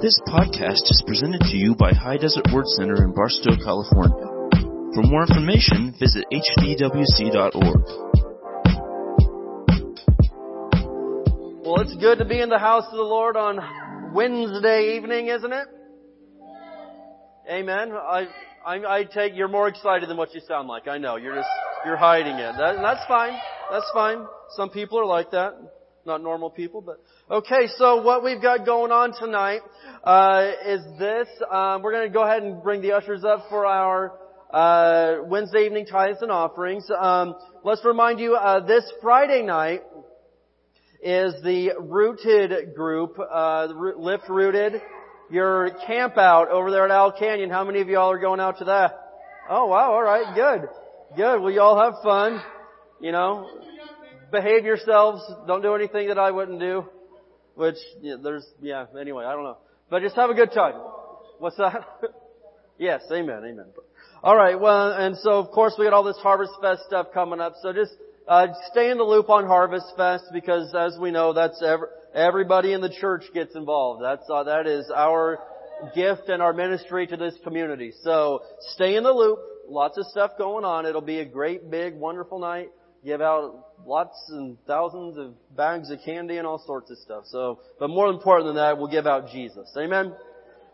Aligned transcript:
This 0.00 0.14
podcast 0.28 0.86
is 0.94 1.02
presented 1.04 1.40
to 1.40 1.56
you 1.56 1.74
by 1.74 1.92
High 1.92 2.18
Desert 2.18 2.46
Word 2.52 2.68
Center 2.68 3.02
in 3.02 3.12
Barstow, 3.12 3.56
California. 3.56 4.28
For 4.94 5.02
more 5.02 5.22
information, 5.22 5.92
visit 5.98 6.24
hdwc.org. 6.32 7.82
Well, 11.66 11.80
it's 11.80 11.96
good 11.96 12.18
to 12.18 12.24
be 12.24 12.40
in 12.40 12.48
the 12.48 12.60
house 12.60 12.84
of 12.84 12.96
the 12.96 13.02
Lord 13.02 13.36
on 13.36 14.14
Wednesday 14.14 14.94
evening, 14.96 15.26
isn't 15.26 15.52
it? 15.52 15.66
Amen. 17.50 17.90
I, 17.90 18.28
I, 18.64 18.98
I 18.98 19.02
take 19.02 19.34
you're 19.34 19.48
more 19.48 19.66
excited 19.66 20.08
than 20.08 20.16
what 20.16 20.32
you 20.32 20.40
sound 20.46 20.68
like. 20.68 20.86
I 20.86 20.98
know 20.98 21.16
you're 21.16 21.34
just 21.34 21.48
you're 21.84 21.96
hiding 21.96 22.36
it. 22.36 22.54
That, 22.56 22.76
that's 22.80 23.04
fine. 23.08 23.36
That's 23.68 23.90
fine. 23.92 24.24
Some 24.50 24.70
people 24.70 25.00
are 25.00 25.06
like 25.06 25.32
that. 25.32 25.54
Not 26.06 26.22
normal 26.22 26.50
people, 26.50 26.80
but 26.80 27.02
okay. 27.30 27.68
So 27.76 28.02
what 28.02 28.24
we've 28.24 28.40
got 28.40 28.64
going 28.64 28.92
on 28.92 29.12
tonight 29.18 29.60
uh, 30.04 30.52
is 30.66 30.80
this. 30.98 31.28
Um, 31.50 31.82
we're 31.82 31.92
going 31.92 32.08
to 32.08 32.12
go 32.12 32.22
ahead 32.22 32.42
and 32.42 32.62
bring 32.62 32.80
the 32.80 32.92
ushers 32.92 33.24
up 33.24 33.46
for 33.50 33.66
our 33.66 34.18
uh, 34.50 35.24
Wednesday 35.24 35.66
evening 35.66 35.86
tithes 35.86 36.18
and 36.22 36.30
offerings. 36.30 36.88
Um, 36.96 37.34
let's 37.64 37.84
remind 37.84 38.20
you 38.20 38.34
uh, 38.34 38.64
this 38.66 38.90
Friday 39.02 39.42
night 39.42 39.82
is 41.02 41.34
the 41.42 41.72
Rooted 41.78 42.74
group, 42.74 43.18
uh, 43.18 43.66
Lift 43.96 44.28
Rooted. 44.28 44.80
Your 45.30 45.70
camp 45.86 46.16
out 46.16 46.50
over 46.50 46.70
there 46.70 46.86
at 46.86 46.90
Owl 46.90 47.12
Canyon. 47.18 47.50
How 47.50 47.64
many 47.64 47.82
of 47.82 47.88
y'all 47.88 48.10
are 48.10 48.18
going 48.18 48.40
out 48.40 48.58
to 48.58 48.64
that? 48.64 48.98
Oh 49.50 49.66
wow, 49.66 49.92
alright, 49.92 50.34
good. 50.34 50.68
Good. 51.16 51.40
Well 51.42 51.52
y'all 51.52 51.78
have 51.78 52.02
fun. 52.02 52.40
You 53.00 53.12
know, 53.12 53.46
behave 54.30 54.64
yourselves. 54.64 55.22
Don't 55.46 55.62
do 55.62 55.74
anything 55.74 56.08
that 56.08 56.18
I 56.18 56.30
wouldn't 56.30 56.60
do. 56.60 56.84
Which, 57.54 57.76
yeah, 58.00 58.16
there's, 58.22 58.46
yeah, 58.60 58.86
anyway, 59.00 59.24
I 59.24 59.32
don't 59.32 59.44
know. 59.44 59.58
But 59.90 60.02
just 60.02 60.14
have 60.16 60.30
a 60.30 60.34
good 60.34 60.52
time. 60.52 60.74
What's 61.38 61.56
that? 61.56 61.84
yes, 62.78 63.02
amen, 63.10 63.42
amen. 63.44 63.66
Alright, 64.22 64.60
well, 64.60 64.92
and 64.92 65.16
so 65.16 65.38
of 65.38 65.50
course 65.50 65.74
we 65.78 65.84
got 65.84 65.92
all 65.92 66.04
this 66.04 66.18
Harvest 66.18 66.52
Fest 66.60 66.82
stuff 66.86 67.08
coming 67.12 67.40
up, 67.40 67.54
so 67.62 67.72
just, 67.72 67.92
uh, 68.28 68.48
stay 68.70 68.90
in 68.90 68.98
the 68.98 69.04
loop 69.04 69.28
on 69.30 69.46
Harvest 69.46 69.86
Fest 69.96 70.24
because 70.32 70.72
as 70.74 70.96
we 71.00 71.10
know, 71.10 71.32
that's 71.32 71.62
every, 71.62 71.88
everybody 72.14 72.72
in 72.72 72.80
the 72.80 72.94
church 73.00 73.24
gets 73.34 73.56
involved. 73.56 74.04
That's, 74.04 74.28
uh, 74.30 74.44
that 74.44 74.66
is 74.66 74.90
our 74.94 75.38
gift 75.94 76.28
and 76.28 76.42
our 76.42 76.52
ministry 76.52 77.06
to 77.06 77.16
this 77.16 77.34
community. 77.42 77.92
So 78.02 78.42
stay 78.74 78.96
in 78.96 79.02
the 79.02 79.12
loop. 79.12 79.38
Lots 79.68 79.98
of 79.98 80.06
stuff 80.06 80.32
going 80.38 80.64
on. 80.64 80.86
It'll 80.86 81.00
be 81.00 81.20
a 81.20 81.24
great, 81.24 81.70
big, 81.70 81.94
wonderful 81.94 82.38
night 82.38 82.70
give 83.04 83.20
out 83.20 83.64
lots 83.86 84.16
and 84.28 84.56
thousands 84.66 85.16
of 85.18 85.34
bags 85.56 85.90
of 85.90 85.98
candy 86.04 86.36
and 86.36 86.46
all 86.46 86.62
sorts 86.66 86.90
of 86.90 86.98
stuff. 86.98 87.24
So, 87.26 87.60
but 87.78 87.88
more 87.88 88.08
important 88.08 88.48
than 88.48 88.56
that, 88.56 88.78
we'll 88.78 88.90
give 88.90 89.06
out 89.06 89.30
Jesus. 89.30 89.70
Amen? 89.76 90.14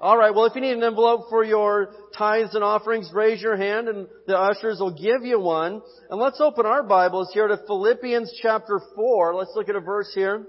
Alright, 0.01 0.35
well 0.35 0.45
if 0.47 0.55
you 0.55 0.61
need 0.61 0.77
an 0.77 0.83
envelope 0.83 1.31
for 1.31 1.45
your 1.45 1.95
tithes 2.17 2.55
and 2.55 2.65
offerings, 2.65 3.11
raise 3.15 3.41
your 3.41 3.57
hand 3.57 3.89
and 3.89 4.07
the 4.27 4.37
ushers 4.37 4.79
will 4.81 4.95
give 4.95 5.25
you 5.25 5.41
one. 5.41 5.81
And 6.11 6.21
let's 6.21 6.41
open 6.41 6.67
our 6.67 6.83
Bibles 6.83 7.31
here 7.33 7.49
to 7.49 7.57
Philippians 7.67 8.39
chapter 8.43 8.81
4. 8.95 9.35
Let's 9.35 9.53
look 9.55 9.69
at 9.69 9.77
a 9.77 9.81
verse 9.81 10.13
here. 10.15 10.47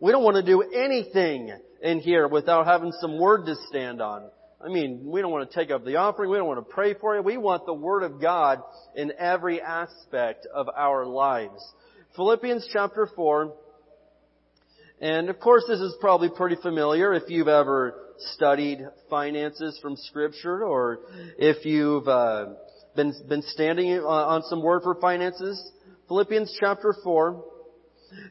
We 0.00 0.12
don't 0.12 0.22
want 0.22 0.36
to 0.36 0.42
do 0.42 0.62
anything 0.62 1.56
in 1.82 2.00
here 2.00 2.28
without 2.28 2.66
having 2.66 2.92
some 3.00 3.18
word 3.18 3.46
to 3.46 3.56
stand 3.68 4.00
on. 4.00 4.28
I 4.64 4.68
mean, 4.68 5.02
we 5.04 5.20
don't 5.20 5.30
want 5.30 5.50
to 5.50 5.54
take 5.54 5.70
up 5.70 5.84
the 5.84 5.96
offering. 5.96 6.30
We 6.30 6.38
don't 6.38 6.46
want 6.46 6.66
to 6.66 6.74
pray 6.74 6.94
for 6.94 7.14
you. 7.14 7.22
We 7.22 7.36
want 7.36 7.66
the 7.66 7.74
Word 7.74 8.02
of 8.02 8.20
God 8.20 8.62
in 8.96 9.12
every 9.18 9.60
aspect 9.60 10.46
of 10.52 10.68
our 10.74 11.04
lives. 11.04 11.62
Philippians 12.16 12.68
chapter 12.72 13.08
4. 13.14 13.52
And 15.00 15.28
of 15.28 15.38
course 15.38 15.64
this 15.68 15.80
is 15.80 15.94
probably 16.00 16.30
pretty 16.30 16.56
familiar 16.62 17.12
if 17.12 17.24
you've 17.28 17.48
ever 17.48 18.12
studied 18.34 18.78
finances 19.10 19.78
from 19.82 19.96
scripture 19.96 20.64
or 20.64 21.00
if 21.36 21.66
you've 21.66 22.08
uh, 22.08 22.46
been, 22.96 23.12
been 23.28 23.42
standing 23.42 23.90
on 23.98 24.42
some 24.44 24.62
word 24.62 24.82
for 24.82 24.94
finances. 24.94 25.72
Philippians 26.08 26.56
chapter 26.58 26.94
4. 27.02 27.44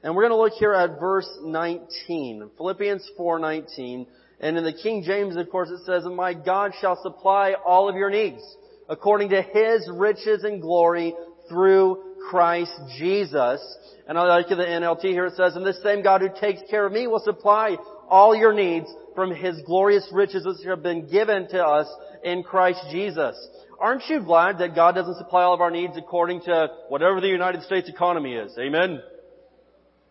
And 0.01 0.15
we're 0.15 0.27
going 0.27 0.31
to 0.31 0.37
look 0.37 0.53
here 0.53 0.73
at 0.73 0.99
verse 0.99 1.29
19. 1.41 2.51
Philippians 2.57 3.09
4:19. 3.19 4.07
And 4.43 4.57
in 4.57 4.65
the 4.65 4.73
King 4.73 5.03
James, 5.03 5.37
of 5.37 5.49
course, 5.49 5.69
it 5.69 5.85
says, 5.85 6.03
And 6.03 6.17
my 6.17 6.33
God 6.33 6.73
shall 6.81 7.01
supply 7.01 7.53
all 7.65 7.87
of 7.87 7.95
your 7.95 8.09
needs 8.09 8.41
according 8.89 9.29
to 9.29 9.41
His 9.41 9.89
riches 9.89 10.43
and 10.43 10.61
glory 10.61 11.15
through 11.49 12.17
Christ 12.29 12.73
Jesus. 12.97 13.61
And 14.05 14.17
I 14.17 14.23
like 14.23 14.49
the 14.49 14.55
NLT 14.55 15.03
here, 15.03 15.27
it 15.27 15.37
says, 15.37 15.55
And 15.55 15.65
this 15.65 15.81
same 15.81 16.03
God 16.03 16.19
who 16.19 16.27
takes 16.41 16.59
care 16.69 16.85
of 16.85 16.91
me 16.91 17.07
will 17.07 17.21
supply 17.21 17.77
all 18.09 18.35
your 18.35 18.51
needs 18.53 18.93
from 19.15 19.33
His 19.33 19.61
glorious 19.65 20.05
riches 20.11 20.45
which 20.45 20.67
have 20.67 20.83
been 20.83 21.09
given 21.09 21.47
to 21.51 21.65
us 21.65 21.87
in 22.25 22.43
Christ 22.43 22.81
Jesus. 22.91 23.37
Aren't 23.79 24.09
you 24.09 24.19
glad 24.19 24.57
that 24.57 24.75
God 24.75 24.93
doesn't 24.95 25.19
supply 25.19 25.43
all 25.43 25.53
of 25.53 25.61
our 25.61 25.71
needs 25.71 25.95
according 25.95 26.41
to 26.41 26.67
whatever 26.89 27.21
the 27.21 27.27
United 27.27 27.63
States 27.63 27.87
economy 27.87 28.33
is? 28.33 28.53
Amen? 28.59 29.01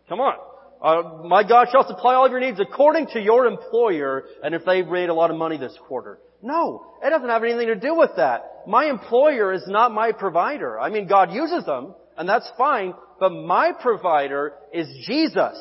Come 0.09 0.21
on. 0.21 0.37
Uh, 0.83 1.23
my 1.25 1.45
God 1.45 1.69
shall 1.71 1.87
supply 1.87 2.15
all 2.15 2.27
of 2.27 2.33
your 2.33 2.41
needs 2.41 2.59
according 2.59 3.07
to 3.09 3.21
your 3.21 3.47
employer 3.47 4.25
and 4.43 4.55
if 4.55 4.65
they've 4.65 4.87
made 4.87 5.09
a 5.09 5.15
lot 5.15 5.31
of 5.31 5.37
money 5.37 5.57
this 5.57 5.77
quarter. 5.87 6.19
No, 6.43 6.85
it 7.05 7.11
doesn't 7.11 7.29
have 7.29 7.45
anything 7.45 7.69
to 7.69 7.77
do 7.77 7.95
with 7.95 8.11
that. 8.17 8.65
My 8.67 8.87
employer 8.87 9.53
is 9.53 9.63
not 9.69 9.93
my 9.93 10.11
provider. 10.11 10.81
I 10.81 10.91
mean, 10.91 11.07
God 11.07 11.33
uses 11.33 11.65
them, 11.65 11.95
and 12.17 12.29
that's 12.29 12.51
fine, 12.59 12.95
but 13.21 13.31
my 13.31 13.73
provider 13.81 14.55
is 14.73 14.89
Jesus. 15.07 15.57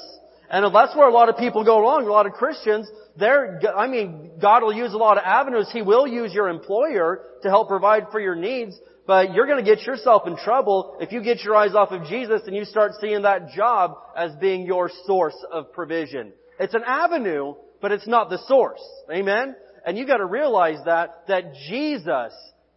And 0.51 0.65
that's 0.75 0.95
where 0.97 1.07
a 1.07 1.13
lot 1.13 1.29
of 1.29 1.37
people 1.37 1.63
go 1.63 1.79
wrong, 1.79 2.05
a 2.05 2.11
lot 2.11 2.25
of 2.25 2.33
Christians, 2.33 2.85
they're, 3.17 3.61
I 3.75 3.87
mean, 3.87 4.31
God 4.41 4.63
will 4.63 4.73
use 4.73 4.93
a 4.93 4.97
lot 4.97 5.17
of 5.17 5.23
avenues. 5.23 5.69
He 5.71 5.81
will 5.81 6.05
use 6.05 6.33
your 6.33 6.49
employer 6.49 7.23
to 7.43 7.49
help 7.49 7.69
provide 7.69 8.07
for 8.11 8.19
your 8.19 8.35
needs, 8.35 8.77
but 9.07 9.33
you're 9.33 9.47
going 9.47 9.63
to 9.63 9.75
get 9.75 9.85
yourself 9.85 10.27
in 10.27 10.35
trouble 10.35 10.97
if 10.99 11.13
you 11.13 11.23
get 11.23 11.41
your 11.43 11.55
eyes 11.55 11.73
off 11.73 11.91
of 11.91 12.05
Jesus 12.05 12.41
and 12.47 12.55
you 12.55 12.65
start 12.65 12.91
seeing 12.99 13.21
that 13.21 13.51
job 13.51 13.95
as 14.15 14.33
being 14.41 14.65
your 14.65 14.91
source 15.05 15.35
of 15.51 15.71
provision. 15.71 16.33
It's 16.59 16.73
an 16.73 16.83
avenue, 16.85 17.55
but 17.81 17.93
it's 17.93 18.07
not 18.07 18.29
the 18.29 18.45
source. 18.47 18.83
Amen? 19.09 19.55
And 19.85 19.97
you 19.97 20.05
gotta 20.05 20.25
realize 20.25 20.79
that, 20.85 21.23
that 21.27 21.53
Jesus 21.69 22.33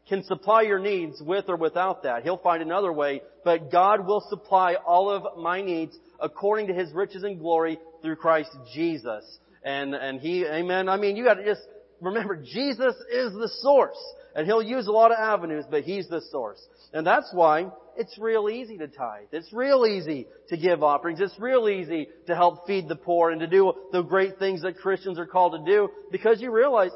can 0.09 0.23
supply 0.25 0.63
your 0.63 0.79
needs 0.79 1.21
with 1.23 1.49
or 1.49 1.57
without 1.57 2.03
that. 2.03 2.23
He'll 2.23 2.39
find 2.39 2.63
another 2.63 2.93
way, 2.93 3.23
but 3.45 3.73
God 3.73 4.07
will 4.07 4.25
supply 4.29 4.75
all 4.75 5.11
of 5.11 5.39
my 5.39 5.63
needs 5.63 5.97
according 6.21 6.67
to 6.69 6.75
His 6.75 6.93
riches 6.93 7.23
and 7.23 7.39
glory 7.39 7.79
through 8.03 8.17
Christ 8.17 8.51
Jesus. 8.75 9.25
And, 9.65 9.95
and 9.95 10.21
He, 10.21 10.45
amen. 10.45 10.89
I 10.89 10.97
mean, 10.97 11.17
you 11.17 11.25
gotta 11.25 11.45
just 11.45 11.63
remember, 12.01 12.37
Jesus 12.37 12.95
is 13.11 13.33
the 13.33 13.51
source. 13.61 13.99
And 14.37 14.47
He'll 14.47 14.63
use 14.63 14.89
a 14.89 14.93
lot 14.93 15.13
of 15.13 15.19
avenues, 15.19 15.65
but 15.71 15.85
He's 15.85 16.09
the 16.09 16.21
source. 16.31 16.61
And 16.93 17.07
that's 17.07 17.31
why 17.33 17.71
it's 17.97 18.19
real 18.19 18.49
easy 18.49 18.77
to 18.79 18.89
tithe. 18.89 19.29
It's 19.33 19.53
real 19.53 19.87
easy 19.87 20.27
to 20.49 20.57
give 20.57 20.83
offerings. 20.83 21.21
It's 21.21 21.39
real 21.39 21.69
easy 21.69 22.09
to 22.27 22.35
help 22.35 22.67
feed 22.67 22.89
the 22.89 22.97
poor 22.97 23.31
and 23.31 23.41
to 23.41 23.47
do 23.47 23.73
the 23.93 24.03
great 24.03 24.39
things 24.39 24.63
that 24.63 24.77
Christians 24.79 25.19
are 25.19 25.27
called 25.27 25.53
to 25.53 25.71
do 25.71 25.89
because 26.11 26.41
you 26.41 26.51
realize 26.51 26.91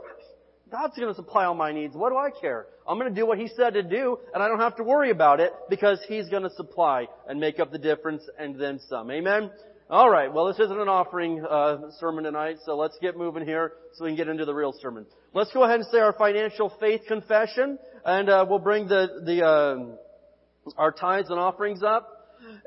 God's 0.71 0.97
going 0.97 1.09
to 1.09 1.15
supply 1.15 1.45
all 1.45 1.55
my 1.55 1.73
needs. 1.73 1.97
What 1.97 2.11
do 2.11 2.17
I 2.17 2.31
care? 2.31 2.67
I'm 2.87 2.99
going 2.99 3.13
to 3.13 3.19
do 3.19 3.27
what 3.27 3.39
He 3.39 3.49
said 3.49 3.75
to 3.75 3.83
do 3.83 4.19
and 4.35 4.43
I 4.43 4.49
don't 4.49 4.61
have 4.61 4.77
to 4.77 4.85
worry 4.85 5.11
about 5.11 5.41
it 5.41 5.53
because 5.71 5.99
He's 6.09 6.29
going 6.29 6.43
to 6.43 6.51
supply 6.51 7.07
and 7.27 7.41
make 7.41 7.59
up 7.59 7.73
the 7.73 7.79
difference 7.79 8.23
and 8.39 8.61
then 8.61 8.81
some. 8.89 9.11
Amen? 9.11 9.51
All 9.91 10.11
right. 10.11 10.31
Well, 10.31 10.47
this 10.47 10.59
isn't 10.59 10.79
an 10.79 10.89
offering 10.89 11.43
uh, 11.43 11.91
sermon 11.99 12.25
tonight, 12.25 12.59
so 12.67 12.77
let's 12.77 12.99
get 13.01 13.17
moving 13.17 13.47
here 13.47 13.73
so 13.95 14.05
we 14.05 14.11
can 14.11 14.17
get 14.17 14.29
into 14.29 14.45
the 14.45 14.55
real 14.55 14.75
sermon. 14.83 15.07
Let's 15.33 15.51
go 15.53 15.65
ahead 15.65 15.77
and 15.81 15.87
say 15.91 15.99
our 15.99 16.13
financial 16.13 16.71
faith 16.79 17.03
confession, 17.09 17.79
and 18.05 18.29
uh, 18.29 18.45
we'll 18.47 18.59
bring 18.59 18.87
the 18.87 19.23
the 19.25 19.47
uh, 19.47 20.73
our 20.77 20.93
tithes 20.93 21.31
and 21.31 21.39
offerings 21.39 21.83
up. 21.83 22.07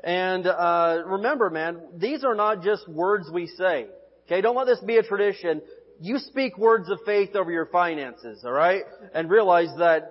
And 0.02 0.48
uh, 0.48 1.02
remember, 1.06 1.48
man, 1.48 1.80
these 1.96 2.24
are 2.24 2.34
not 2.34 2.64
just 2.64 2.88
words 2.88 3.30
we 3.32 3.46
say. 3.46 3.86
Okay, 4.26 4.40
don't 4.40 4.56
let 4.56 4.66
this 4.66 4.80
be 4.80 4.96
a 4.96 5.02
tradition. 5.04 5.62
You 6.02 6.18
speak 6.18 6.58
words 6.58 6.90
of 6.90 6.98
faith 7.06 7.36
over 7.36 7.52
your 7.52 7.66
finances, 7.66 8.42
all 8.44 8.50
right, 8.50 8.82
and 9.14 9.30
realize 9.30 9.68
that 9.78 10.10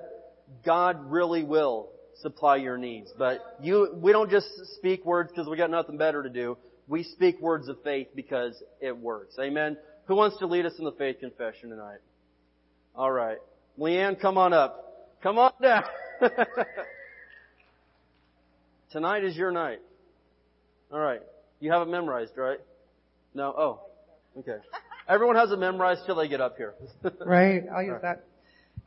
God 0.65 1.11
really 1.11 1.43
will 1.43 1.89
supply 2.21 2.55
your 2.55 2.77
needs. 2.77 3.11
But 3.17 3.41
you, 3.61 3.93
we 4.01 4.13
don't 4.13 4.31
just 4.31 4.47
speak 4.77 5.05
words 5.05 5.31
because 5.31 5.49
we 5.49 5.57
got 5.57 5.69
nothing 5.69 5.97
better 5.97 6.23
to 6.23 6.29
do. 6.29 6.57
We 6.87 7.03
speak 7.03 7.41
words 7.41 7.67
of 7.67 7.75
faith 7.83 8.07
because 8.15 8.63
it 8.79 8.97
works. 8.97 9.35
Amen. 9.37 9.75
Who 10.05 10.15
wants 10.15 10.37
to 10.37 10.47
lead 10.47 10.65
us 10.65 10.71
in 10.79 10.85
the 10.85 10.93
faith 10.93 11.19
confession 11.19 11.71
tonight? 11.71 11.99
All 12.95 13.11
right. 13.11 13.39
Leanne, 13.77 14.17
come 14.17 14.37
on 14.37 14.53
up. 14.53 15.19
Come 15.21 15.37
on 15.37 15.51
down. 15.61 15.83
tonight 18.93 19.25
is 19.25 19.35
your 19.35 19.51
night. 19.51 19.79
All 20.89 20.99
right. 20.99 21.21
You 21.59 21.73
have 21.73 21.81
it 21.81 21.91
memorized, 21.91 22.37
right? 22.37 22.59
No? 23.33 23.53
Oh. 23.57 23.79
Okay. 24.39 24.59
Everyone 25.11 25.35
has 25.35 25.51
it 25.51 25.59
memorized 25.59 26.05
till 26.05 26.15
they 26.15 26.29
get 26.29 26.39
up 26.39 26.55
here. 26.55 26.73
right. 27.25 27.63
I'll 27.75 27.83
use 27.83 27.99
that. 28.01 28.23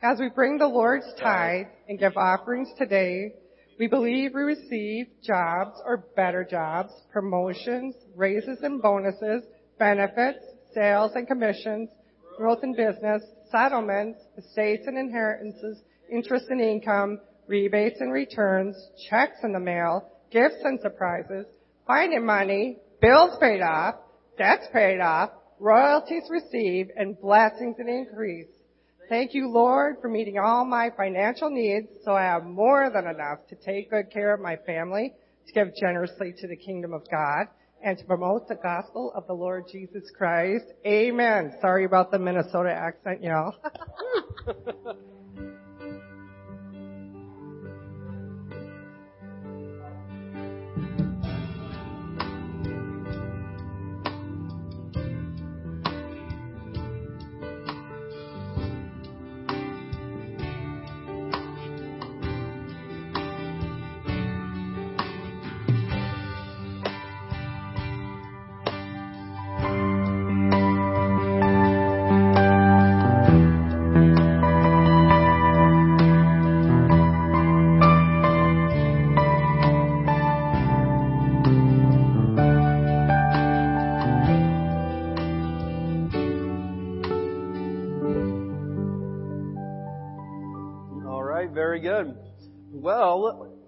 As 0.01 0.19
we 0.19 0.29
bring 0.29 0.57
the 0.57 0.65
Lord's 0.65 1.05
tithe 1.21 1.67
and 1.87 1.99
give 1.99 2.17
offerings 2.17 2.67
today, 2.79 3.33
we 3.77 3.85
believe 3.85 4.31
we 4.33 4.41
receive 4.41 5.05
jobs 5.23 5.79
or 5.85 6.05
better 6.15 6.43
jobs, 6.43 6.91
promotions, 7.13 7.93
raises 8.15 8.57
and 8.63 8.81
bonuses, 8.81 9.43
benefits, 9.77 10.39
sales 10.73 11.11
and 11.13 11.27
commissions, 11.27 11.89
growth 12.37 12.63
in 12.63 12.75
business, 12.75 13.21
settlements, 13.51 14.19
estates 14.35 14.87
and 14.87 14.97
inheritances, 14.97 15.83
interest 16.11 16.45
and 16.49 16.59
income, 16.59 17.19
rebates 17.47 18.01
and 18.01 18.11
returns, 18.11 18.75
checks 19.11 19.37
in 19.43 19.53
the 19.53 19.59
mail, 19.59 20.09
gifts 20.31 20.57
and 20.63 20.79
surprises, 20.81 21.45
finding 21.85 22.25
money, 22.25 22.77
bills 22.99 23.37
paid 23.39 23.61
off, 23.61 23.93
debts 24.39 24.65
paid 24.73 24.99
off, 24.99 25.29
royalties 25.59 26.23
received, 26.29 26.91
and 26.95 27.19
blessings 27.19 27.75
and 27.79 27.89
increase. 27.89 28.47
Thank 29.07 29.33
you, 29.33 29.49
Lord, 29.49 29.97
for 30.01 30.09
meeting 30.09 30.39
all 30.39 30.65
my 30.65 30.89
financial 30.97 31.49
needs 31.49 31.87
so 32.03 32.13
I 32.13 32.23
have 32.23 32.43
more 32.43 32.89
than 32.91 33.05
enough 33.05 33.47
to 33.49 33.55
take 33.55 33.91
good 33.91 34.11
care 34.11 34.33
of 34.33 34.41
my 34.41 34.55
family, 34.65 35.13
to 35.47 35.53
give 35.53 35.75
generously 35.79 36.33
to 36.39 36.47
the 36.47 36.55
kingdom 36.55 36.93
of 36.93 37.03
God, 37.11 37.47
and 37.83 37.97
to 37.99 38.05
promote 38.05 38.47
the 38.47 38.55
gospel 38.55 39.11
of 39.15 39.27
the 39.27 39.33
Lord 39.33 39.65
Jesus 39.71 40.03
Christ. 40.17 40.65
Amen. 40.87 41.53
Sorry 41.61 41.85
about 41.85 42.09
the 42.09 42.17
Minnesota 42.17 42.71
accent, 42.71 43.21
y'all. 43.21 43.53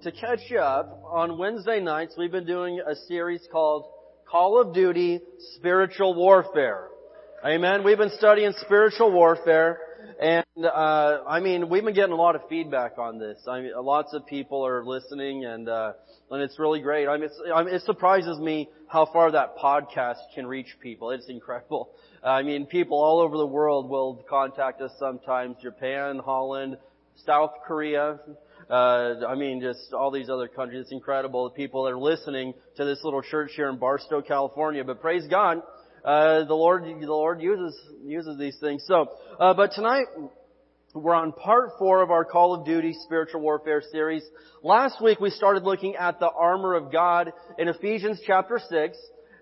to 0.08 0.22
catch 0.22 0.54
up, 0.54 1.04
on 1.12 1.38
Wednesday 1.38 1.82
nights 1.82 2.16
we've 2.18 2.32
been 2.32 2.46
doing 2.46 2.80
a 2.80 2.96
series 3.08 3.46
called 3.52 3.92
Call 4.26 4.62
of 4.62 4.74
Duty 4.74 5.20
Spiritual 5.56 6.16
Warfare. 6.16 6.88
Amen. 7.46 7.84
We've 7.84 7.98
been 7.98 8.14
studying 8.18 8.54
spiritual 8.62 9.12
warfare, 9.12 9.80
and 10.22 10.46
uh, 10.64 11.24
I 11.28 11.42
mean 11.42 11.68
we've 11.68 11.84
been 11.84 11.94
getting 11.94 12.14
a 12.14 12.18
lot 12.18 12.38
of 12.38 12.42
feedback 12.48 12.98
on 12.98 13.20
this. 13.20 13.38
I 13.50 13.60
mean, 13.60 13.72
lots 13.76 14.14
of 14.14 14.26
people 14.26 14.66
are 14.66 14.86
listening, 14.86 15.44
and 15.44 15.68
uh, 15.68 15.92
and 16.32 16.42
it's 16.42 16.58
really 16.58 16.80
great. 16.80 17.10
I 17.10 17.18
mean, 17.18 17.30
I 17.54 17.64
mean, 17.64 17.74
it 17.74 17.82
surprises 17.82 18.40
me 18.40 18.70
how 18.88 19.10
far 19.12 19.30
that 19.32 19.58
podcast 19.58 20.20
can 20.34 20.48
reach 20.48 20.78
people. 20.80 21.12
It's 21.12 21.28
incredible. 21.28 21.90
I 22.24 22.44
mean, 22.44 22.66
people 22.66 22.98
all 22.98 23.20
over 23.20 23.36
the 23.36 23.46
world 23.46 23.90
will 23.90 24.24
contact 24.30 24.82
us 24.82 24.92
sometimes. 25.00 25.58
Japan, 25.62 26.22
Holland, 26.24 26.78
South 27.26 27.52
Korea, 27.66 28.20
uh, 28.70 29.26
I 29.28 29.36
mean, 29.36 29.62
just 29.62 29.94
all 29.94 30.12
these 30.12 30.30
other 30.30 30.48
countries. 30.48 30.82
It's 30.82 30.92
incredible. 30.92 31.46
The 31.46 31.56
people 31.56 31.84
that 31.86 31.92
are 31.92 32.00
listening 32.00 32.54
to 32.76 32.86
this 32.86 33.00
little 33.04 33.22
church 33.22 33.52
here 33.56 33.70
in 33.70 33.78
Barstow, 33.78 34.22
California. 34.22 34.84
But 34.84 35.00
praise 35.00 35.26
God, 35.30 35.62
uh, 36.04 36.44
the 36.44 36.54
Lord, 36.54 36.84
the 36.84 37.08
Lord 37.08 37.42
uses 37.42 37.80
uses 38.04 38.38
these 38.38 38.58
things. 38.60 38.84
So, 38.86 39.08
uh, 39.40 39.54
but 39.54 39.72
tonight 39.74 40.08
we're 40.94 41.14
on 41.14 41.32
part 41.32 41.72
four 41.80 42.02
of 42.02 42.12
our 42.12 42.26
Call 42.26 42.56
of 42.56 42.66
Duty 42.66 42.94
spiritual 43.06 43.42
warfare 43.42 43.82
series. 43.92 44.24
Last 44.64 45.02
week 45.02 45.20
we 45.20 45.30
started 45.30 45.64
looking 45.64 45.96
at 45.96 46.20
the 46.20 46.30
armor 46.30 46.74
of 46.74 46.92
God 46.92 47.32
in 47.58 47.70
Ephesians 47.70 48.20
chapter 48.26 48.60
six 48.70 48.98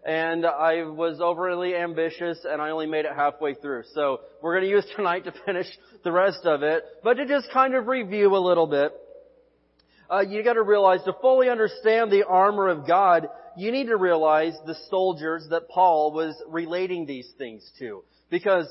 and 0.05 0.45
I 0.45 0.83
was 0.83 1.19
overly 1.19 1.75
ambitious 1.75 2.37
and 2.47 2.61
I 2.61 2.69
only 2.69 2.85
made 2.85 3.05
it 3.05 3.11
halfway 3.15 3.55
through. 3.55 3.83
So 3.93 4.19
we're 4.41 4.53
going 4.53 4.65
to 4.65 4.69
use 4.69 4.85
tonight 4.95 5.23
to 5.25 5.33
finish 5.45 5.65
the 6.03 6.11
rest 6.11 6.45
of 6.45 6.61
it, 6.61 6.83
but 7.03 7.15
to 7.15 7.25
just 7.25 7.49
kind 7.51 7.73
of 7.73 7.87
review 7.87 8.35
a 8.35 8.37
little 8.37 8.67
bit 8.67 8.91
uh, 10.11 10.21
you 10.21 10.43
got 10.43 10.53
to 10.53 10.63
realize 10.63 11.03
to 11.03 11.13
fully 11.21 11.49
understand 11.49 12.11
the 12.11 12.25
armor 12.27 12.67
of 12.67 12.87
God, 12.87 13.27
you 13.57 13.71
need 13.71 13.87
to 13.87 13.97
realize 13.97 14.53
the 14.65 14.75
soldiers 14.89 15.47
that 15.49 15.69
Paul 15.69 16.11
was 16.11 16.35
relating 16.47 17.05
these 17.05 17.29
things 17.37 17.69
to. 17.79 18.03
Because 18.29 18.67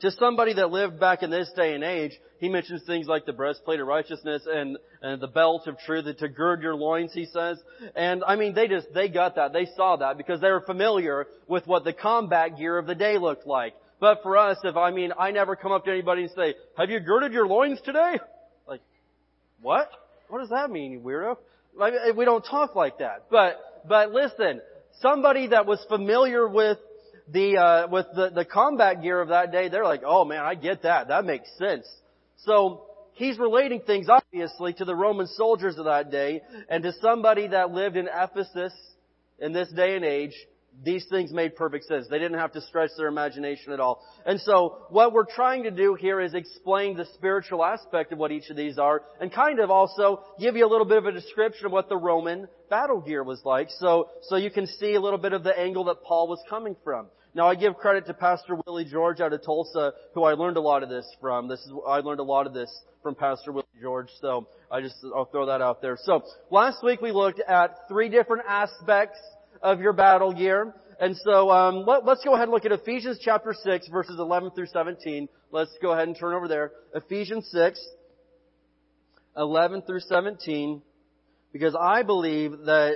to 0.00 0.10
somebody 0.10 0.54
that 0.54 0.70
lived 0.70 0.98
back 0.98 1.22
in 1.22 1.30
this 1.30 1.50
day 1.54 1.74
and 1.74 1.84
age, 1.84 2.12
he 2.38 2.48
mentions 2.48 2.82
things 2.84 3.06
like 3.06 3.24
the 3.24 3.32
breastplate 3.32 3.78
of 3.78 3.86
righteousness 3.86 4.42
and, 4.48 4.76
and 5.00 5.22
the 5.22 5.28
belt 5.28 5.68
of 5.68 5.78
truth 5.78 6.06
to 6.18 6.28
gird 6.28 6.60
your 6.60 6.74
loins, 6.74 7.12
he 7.12 7.26
says. 7.26 7.58
And 7.94 8.24
I 8.26 8.34
mean, 8.34 8.54
they 8.54 8.66
just, 8.66 8.88
they 8.92 9.08
got 9.08 9.36
that. 9.36 9.52
They 9.52 9.66
saw 9.76 9.96
that 9.96 10.16
because 10.16 10.40
they 10.40 10.50
were 10.50 10.62
familiar 10.62 11.26
with 11.46 11.66
what 11.68 11.84
the 11.84 11.92
combat 11.92 12.56
gear 12.58 12.78
of 12.78 12.86
the 12.86 12.96
day 12.96 13.16
looked 13.16 13.46
like. 13.46 13.74
But 14.00 14.24
for 14.24 14.36
us, 14.36 14.58
if 14.64 14.76
I 14.76 14.90
mean, 14.90 15.12
I 15.16 15.30
never 15.30 15.54
come 15.54 15.70
up 15.70 15.84
to 15.84 15.92
anybody 15.92 16.22
and 16.22 16.32
say, 16.32 16.56
have 16.76 16.90
you 16.90 16.98
girded 16.98 17.32
your 17.32 17.46
loins 17.46 17.80
today? 17.84 18.18
Like, 18.66 18.80
what? 19.60 19.88
What 20.32 20.38
does 20.38 20.48
that 20.48 20.70
mean, 20.70 20.92
you 20.92 21.00
weirdo? 21.00 21.36
Like, 21.76 21.92
we 22.16 22.24
don't 22.24 22.42
talk 22.42 22.74
like 22.74 23.00
that. 23.00 23.26
But, 23.30 23.60
but 23.86 24.12
listen, 24.12 24.62
somebody 25.02 25.48
that 25.48 25.66
was 25.66 25.84
familiar 25.90 26.48
with 26.48 26.78
the, 27.28 27.58
uh, 27.58 27.88
with 27.88 28.06
the, 28.14 28.30
the 28.30 28.46
combat 28.46 29.02
gear 29.02 29.20
of 29.20 29.28
that 29.28 29.52
day, 29.52 29.68
they're 29.68 29.84
like, 29.84 30.00
oh 30.06 30.24
man, 30.24 30.40
I 30.40 30.54
get 30.54 30.84
that. 30.84 31.08
That 31.08 31.26
makes 31.26 31.50
sense. 31.58 31.86
So, 32.46 32.86
he's 33.12 33.38
relating 33.38 33.82
things 33.82 34.06
obviously 34.08 34.72
to 34.72 34.86
the 34.86 34.94
Roman 34.94 35.26
soldiers 35.26 35.76
of 35.76 35.84
that 35.84 36.10
day 36.10 36.40
and 36.70 36.82
to 36.82 36.94
somebody 37.02 37.48
that 37.48 37.70
lived 37.72 37.98
in 37.98 38.08
Ephesus 38.08 38.72
in 39.38 39.52
this 39.52 39.70
day 39.72 39.96
and 39.96 40.04
age 40.06 40.32
these 40.84 41.06
things 41.08 41.32
made 41.32 41.54
perfect 41.54 41.84
sense. 41.84 42.06
They 42.08 42.18
didn't 42.18 42.38
have 42.38 42.52
to 42.52 42.60
stretch 42.60 42.90
their 42.96 43.06
imagination 43.06 43.72
at 43.72 43.80
all. 43.80 44.02
And 44.26 44.40
so 44.40 44.78
what 44.90 45.12
we're 45.12 45.26
trying 45.26 45.64
to 45.64 45.70
do 45.70 45.94
here 45.94 46.20
is 46.20 46.34
explain 46.34 46.96
the 46.96 47.06
spiritual 47.14 47.64
aspect 47.64 48.12
of 48.12 48.18
what 48.18 48.32
each 48.32 48.50
of 48.50 48.56
these 48.56 48.78
are 48.78 49.02
and 49.20 49.32
kind 49.32 49.60
of 49.60 49.70
also 49.70 50.22
give 50.40 50.56
you 50.56 50.66
a 50.66 50.70
little 50.70 50.86
bit 50.86 50.98
of 50.98 51.06
a 51.06 51.12
description 51.12 51.66
of 51.66 51.72
what 51.72 51.88
the 51.88 51.96
Roman 51.96 52.48
battle 52.70 53.00
gear 53.00 53.22
was 53.22 53.40
like 53.44 53.68
so, 53.78 54.08
so 54.22 54.36
you 54.36 54.50
can 54.50 54.66
see 54.66 54.94
a 54.94 55.00
little 55.00 55.18
bit 55.18 55.32
of 55.32 55.44
the 55.44 55.56
angle 55.58 55.84
that 55.84 56.02
Paul 56.02 56.28
was 56.28 56.42
coming 56.48 56.74
from. 56.82 57.06
Now 57.34 57.48
I 57.48 57.54
give 57.54 57.76
credit 57.76 58.06
to 58.06 58.14
Pastor 58.14 58.58
Willie 58.66 58.84
George 58.84 59.20
out 59.20 59.32
of 59.32 59.44
Tulsa 59.44 59.92
who 60.14 60.24
I 60.24 60.32
learned 60.32 60.56
a 60.56 60.60
lot 60.60 60.82
of 60.82 60.88
this 60.88 61.06
from. 61.20 61.48
This 61.48 61.60
is, 61.60 61.72
I 61.86 61.98
learned 61.98 62.20
a 62.20 62.24
lot 62.24 62.46
of 62.46 62.54
this 62.54 62.70
from 63.02 63.14
Pastor 63.14 63.52
Willie 63.52 63.66
George 63.80 64.08
so 64.20 64.48
I 64.70 64.80
just, 64.80 64.96
I'll 65.14 65.26
throw 65.26 65.46
that 65.46 65.60
out 65.60 65.80
there. 65.80 65.98
So 66.02 66.22
last 66.50 66.82
week 66.82 67.00
we 67.00 67.12
looked 67.12 67.40
at 67.40 67.88
three 67.88 68.08
different 68.08 68.44
aspects 68.48 69.18
of 69.62 69.80
your 69.80 69.92
battle 69.92 70.32
gear. 70.32 70.74
And 71.00 71.16
so 71.16 71.50
um, 71.50 71.84
let, 71.86 72.06
us 72.06 72.20
go 72.24 72.34
ahead 72.34 72.44
and 72.44 72.52
look 72.52 72.64
at 72.64 72.72
Ephesians 72.72 73.18
chapter 73.22 73.54
6, 73.54 73.88
verses 73.88 74.16
11 74.18 74.52
through 74.52 74.66
17. 74.66 75.28
Let's 75.50 75.76
go 75.80 75.92
ahead 75.92 76.08
and 76.08 76.16
turn 76.16 76.34
over 76.34 76.48
there. 76.48 76.72
Ephesians 76.94 77.48
6, 77.52 77.80
11 79.36 79.82
through 79.82 80.00
17. 80.00 80.82
Because 81.52 81.76
I 81.78 82.02
believe 82.02 82.52
that 82.66 82.94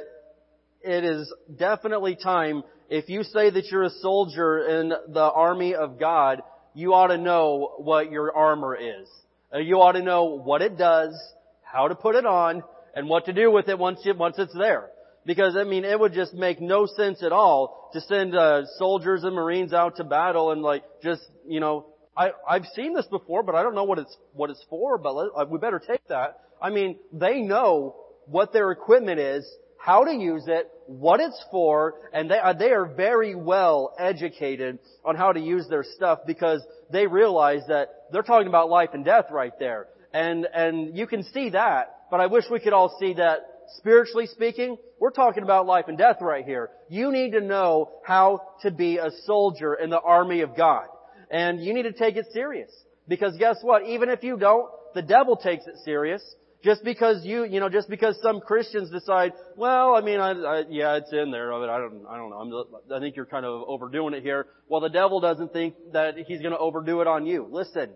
it 0.83 1.05
is 1.05 1.33
definitely 1.59 2.17
time, 2.17 2.63
if 2.89 3.09
you 3.09 3.23
say 3.25 3.51
that 3.51 3.67
you're 3.71 3.85
a 3.85 3.91
soldier 3.91 4.81
in 4.81 4.93
the 5.13 5.31
army 5.35 5.75
of 5.75 5.99
God, 5.99 6.43
you 6.75 6.95
ought 6.95 7.09
to 7.09 7.19
know 7.19 7.75
what 7.79 8.11
your 8.13 8.35
armor 8.37 8.77
is. 8.77 9.09
You 9.53 9.77
ought 9.77 9.93
to 9.93 10.03
know 10.03 10.39
what 10.39 10.63
it 10.63 10.79
does, 10.79 11.19
how 11.63 11.89
to 11.89 11.95
put 11.95 12.15
it 12.15 12.27
on, 12.27 12.63
and 12.95 13.09
what 13.09 13.27
to 13.27 13.33
do 13.33 13.51
with 13.51 13.69
it 13.69 13.79
once, 13.79 14.01
you, 14.05 14.15
once 14.15 14.37
it's 14.39 14.55
there. 14.57 14.91
Because, 15.27 15.57
I 15.57 15.65
mean, 15.65 15.85
it 15.85 15.99
would 15.99 16.15
just 16.15 16.33
make 16.33 16.61
no 16.61 16.87
sense 16.87 17.23
at 17.23 17.33
all 17.33 17.91
to 17.93 18.01
send 18.01 18.37
uh, 18.37 18.63
soldiers 18.79 19.25
and 19.25 19.35
Marines 19.35 19.73
out 19.73 19.97
to 19.97 20.05
battle 20.05 20.53
and 20.53 20.63
like 20.63 20.85
just, 21.03 21.23
you 21.47 21.59
know, 21.59 21.87
I, 22.17 22.31
I've 22.49 22.65
seen 22.75 22.95
this 22.95 23.07
before, 23.07 23.43
but 23.43 23.57
I 23.57 23.63
don't 23.63 23.75
know 23.75 23.85
what 23.85 23.99
it's, 23.99 24.17
what 24.33 24.51
it's 24.51 24.65
for, 24.71 24.99
but 24.99 25.15
let, 25.15 25.29
uh, 25.37 25.45
we 25.51 25.59
better 25.59 25.81
take 25.81 26.07
that. 26.09 26.39
I 26.63 26.71
mean, 26.71 26.99
they 27.13 27.41
know 27.41 27.97
what 28.27 28.53
their 28.53 28.71
equipment 28.71 29.19
is, 29.19 29.47
how 29.79 30.05
to 30.05 30.13
use 30.13 30.45
it, 30.47 30.71
what 30.87 31.21
it's 31.21 31.45
for, 31.51 31.95
and 32.13 32.31
they, 32.31 32.39
uh, 32.39 32.53
they 32.53 32.71
are 32.71 32.87
very 32.87 33.35
well 33.35 33.95
educated 33.99 34.79
on 35.05 35.17
how 35.17 35.33
to 35.33 35.41
use 35.41 35.67
their 35.69 35.85
stuff 35.97 36.21
because 36.27 36.63
they 36.91 37.07
realize 37.07 37.63
that 37.69 37.89
they're 38.13 38.23
talking 38.23 38.49
about 38.49 38.71
life 38.71 38.91
and 38.95 39.05
death 39.05 39.27
right 39.31 39.53
there. 39.59 39.89
And, 40.15 40.47
and 40.55 40.97
you 40.97 41.07
can 41.07 41.25
see 41.25 41.51
that, 41.51 41.97
but 42.11 42.21
I 42.21 42.27
wish 42.27 42.45
we 42.51 42.61
could 42.61 42.73
all 42.73 42.97
see 42.99 43.15
that 43.15 43.41
spiritually 43.79 44.27
speaking, 44.27 44.79
we're 44.99 45.11
talking 45.11 45.43
about 45.43 45.67
life 45.67 45.87
and 45.89 45.99
death 45.99 46.17
right 46.21 46.45
here. 46.45 46.71
You 46.89 47.13
need 47.13 47.33
to 47.33 47.41
know 47.41 47.91
how 48.05 48.43
to 48.63 48.71
be 48.71 48.99
a 48.99 49.11
soldier 49.25 49.75
in 49.75 49.91
the 49.91 50.01
army 50.01 50.41
of 50.41 50.57
God. 50.57 50.87
And 51.31 51.61
you 51.61 51.75
need 51.75 51.83
to 51.83 51.93
take 51.93 52.17
it 52.17 52.27
serious. 52.33 52.71
Because 53.09 53.37
guess 53.37 53.59
what? 53.63 53.85
Even 53.85 54.09
if 54.09 54.23
you 54.23 54.37
don't, 54.37 54.69
the 54.95 55.03
devil 55.03 55.37
takes 55.37 55.67
it 55.67 55.75
serious. 55.85 56.23
Just 56.65 56.83
because 56.83 57.25
you, 57.25 57.45
you 57.45 57.61
know, 57.61 57.69
just 57.69 57.89
because 57.89 58.19
some 58.23 58.41
Christians 58.41 58.91
decide, 58.91 59.33
well, 59.57 59.95
I 59.95 60.01
mean, 60.01 60.19
I, 60.19 60.31
I 60.31 60.65
yeah, 60.69 60.97
it's 60.97 61.13
in 61.13 61.31
there, 61.31 61.51
but 61.51 61.69
I 61.69 61.79
don't, 61.79 62.05
I 62.09 62.17
don't 62.17 62.31
know. 62.31 62.37
I'm, 62.37 62.97
I 62.97 62.99
think 62.99 63.15
you're 63.15 63.27
kind 63.27 63.45
of 63.45 63.63
overdoing 63.69 64.15
it 64.15 64.23
here. 64.23 64.47
Well, 64.69 64.81
the 64.81 64.89
devil 64.89 65.21
doesn't 65.21 65.53
think 65.53 65.75
that 65.93 66.15
he's 66.27 66.41
going 66.41 66.53
to 66.53 66.59
overdo 66.59 67.03
it 67.03 67.07
on 67.07 67.27
you. 67.27 67.47
Listen, 67.51 67.91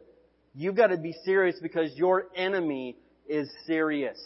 you've 0.54 0.76
got 0.76 0.88
to 0.88 0.98
be 0.98 1.14
serious 1.24 1.56
because 1.60 1.90
your 1.96 2.26
enemy 2.36 2.96
is 3.28 3.48
serious. 3.66 4.18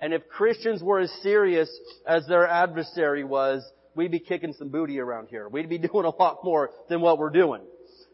And 0.00 0.12
if 0.12 0.28
Christians 0.28 0.82
were 0.82 1.00
as 1.00 1.12
serious 1.22 1.70
as 2.06 2.26
their 2.26 2.46
adversary 2.46 3.24
was, 3.24 3.64
we'd 3.94 4.10
be 4.10 4.20
kicking 4.20 4.52
some 4.52 4.68
booty 4.68 4.98
around 4.98 5.28
here. 5.28 5.48
We'd 5.48 5.68
be 5.68 5.78
doing 5.92 6.04
a 6.04 6.10
lot 6.10 6.38
more 6.44 6.70
than 6.88 7.00
what 7.00 7.18
we're 7.18 7.30
doing. 7.30 7.62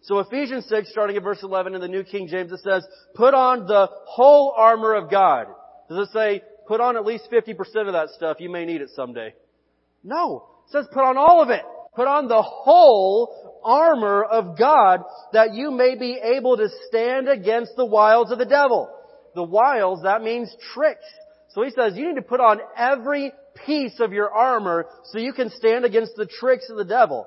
So 0.03 0.19
Ephesians 0.19 0.67
6, 0.69 0.91
starting 0.91 1.17
at 1.17 1.23
verse 1.23 1.43
11 1.43 1.75
in 1.75 1.81
the 1.81 1.89
New 1.89 2.05
King 2.05 2.27
James, 2.29 2.53
it 2.53 2.61
says, 2.61 2.87
put 3.15 3.35
on 3.35 3.67
the 3.67 3.89
whole 4.07 4.55
armor 4.57 4.95
of 4.95 5.11
God. 5.11 5.47
Does 5.89 6.09
it 6.09 6.13
say, 6.13 6.43
put 6.67 6.81
on 6.81 6.97
at 6.97 7.05
least 7.05 7.29
50% 7.31 7.51
of 7.87 7.93
that 7.93 8.09
stuff? 8.17 8.39
You 8.41 8.49
may 8.49 8.65
need 8.65 8.81
it 8.81 8.91
someday. 8.95 9.35
No. 10.03 10.47
It 10.67 10.73
says 10.73 10.87
put 10.93 11.03
on 11.03 11.19
all 11.19 11.43
of 11.43 11.51
it. 11.51 11.63
Put 11.95 12.07
on 12.07 12.29
the 12.29 12.41
whole 12.41 13.61
armor 13.65 14.23
of 14.23 14.57
God 14.57 15.03
that 15.33 15.53
you 15.55 15.71
may 15.71 15.97
be 15.97 16.19
able 16.23 16.57
to 16.57 16.69
stand 16.89 17.29
against 17.29 17.73
the 17.77 17.85
wiles 17.85 18.31
of 18.31 18.39
the 18.39 18.47
devil. 18.47 18.89
The 19.35 19.43
wiles, 19.43 20.03
that 20.05 20.23
means 20.23 20.55
tricks. 20.73 21.05
So 21.55 21.63
he 21.63 21.71
says 21.71 21.97
you 21.97 22.09
need 22.09 22.17
to 22.17 22.23
put 22.23 22.41
on 22.41 22.61
every 22.77 23.33
piece 23.67 23.99
of 24.01 24.13
your 24.13 24.31
armor 24.31 24.87
so 25.07 25.19
you 25.19 25.33
can 25.33 25.51
stand 25.51 25.85
against 25.85 26.15
the 26.17 26.27
tricks 26.27 26.71
of 26.71 26.77
the 26.77 26.85
devil. 26.85 27.27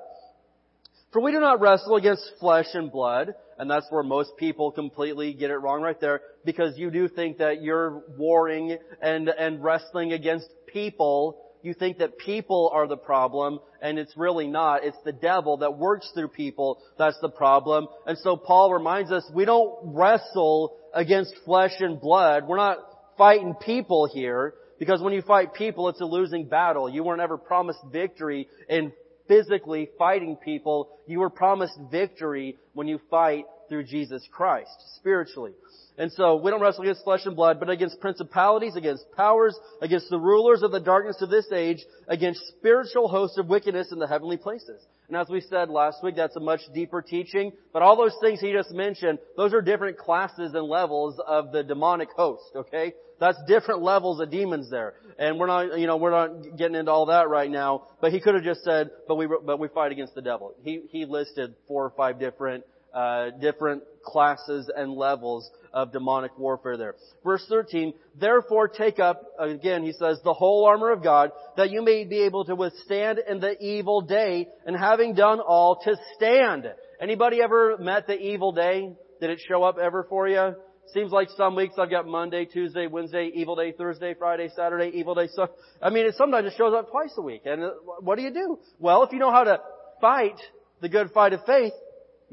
For 1.12 1.20
we 1.20 1.30
do 1.30 1.40
not 1.40 1.60
wrestle 1.60 1.96
against 1.96 2.28
flesh 2.40 2.66
and 2.74 2.90
blood, 2.90 3.34
and 3.56 3.70
that's 3.70 3.86
where 3.90 4.02
most 4.02 4.36
people 4.36 4.72
completely 4.72 5.32
get 5.32 5.50
it 5.50 5.56
wrong 5.56 5.80
right 5.80 6.00
there, 6.00 6.22
because 6.44 6.76
you 6.76 6.90
do 6.90 7.06
think 7.06 7.38
that 7.38 7.62
you're 7.62 8.02
warring 8.18 8.76
and, 9.00 9.28
and 9.28 9.62
wrestling 9.62 10.12
against 10.12 10.48
people. 10.66 11.40
You 11.62 11.72
think 11.72 11.98
that 11.98 12.18
people 12.18 12.70
are 12.74 12.88
the 12.88 12.96
problem, 12.96 13.60
and 13.80 13.96
it's 13.96 14.16
really 14.16 14.48
not. 14.48 14.84
It's 14.84 14.96
the 15.04 15.12
devil 15.12 15.58
that 15.58 15.78
works 15.78 16.10
through 16.14 16.28
people 16.28 16.82
that's 16.98 17.18
the 17.20 17.28
problem. 17.28 17.86
And 18.06 18.18
so 18.18 18.36
Paul 18.36 18.72
reminds 18.72 19.12
us, 19.12 19.24
we 19.32 19.44
don't 19.44 19.94
wrestle 19.94 20.76
against 20.92 21.34
flesh 21.44 21.74
and 21.78 22.00
blood. 22.00 22.48
We're 22.48 22.56
not 22.56 22.78
fighting 23.16 23.54
people 23.54 24.06
here, 24.06 24.54
because 24.78 25.00
when 25.00 25.12
you 25.12 25.22
fight 25.22 25.54
people, 25.54 25.88
it's 25.88 26.00
a 26.00 26.06
losing 26.06 26.48
battle. 26.48 26.88
You 26.88 27.04
weren't 27.04 27.20
ever 27.20 27.38
promised 27.38 27.80
victory 27.90 28.48
in 28.68 28.92
physically 29.28 29.88
fighting 29.98 30.36
people. 30.36 30.90
You 31.06 31.20
were 31.20 31.30
promised 31.30 31.78
victory 31.90 32.56
when 32.72 32.88
you 32.88 33.00
fight 33.10 33.44
through 33.68 33.84
Jesus 33.84 34.26
Christ, 34.32 34.70
spiritually. 34.96 35.52
And 35.96 36.10
so 36.12 36.36
we 36.36 36.50
don't 36.50 36.60
wrestle 36.60 36.82
against 36.82 37.04
flesh 37.04 37.20
and 37.24 37.36
blood, 37.36 37.60
but 37.60 37.70
against 37.70 38.00
principalities, 38.00 38.74
against 38.74 39.04
powers, 39.12 39.56
against 39.80 40.10
the 40.10 40.18
rulers 40.18 40.62
of 40.62 40.72
the 40.72 40.80
darkness 40.80 41.22
of 41.22 41.30
this 41.30 41.46
age, 41.52 41.84
against 42.08 42.40
spiritual 42.58 43.08
hosts 43.08 43.38
of 43.38 43.46
wickedness 43.46 43.92
in 43.92 44.00
the 44.00 44.08
heavenly 44.08 44.36
places. 44.36 44.84
And 45.06 45.16
as 45.16 45.28
we 45.28 45.40
said 45.40 45.68
last 45.68 46.02
week, 46.02 46.16
that's 46.16 46.34
a 46.34 46.40
much 46.40 46.62
deeper 46.74 47.00
teaching. 47.00 47.52
But 47.72 47.82
all 47.82 47.96
those 47.96 48.16
things 48.20 48.40
he 48.40 48.52
just 48.52 48.72
mentioned, 48.72 49.18
those 49.36 49.52
are 49.52 49.62
different 49.62 49.98
classes 49.98 50.52
and 50.54 50.66
levels 50.66 51.20
of 51.24 51.52
the 51.52 51.62
demonic 51.62 52.08
host, 52.16 52.50
okay? 52.56 52.94
That's 53.20 53.38
different 53.46 53.82
levels 53.82 54.20
of 54.20 54.30
demons 54.30 54.70
there. 54.70 54.94
And 55.18 55.38
we're 55.38 55.46
not, 55.46 55.78
you 55.78 55.86
know, 55.86 55.96
we're 55.96 56.10
not 56.10 56.56
getting 56.56 56.74
into 56.74 56.90
all 56.90 57.06
that 57.06 57.28
right 57.28 57.50
now. 57.50 57.84
But 58.00 58.12
he 58.12 58.20
could 58.20 58.34
have 58.34 58.42
just 58.42 58.64
said, 58.64 58.90
but 59.06 59.14
we, 59.14 59.26
but 59.26 59.60
we 59.60 59.68
fight 59.68 59.92
against 59.92 60.14
the 60.14 60.22
devil. 60.22 60.54
He, 60.62 60.82
he 60.90 61.04
listed 61.04 61.54
four 61.68 61.84
or 61.84 61.90
five 61.90 62.18
different, 62.18 62.64
uh, 62.94 63.30
different 63.40 63.82
classes 64.04 64.70
and 64.74 64.92
levels 64.92 65.50
of 65.72 65.92
demonic 65.92 66.38
warfare 66.38 66.76
there. 66.76 66.94
Verse 67.24 67.44
13, 67.48 67.92
therefore 68.20 68.68
take 68.68 69.00
up, 69.00 69.22
again 69.38 69.82
he 69.82 69.92
says, 69.92 70.20
the 70.22 70.32
whole 70.32 70.64
armor 70.66 70.90
of 70.92 71.02
God, 71.02 71.32
that 71.56 71.70
you 71.70 71.82
may 71.82 72.04
be 72.04 72.22
able 72.22 72.44
to 72.44 72.54
withstand 72.54 73.18
in 73.28 73.40
the 73.40 73.60
evil 73.60 74.00
day, 74.00 74.46
and 74.64 74.76
having 74.76 75.14
done 75.14 75.40
all, 75.40 75.80
to 75.84 75.96
stand. 76.14 76.66
Anybody 77.00 77.42
ever 77.42 77.76
met 77.78 78.06
the 78.06 78.16
evil 78.16 78.52
day? 78.52 78.92
Did 79.20 79.30
it 79.30 79.40
show 79.48 79.64
up 79.64 79.76
ever 79.78 80.06
for 80.08 80.28
you? 80.28 80.54
Seems 80.92 81.10
like 81.10 81.28
some 81.36 81.56
weeks 81.56 81.74
I've 81.78 81.90
got 81.90 82.06
Monday, 82.06 82.44
Tuesday, 82.44 82.86
Wednesday, 82.86 83.30
evil 83.34 83.56
day, 83.56 83.72
Thursday, 83.72 84.14
Friday, 84.14 84.50
Saturday, 84.54 84.96
evil 84.96 85.14
day. 85.14 85.28
So, 85.32 85.48
I 85.82 85.90
mean, 85.90 86.06
it 86.06 86.14
sometimes 86.16 86.46
it 86.46 86.54
shows 86.56 86.74
up 86.74 86.90
twice 86.90 87.12
a 87.16 87.22
week. 87.22 87.42
And 87.46 87.64
uh, 87.64 87.70
what 88.00 88.16
do 88.16 88.22
you 88.22 88.32
do? 88.32 88.58
Well, 88.78 89.02
if 89.02 89.12
you 89.12 89.18
know 89.18 89.32
how 89.32 89.44
to 89.44 89.60
fight 90.00 90.38
the 90.82 90.88
good 90.88 91.10
fight 91.12 91.32
of 91.32 91.40
faith, 91.46 91.72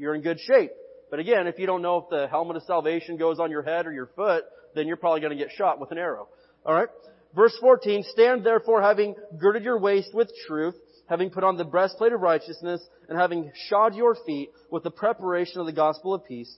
you're 0.02 0.14
in 0.14 0.20
good 0.20 0.40
shape. 0.40 0.72
But 1.10 1.20
again, 1.20 1.46
if 1.46 1.58
you 1.58 1.66
don't 1.66 1.82
know 1.82 1.98
if 1.98 2.04
the 2.10 2.26
helmet 2.28 2.56
of 2.56 2.62
salvation 2.64 3.16
goes 3.16 3.38
on 3.38 3.50
your 3.50 3.62
head 3.62 3.86
or 3.86 3.92
your 3.92 4.10
foot, 4.16 4.44
then 4.74 4.86
you're 4.86 4.96
probably 4.96 5.20
going 5.20 5.36
to 5.36 5.42
get 5.42 5.52
shot 5.56 5.78
with 5.78 5.92
an 5.92 5.98
arrow. 5.98 6.28
Alright? 6.66 6.88
Verse 7.34 7.56
14, 7.60 8.04
stand 8.10 8.44
therefore 8.44 8.82
having 8.82 9.14
girded 9.38 9.62
your 9.62 9.78
waist 9.78 10.12
with 10.12 10.30
truth, 10.46 10.74
having 11.08 11.30
put 11.30 11.44
on 11.44 11.56
the 11.56 11.64
breastplate 11.64 12.12
of 12.12 12.20
righteousness, 12.20 12.82
and 13.08 13.18
having 13.18 13.52
shod 13.68 13.94
your 13.94 14.16
feet 14.26 14.50
with 14.70 14.82
the 14.82 14.90
preparation 14.90 15.60
of 15.60 15.66
the 15.66 15.72
gospel 15.72 16.14
of 16.14 16.24
peace. 16.24 16.54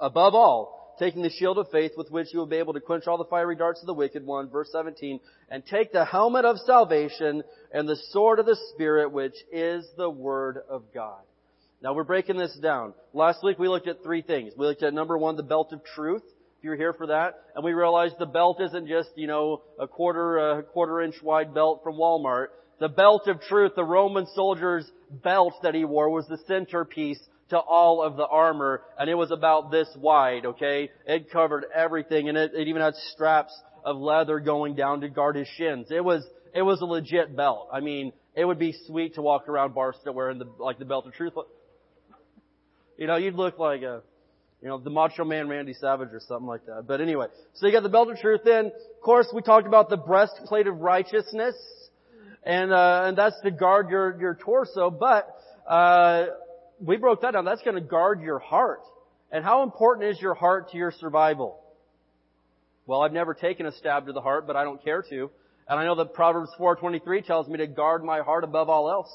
Above 0.00 0.34
all, 0.34 0.96
taking 0.98 1.22
the 1.22 1.30
shield 1.30 1.58
of 1.58 1.70
faith 1.70 1.92
with 1.96 2.10
which 2.10 2.28
you 2.32 2.38
will 2.38 2.46
be 2.46 2.56
able 2.56 2.72
to 2.72 2.80
quench 2.80 3.06
all 3.06 3.18
the 3.18 3.24
fiery 3.24 3.56
darts 3.56 3.80
of 3.80 3.86
the 3.86 3.94
wicked 3.94 4.24
one, 4.24 4.48
verse 4.48 4.68
17, 4.72 5.20
and 5.50 5.64
take 5.66 5.92
the 5.92 6.04
helmet 6.04 6.44
of 6.44 6.58
salvation 6.60 7.42
and 7.72 7.88
the 7.88 7.98
sword 8.10 8.38
of 8.38 8.46
the 8.46 8.58
Spirit, 8.72 9.10
which 9.10 9.34
is 9.52 9.86
the 9.96 10.10
Word 10.10 10.58
of 10.68 10.84
God. 10.94 11.22
Now 11.84 11.92
we're 11.92 12.04
breaking 12.04 12.38
this 12.38 12.56
down. 12.62 12.94
Last 13.12 13.44
week 13.44 13.58
we 13.58 13.68
looked 13.68 13.88
at 13.88 14.02
three 14.02 14.22
things. 14.22 14.54
We 14.56 14.64
looked 14.64 14.82
at 14.82 14.94
number 14.94 15.18
one, 15.18 15.36
the 15.36 15.42
belt 15.42 15.70
of 15.74 15.84
truth. 15.84 16.22
If 16.56 16.64
you're 16.64 16.76
here 16.76 16.94
for 16.94 17.08
that, 17.08 17.34
and 17.54 17.62
we 17.62 17.74
realized 17.74 18.14
the 18.18 18.24
belt 18.24 18.58
isn't 18.58 18.88
just, 18.88 19.10
you 19.16 19.26
know, 19.26 19.60
a 19.78 19.86
quarter, 19.86 20.38
a 20.38 20.62
quarter 20.62 21.02
inch 21.02 21.16
wide 21.22 21.52
belt 21.52 21.82
from 21.84 21.96
Walmart. 21.96 22.46
The 22.80 22.88
belt 22.88 23.28
of 23.28 23.42
truth, 23.42 23.72
the 23.76 23.84
Roman 23.84 24.26
soldier's 24.34 24.90
belt 25.10 25.52
that 25.62 25.74
he 25.74 25.84
wore 25.84 26.08
was 26.08 26.26
the 26.26 26.38
centerpiece 26.48 27.20
to 27.50 27.58
all 27.58 28.02
of 28.02 28.16
the 28.16 28.26
armor, 28.26 28.80
and 28.98 29.10
it 29.10 29.14
was 29.14 29.30
about 29.30 29.70
this 29.70 29.88
wide, 29.94 30.46
okay? 30.46 30.88
It 31.06 31.30
covered 31.30 31.66
everything, 31.74 32.30
and 32.30 32.38
it, 32.38 32.52
it 32.54 32.66
even 32.66 32.80
had 32.80 32.94
straps 33.12 33.54
of 33.84 33.98
leather 33.98 34.40
going 34.40 34.74
down 34.74 35.02
to 35.02 35.10
guard 35.10 35.36
his 35.36 35.48
shins. 35.58 35.88
It 35.90 36.02
was, 36.02 36.24
it 36.54 36.62
was 36.62 36.80
a 36.80 36.86
legit 36.86 37.36
belt. 37.36 37.68
I 37.70 37.80
mean, 37.80 38.14
it 38.34 38.46
would 38.46 38.58
be 38.58 38.74
sweet 38.86 39.16
to 39.16 39.22
walk 39.22 39.50
around 39.50 39.74
Barstow 39.74 40.12
wearing 40.12 40.38
the, 40.38 40.48
like 40.58 40.78
the 40.78 40.86
belt 40.86 41.06
of 41.06 41.12
truth. 41.12 41.34
You 42.96 43.06
know, 43.06 43.16
you'd 43.16 43.34
look 43.34 43.58
like 43.58 43.82
a, 43.82 44.02
you 44.62 44.68
know, 44.68 44.78
the 44.78 44.90
Macho 44.90 45.24
Man 45.24 45.48
Randy 45.48 45.74
Savage 45.74 46.10
or 46.12 46.20
something 46.20 46.46
like 46.46 46.64
that. 46.66 46.84
But 46.86 47.00
anyway, 47.00 47.26
so 47.54 47.66
you 47.66 47.72
got 47.72 47.82
the 47.82 47.88
belt 47.88 48.10
of 48.10 48.18
truth 48.18 48.46
in. 48.46 48.66
Of 48.66 49.00
course, 49.02 49.26
we 49.34 49.42
talked 49.42 49.66
about 49.66 49.90
the 49.90 49.96
breastplate 49.96 50.66
of 50.66 50.80
righteousness, 50.80 51.56
and 52.44 52.72
uh, 52.72 53.04
and 53.06 53.18
that's 53.18 53.40
to 53.42 53.50
guard 53.50 53.90
your 53.90 54.18
your 54.20 54.34
torso. 54.36 54.90
But 54.90 55.28
uh, 55.68 56.26
we 56.80 56.96
broke 56.96 57.22
that 57.22 57.32
down. 57.32 57.44
That's 57.44 57.62
going 57.62 57.76
to 57.76 57.80
guard 57.80 58.22
your 58.22 58.38
heart. 58.38 58.82
And 59.32 59.44
how 59.44 59.64
important 59.64 60.10
is 60.10 60.20
your 60.20 60.34
heart 60.34 60.70
to 60.70 60.76
your 60.76 60.92
survival? 60.92 61.60
Well, 62.86 63.00
I've 63.00 63.12
never 63.12 63.34
taken 63.34 63.66
a 63.66 63.72
stab 63.72 64.06
to 64.06 64.12
the 64.12 64.20
heart, 64.20 64.46
but 64.46 64.56
I 64.56 64.64
don't 64.64 64.82
care 64.84 65.02
to. 65.02 65.30
And 65.66 65.80
I 65.80 65.84
know 65.84 65.96
that 65.96 66.12
Proverbs 66.12 66.50
4:23 66.58 67.26
tells 67.26 67.48
me 67.48 67.58
to 67.58 67.66
guard 67.66 68.04
my 68.04 68.20
heart 68.20 68.44
above 68.44 68.68
all 68.68 68.90
else. 68.90 69.10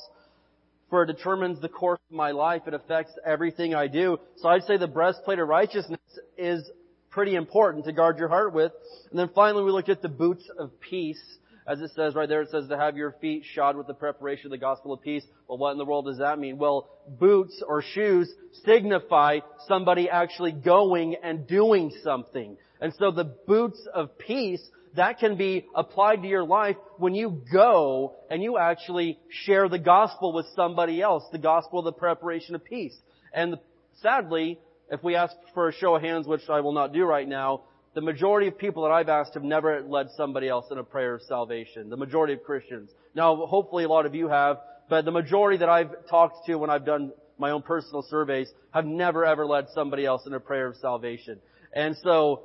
For 0.89 1.03
it 1.03 1.07
determines 1.07 1.59
the 1.61 1.69
course 1.69 1.99
of 2.09 2.15
my 2.15 2.31
life. 2.31 2.63
It 2.65 2.73
affects 2.73 3.13
everything 3.25 3.75
I 3.75 3.87
do. 3.87 4.17
So 4.37 4.49
I'd 4.49 4.63
say 4.63 4.77
the 4.77 4.87
breastplate 4.87 5.39
of 5.39 5.47
righteousness 5.47 5.99
is 6.37 6.69
pretty 7.11 7.35
important 7.35 7.85
to 7.85 7.91
guard 7.91 8.17
your 8.17 8.27
heart 8.27 8.53
with. 8.53 8.71
And 9.09 9.19
then 9.19 9.29
finally 9.35 9.63
we 9.63 9.71
look 9.71 9.89
at 9.89 10.01
the 10.01 10.09
boots 10.09 10.49
of 10.57 10.71
peace 10.79 11.21
as 11.69 11.81
it 11.81 11.91
says 11.95 12.15
right 12.15 12.27
there, 12.27 12.41
it 12.41 12.49
says 12.49 12.67
to 12.67 12.77
have 12.77 12.97
your 12.97 13.11
feet 13.21 13.43
shod 13.45 13.77
with 13.77 13.85
the 13.85 13.93
preparation 13.93 14.47
of 14.47 14.51
the 14.51 14.57
gospel 14.57 14.91
of 14.91 15.03
peace. 15.03 15.23
Well, 15.47 15.59
what 15.59 15.71
in 15.71 15.77
the 15.77 15.85
world 15.85 16.05
does 16.05 16.17
that 16.17 16.39
mean? 16.39 16.57
Well, 16.57 16.89
boots 17.07 17.61
or 17.65 17.83
shoes 17.83 18.33
signify 18.65 19.41
somebody 19.67 20.09
actually 20.09 20.51
going 20.51 21.17
and 21.21 21.45
doing 21.45 21.91
something. 22.03 22.57
And 22.81 22.91
so 22.97 23.11
the 23.11 23.25
boots 23.25 23.79
of 23.93 24.17
peace, 24.17 24.67
that 24.95 25.19
can 25.19 25.35
be 25.35 25.67
applied 25.75 26.21
to 26.23 26.27
your 26.27 26.43
life 26.43 26.75
when 26.97 27.13
you 27.13 27.41
go 27.51 28.15
and 28.29 28.41
you 28.41 28.57
actually 28.57 29.19
share 29.29 29.69
the 29.69 29.79
gospel 29.79 30.33
with 30.33 30.45
somebody 30.55 31.01
else, 31.01 31.23
the 31.31 31.37
gospel 31.37 31.79
of 31.79 31.85
the 31.85 31.91
preparation 31.91 32.55
of 32.55 32.63
peace. 32.63 32.95
And 33.33 33.57
sadly, 34.01 34.59
if 34.91 35.03
we 35.03 35.15
ask 35.15 35.35
for 35.53 35.69
a 35.69 35.73
show 35.73 35.95
of 35.95 36.01
hands, 36.01 36.27
which 36.27 36.41
I 36.49 36.61
will 36.61 36.73
not 36.73 36.93
do 36.93 37.05
right 37.05 37.27
now, 37.27 37.61
the 37.93 38.01
majority 38.01 38.47
of 38.47 38.57
people 38.57 38.83
that 38.83 38.91
I've 38.91 39.09
asked 39.09 39.33
have 39.33 39.43
never 39.43 39.81
led 39.81 40.07
somebody 40.15 40.47
else 40.47 40.65
in 40.71 40.77
a 40.77 40.83
prayer 40.83 41.15
of 41.15 41.21
salvation. 41.23 41.89
The 41.89 41.97
majority 41.97 42.33
of 42.33 42.43
Christians. 42.43 42.91
Now, 43.15 43.35
hopefully 43.35 43.83
a 43.83 43.89
lot 43.89 44.05
of 44.05 44.15
you 44.15 44.27
have, 44.27 44.57
but 44.89 45.05
the 45.05 45.11
majority 45.11 45.57
that 45.57 45.69
I've 45.69 46.07
talked 46.07 46.45
to 46.47 46.55
when 46.55 46.69
I've 46.69 46.85
done 46.85 47.11
my 47.37 47.51
own 47.51 47.61
personal 47.61 48.03
surveys 48.03 48.49
have 48.71 48.85
never 48.85 49.25
ever 49.25 49.45
led 49.45 49.67
somebody 49.73 50.05
else 50.05 50.25
in 50.25 50.33
a 50.33 50.39
prayer 50.39 50.67
of 50.67 50.75
salvation. 50.77 51.39
And 51.73 51.95
so, 52.03 52.43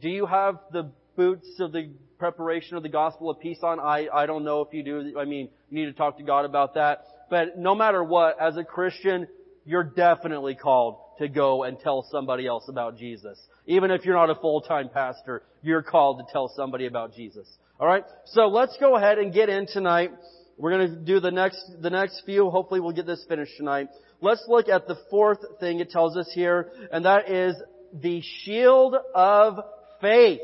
do 0.00 0.08
you 0.08 0.26
have 0.26 0.58
the 0.72 0.90
boots 1.20 1.60
of 1.60 1.70
the 1.72 1.90
preparation 2.18 2.78
of 2.78 2.82
the 2.82 2.88
gospel 2.88 3.28
of 3.28 3.38
peace 3.40 3.58
on? 3.62 3.78
I, 3.78 4.08
I 4.10 4.24
don't 4.24 4.42
know 4.42 4.62
if 4.62 4.72
you 4.72 4.82
do. 4.82 5.18
I 5.18 5.26
mean, 5.26 5.50
you 5.68 5.78
need 5.78 5.84
to 5.84 5.92
talk 5.92 6.16
to 6.16 6.24
God 6.24 6.46
about 6.46 6.76
that. 6.76 7.04
But 7.28 7.58
no 7.58 7.74
matter 7.74 8.02
what, 8.02 8.40
as 8.40 8.56
a 8.56 8.64
Christian, 8.64 9.28
you're 9.66 9.84
definitely 9.84 10.54
called 10.54 10.96
to 11.18 11.28
go 11.28 11.64
and 11.64 11.78
tell 11.78 12.06
somebody 12.10 12.46
else 12.46 12.64
about 12.70 12.96
Jesus. 12.96 13.38
Even 13.66 13.90
if 13.90 14.06
you're 14.06 14.14
not 14.14 14.30
a 14.30 14.34
full-time 14.34 14.88
pastor, 14.88 15.42
you're 15.60 15.82
called 15.82 16.20
to 16.20 16.32
tell 16.32 16.50
somebody 16.56 16.86
about 16.86 17.14
Jesus. 17.14 17.46
Alright? 17.78 18.04
So 18.24 18.46
let's 18.46 18.78
go 18.80 18.96
ahead 18.96 19.18
and 19.18 19.30
get 19.30 19.50
in 19.50 19.66
tonight. 19.66 20.12
We're 20.56 20.70
gonna 20.70 20.96
do 21.04 21.20
the 21.20 21.30
next, 21.30 21.62
the 21.82 21.90
next 21.90 22.22
few. 22.24 22.48
Hopefully 22.48 22.80
we'll 22.80 22.92
get 22.92 23.04
this 23.04 23.22
finished 23.28 23.58
tonight. 23.58 23.88
Let's 24.22 24.44
look 24.48 24.70
at 24.70 24.88
the 24.88 24.96
fourth 25.10 25.40
thing 25.60 25.80
it 25.80 25.90
tells 25.90 26.16
us 26.16 26.30
here, 26.34 26.70
and 26.90 27.04
that 27.04 27.30
is 27.30 27.56
the 27.92 28.22
shield 28.42 28.94
of 29.14 29.58
faith. 30.00 30.40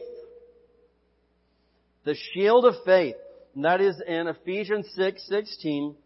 The 2.06 2.14
shield 2.32 2.64
of 2.64 2.76
faith. 2.84 3.16
And 3.56 3.64
that 3.64 3.80
is 3.80 4.00
in 4.06 4.28
Ephesians 4.28 4.86
6, 4.94 5.26
16. 5.28 5.96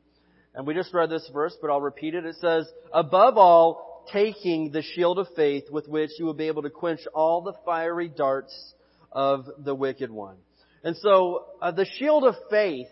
And 0.54 0.66
we 0.66 0.72
just 0.72 0.94
read 0.94 1.10
this 1.10 1.28
verse, 1.32 1.54
but 1.60 1.70
I'll 1.70 1.80
repeat 1.80 2.14
it. 2.14 2.24
It 2.24 2.36
says, 2.40 2.66
above 2.90 3.36
all, 3.36 4.06
taking 4.10 4.72
the 4.72 4.80
shield 4.80 5.18
of 5.18 5.28
faith 5.36 5.64
with 5.70 5.86
which 5.86 6.10
you 6.18 6.24
will 6.24 6.34
be 6.34 6.46
able 6.46 6.62
to 6.62 6.70
quench 6.70 7.00
all 7.14 7.42
the 7.42 7.52
fiery 7.66 8.08
darts 8.08 8.74
of 9.12 9.44
the 9.58 9.74
wicked 9.74 10.10
one. 10.10 10.36
And 10.82 10.96
so, 10.96 11.44
uh, 11.60 11.70
the 11.70 11.84
shield 11.98 12.24
of 12.24 12.34
faith, 12.48 12.88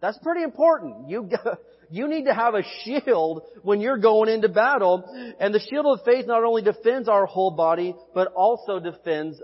that's 0.00 0.18
pretty 0.18 0.44
important. 0.44 1.10
You, 1.10 1.28
you 1.90 2.06
need 2.06 2.26
to 2.26 2.34
have 2.34 2.54
a 2.54 2.62
shield 2.84 3.42
when 3.62 3.80
you're 3.80 3.98
going 3.98 4.28
into 4.28 4.48
battle. 4.48 5.34
And 5.40 5.52
the 5.52 5.58
shield 5.58 5.86
of 5.86 6.04
faith 6.04 6.28
not 6.28 6.44
only 6.44 6.62
defends 6.62 7.08
our 7.08 7.26
whole 7.26 7.50
body, 7.50 7.96
but 8.14 8.28
also 8.34 8.78
defends 8.78 9.42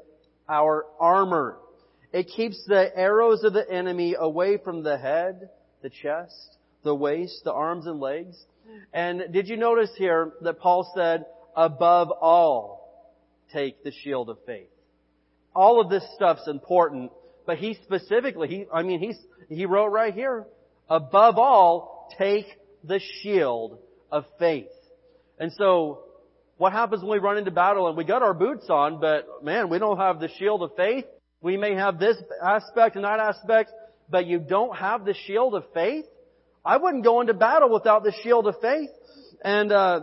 our 0.48 0.86
armor. 1.00 1.58
It 2.12 2.28
keeps 2.28 2.62
the 2.66 2.90
arrows 2.96 3.44
of 3.44 3.52
the 3.52 3.70
enemy 3.70 4.16
away 4.18 4.58
from 4.58 4.82
the 4.82 4.98
head, 4.98 5.48
the 5.82 5.90
chest, 5.90 6.56
the 6.82 6.94
waist, 6.94 7.42
the 7.44 7.52
arms 7.52 7.86
and 7.86 8.00
legs. 8.00 8.36
And 8.92 9.32
did 9.32 9.48
you 9.48 9.56
notice 9.56 9.90
here 9.96 10.32
that 10.42 10.60
Paul 10.60 10.90
said, 10.94 11.26
above 11.56 12.10
all, 12.10 12.80
take 13.52 13.82
the 13.84 13.92
shield 13.92 14.30
of 14.30 14.38
faith. 14.46 14.68
All 15.54 15.80
of 15.80 15.90
this 15.90 16.04
stuff's 16.14 16.46
important, 16.46 17.10
but 17.46 17.58
he 17.58 17.74
specifically, 17.84 18.48
he, 18.48 18.66
I 18.72 18.82
mean, 18.82 19.00
he's, 19.00 19.18
he 19.48 19.66
wrote 19.66 19.88
right 19.88 20.14
here, 20.14 20.46
above 20.88 21.38
all, 21.38 22.08
take 22.16 22.46
the 22.84 23.00
shield 23.22 23.78
of 24.10 24.24
faith. 24.38 24.68
And 25.38 25.52
so, 25.52 26.04
what 26.56 26.72
happens 26.72 27.02
when 27.02 27.12
we 27.12 27.18
run 27.18 27.38
into 27.38 27.50
battle 27.50 27.88
and 27.88 27.96
we 27.96 28.04
got 28.04 28.22
our 28.22 28.34
boots 28.34 28.66
on, 28.68 29.00
but 29.00 29.42
man, 29.42 29.70
we 29.70 29.78
don't 29.78 29.96
have 29.96 30.20
the 30.20 30.28
shield 30.38 30.62
of 30.62 30.70
faith? 30.76 31.06
We 31.42 31.56
may 31.56 31.74
have 31.74 31.98
this 31.98 32.16
aspect 32.42 32.96
and 32.96 33.04
that 33.04 33.18
aspect, 33.18 33.70
but 34.10 34.26
you 34.26 34.38
don't 34.38 34.76
have 34.76 35.04
the 35.04 35.14
shield 35.26 35.54
of 35.54 35.64
faith? 35.72 36.04
I 36.64 36.76
wouldn't 36.76 37.04
go 37.04 37.20
into 37.20 37.32
battle 37.32 37.72
without 37.72 38.04
the 38.04 38.12
shield 38.22 38.46
of 38.46 38.56
faith. 38.60 38.90
And, 39.42 39.72
uh, 39.72 40.00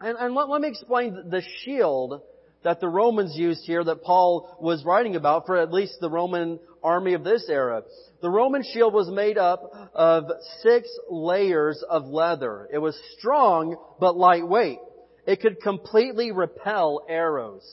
and, 0.00 0.18
and 0.18 0.34
let, 0.34 0.48
let 0.50 0.60
me 0.60 0.68
explain 0.68 1.30
the 1.30 1.42
shield 1.64 2.20
that 2.64 2.80
the 2.80 2.88
Romans 2.88 3.34
used 3.36 3.62
here 3.64 3.82
that 3.82 4.02
Paul 4.02 4.58
was 4.60 4.84
writing 4.84 5.16
about 5.16 5.46
for 5.46 5.56
at 5.56 5.72
least 5.72 5.94
the 6.00 6.10
Roman 6.10 6.58
army 6.82 7.14
of 7.14 7.24
this 7.24 7.46
era. 7.48 7.82
The 8.20 8.28
Roman 8.28 8.62
shield 8.62 8.92
was 8.92 9.08
made 9.08 9.38
up 9.38 9.62
of 9.94 10.24
six 10.62 10.88
layers 11.08 11.82
of 11.88 12.06
leather. 12.06 12.68
It 12.70 12.78
was 12.78 12.98
strong 13.18 13.76
but 14.00 14.16
lightweight. 14.16 14.78
It 15.26 15.40
could 15.40 15.60
completely 15.62 16.32
repel 16.32 17.04
arrows. 17.08 17.64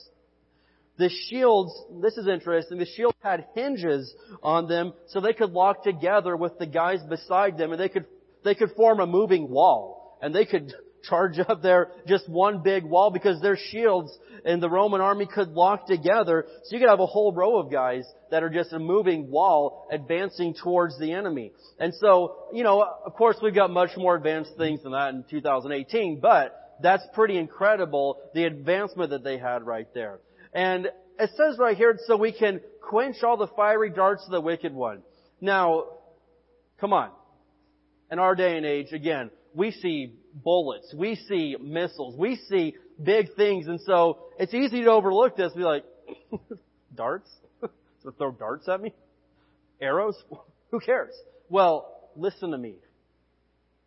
The 0.98 1.10
shields, 1.28 1.72
this 2.00 2.16
is 2.16 2.26
interesting, 2.26 2.78
the 2.78 2.86
shields 2.86 3.16
had 3.22 3.46
hinges 3.54 4.14
on 4.42 4.66
them 4.66 4.94
so 5.08 5.20
they 5.20 5.34
could 5.34 5.50
lock 5.50 5.84
together 5.84 6.36
with 6.36 6.58
the 6.58 6.66
guys 6.66 7.02
beside 7.08 7.58
them 7.58 7.72
and 7.72 7.80
they 7.80 7.90
could, 7.90 8.06
they 8.44 8.54
could 8.54 8.70
form 8.72 9.00
a 9.00 9.06
moving 9.06 9.50
wall. 9.50 10.18
And 10.22 10.34
they 10.34 10.46
could 10.46 10.72
charge 11.08 11.38
up 11.38 11.62
there 11.62 11.92
just 12.06 12.28
one 12.28 12.62
big 12.62 12.84
wall 12.84 13.10
because 13.10 13.40
their 13.40 13.56
shields 13.56 14.16
in 14.44 14.60
the 14.60 14.70
Roman 14.70 15.00
army 15.00 15.26
could 15.26 15.50
lock 15.50 15.86
together. 15.86 16.46
So 16.64 16.74
you 16.74 16.80
could 16.80 16.88
have 16.88 17.00
a 17.00 17.06
whole 17.06 17.32
row 17.32 17.58
of 17.58 17.70
guys 17.70 18.04
that 18.30 18.42
are 18.42 18.50
just 18.50 18.72
a 18.72 18.78
moving 18.78 19.30
wall 19.30 19.86
advancing 19.92 20.54
towards 20.54 20.98
the 20.98 21.12
enemy. 21.12 21.52
And 21.78 21.94
so, 21.94 22.36
you 22.52 22.64
know, 22.64 22.82
of 23.04 23.14
course 23.14 23.36
we've 23.42 23.54
got 23.54 23.70
much 23.70 23.90
more 23.96 24.16
advanced 24.16 24.52
things 24.56 24.82
than 24.82 24.92
that 24.92 25.10
in 25.10 25.24
2018, 25.30 26.20
but 26.20 26.74
that's 26.82 27.04
pretty 27.14 27.38
incredible, 27.38 28.18
the 28.34 28.44
advancement 28.44 29.10
that 29.10 29.22
they 29.22 29.38
had 29.38 29.66
right 29.66 29.88
there. 29.94 30.20
And 30.56 30.86
it 31.20 31.30
says 31.36 31.58
right 31.58 31.76
here, 31.76 31.98
so 32.06 32.16
we 32.16 32.32
can 32.32 32.62
quench 32.80 33.22
all 33.22 33.36
the 33.36 33.46
fiery 33.48 33.90
darts 33.90 34.24
of 34.24 34.30
the 34.30 34.40
wicked 34.40 34.72
one. 34.72 35.02
Now, 35.38 35.84
come 36.80 36.94
on. 36.94 37.10
In 38.10 38.18
our 38.18 38.34
day 38.34 38.56
and 38.56 38.64
age, 38.64 38.92
again, 38.92 39.30
we 39.54 39.70
see 39.70 40.14
bullets, 40.32 40.94
we 40.96 41.14
see 41.14 41.56
missiles, 41.60 42.16
we 42.16 42.36
see 42.48 42.74
big 43.02 43.34
things, 43.36 43.66
and 43.66 43.78
so 43.82 44.18
it's 44.38 44.54
easy 44.54 44.82
to 44.82 44.90
overlook 44.90 45.36
this 45.36 45.52
and 45.52 45.60
be 45.60 45.64
like, 45.64 45.84
darts? 46.94 47.30
so 48.02 48.10
throw 48.16 48.30
darts 48.30 48.66
at 48.66 48.80
me? 48.80 48.94
Arrows? 49.78 50.16
Who 50.70 50.80
cares? 50.80 51.12
Well, 51.50 52.08
listen 52.16 52.52
to 52.52 52.58
me. 52.58 52.76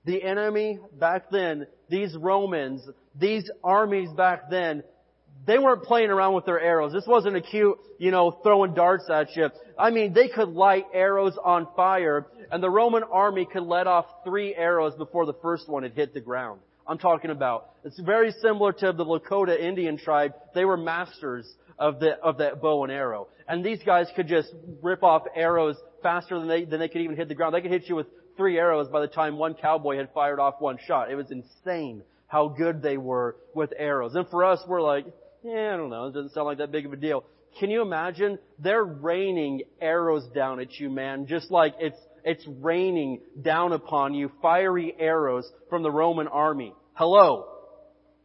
The 0.05 0.21
enemy 0.21 0.77
back 0.99 1.31
then, 1.31 1.65
these 1.89 2.15
Romans, 2.15 2.87
these 3.15 3.49
armies 3.63 4.11
back 4.11 4.51
then, 4.51 4.83
they 5.45 5.57
weren't 5.57 5.83
playing 5.83 6.09
around 6.09 6.33
with 6.33 6.45
their 6.45 6.59
arrows. 6.59 6.93
This 6.93 7.07
wasn't 7.07 7.35
a 7.35 7.41
cute, 7.41 7.77
you 7.97 8.11
know, 8.11 8.31
throwing 8.43 8.73
darts 8.73 9.09
at 9.09 9.35
you. 9.35 9.49
I 9.77 9.89
mean, 9.89 10.13
they 10.13 10.27
could 10.27 10.49
light 10.49 10.85
arrows 10.93 11.37
on 11.43 11.67
fire, 11.75 12.27
and 12.51 12.61
the 12.61 12.69
Roman 12.69 13.03
army 13.03 13.47
could 13.51 13.63
let 13.63 13.87
off 13.87 14.05
three 14.23 14.53
arrows 14.53 14.95
before 14.95 15.25
the 15.25 15.33
first 15.41 15.69
one 15.69 15.83
had 15.83 15.93
hit 15.93 16.13
the 16.13 16.21
ground. 16.21 16.59
I'm 16.87 16.97
talking 16.97 17.31
about. 17.31 17.69
It's 17.83 17.99
very 17.99 18.31
similar 18.41 18.73
to 18.73 18.91
the 18.91 19.05
Lakota 19.05 19.59
Indian 19.59 19.97
tribe. 19.97 20.33
They 20.55 20.65
were 20.65 20.77
masters 20.77 21.47
of 21.77 21.99
the 21.99 22.19
of 22.19 22.39
that 22.39 22.61
bow 22.61 22.83
and 22.83 22.91
arrow, 22.91 23.27
and 23.47 23.63
these 23.63 23.79
guys 23.85 24.07
could 24.15 24.27
just 24.27 24.51
rip 24.81 25.03
off 25.03 25.23
arrows 25.35 25.77
faster 26.03 26.37
than 26.39 26.47
they 26.47 26.65
than 26.65 26.79
they 26.79 26.89
could 26.89 27.01
even 27.01 27.15
hit 27.15 27.27
the 27.27 27.35
ground. 27.35 27.53
They 27.53 27.61
could 27.61 27.71
hit 27.71 27.87
you 27.87 27.95
with 27.95 28.07
three 28.35 28.57
arrows 28.57 28.87
by 28.87 29.01
the 29.01 29.07
time 29.07 29.37
one 29.37 29.53
cowboy 29.53 29.97
had 29.97 30.09
fired 30.13 30.39
off 30.39 30.55
one 30.59 30.77
shot. 30.87 31.11
It 31.11 31.15
was 31.15 31.29
insane 31.29 32.03
how 32.27 32.47
good 32.47 32.81
they 32.81 32.97
were 32.97 33.35
with 33.53 33.71
arrows. 33.77 34.15
And 34.15 34.27
for 34.29 34.45
us, 34.45 34.59
we're 34.67 34.81
like, 34.81 35.05
yeah, 35.43 35.73
I 35.73 35.77
don't 35.77 35.89
know. 35.89 36.07
It 36.07 36.13
doesn't 36.13 36.33
sound 36.33 36.47
like 36.47 36.57
that 36.57 36.71
big 36.71 36.85
of 36.85 36.93
a 36.93 36.97
deal. 36.97 37.23
Can 37.59 37.69
you 37.69 37.81
imagine? 37.81 38.37
They're 38.59 38.83
raining 38.83 39.63
arrows 39.81 40.27
down 40.33 40.59
at 40.59 40.79
you, 40.79 40.89
man, 40.89 41.25
just 41.27 41.49
like 41.51 41.75
it's, 41.79 41.99
it's 42.23 42.45
raining 42.59 43.21
down 43.41 43.73
upon 43.73 44.13
you, 44.13 44.31
fiery 44.41 44.95
arrows 44.99 45.49
from 45.69 45.83
the 45.83 45.91
Roman 45.91 46.27
army. 46.27 46.73
Hello. 46.93 47.47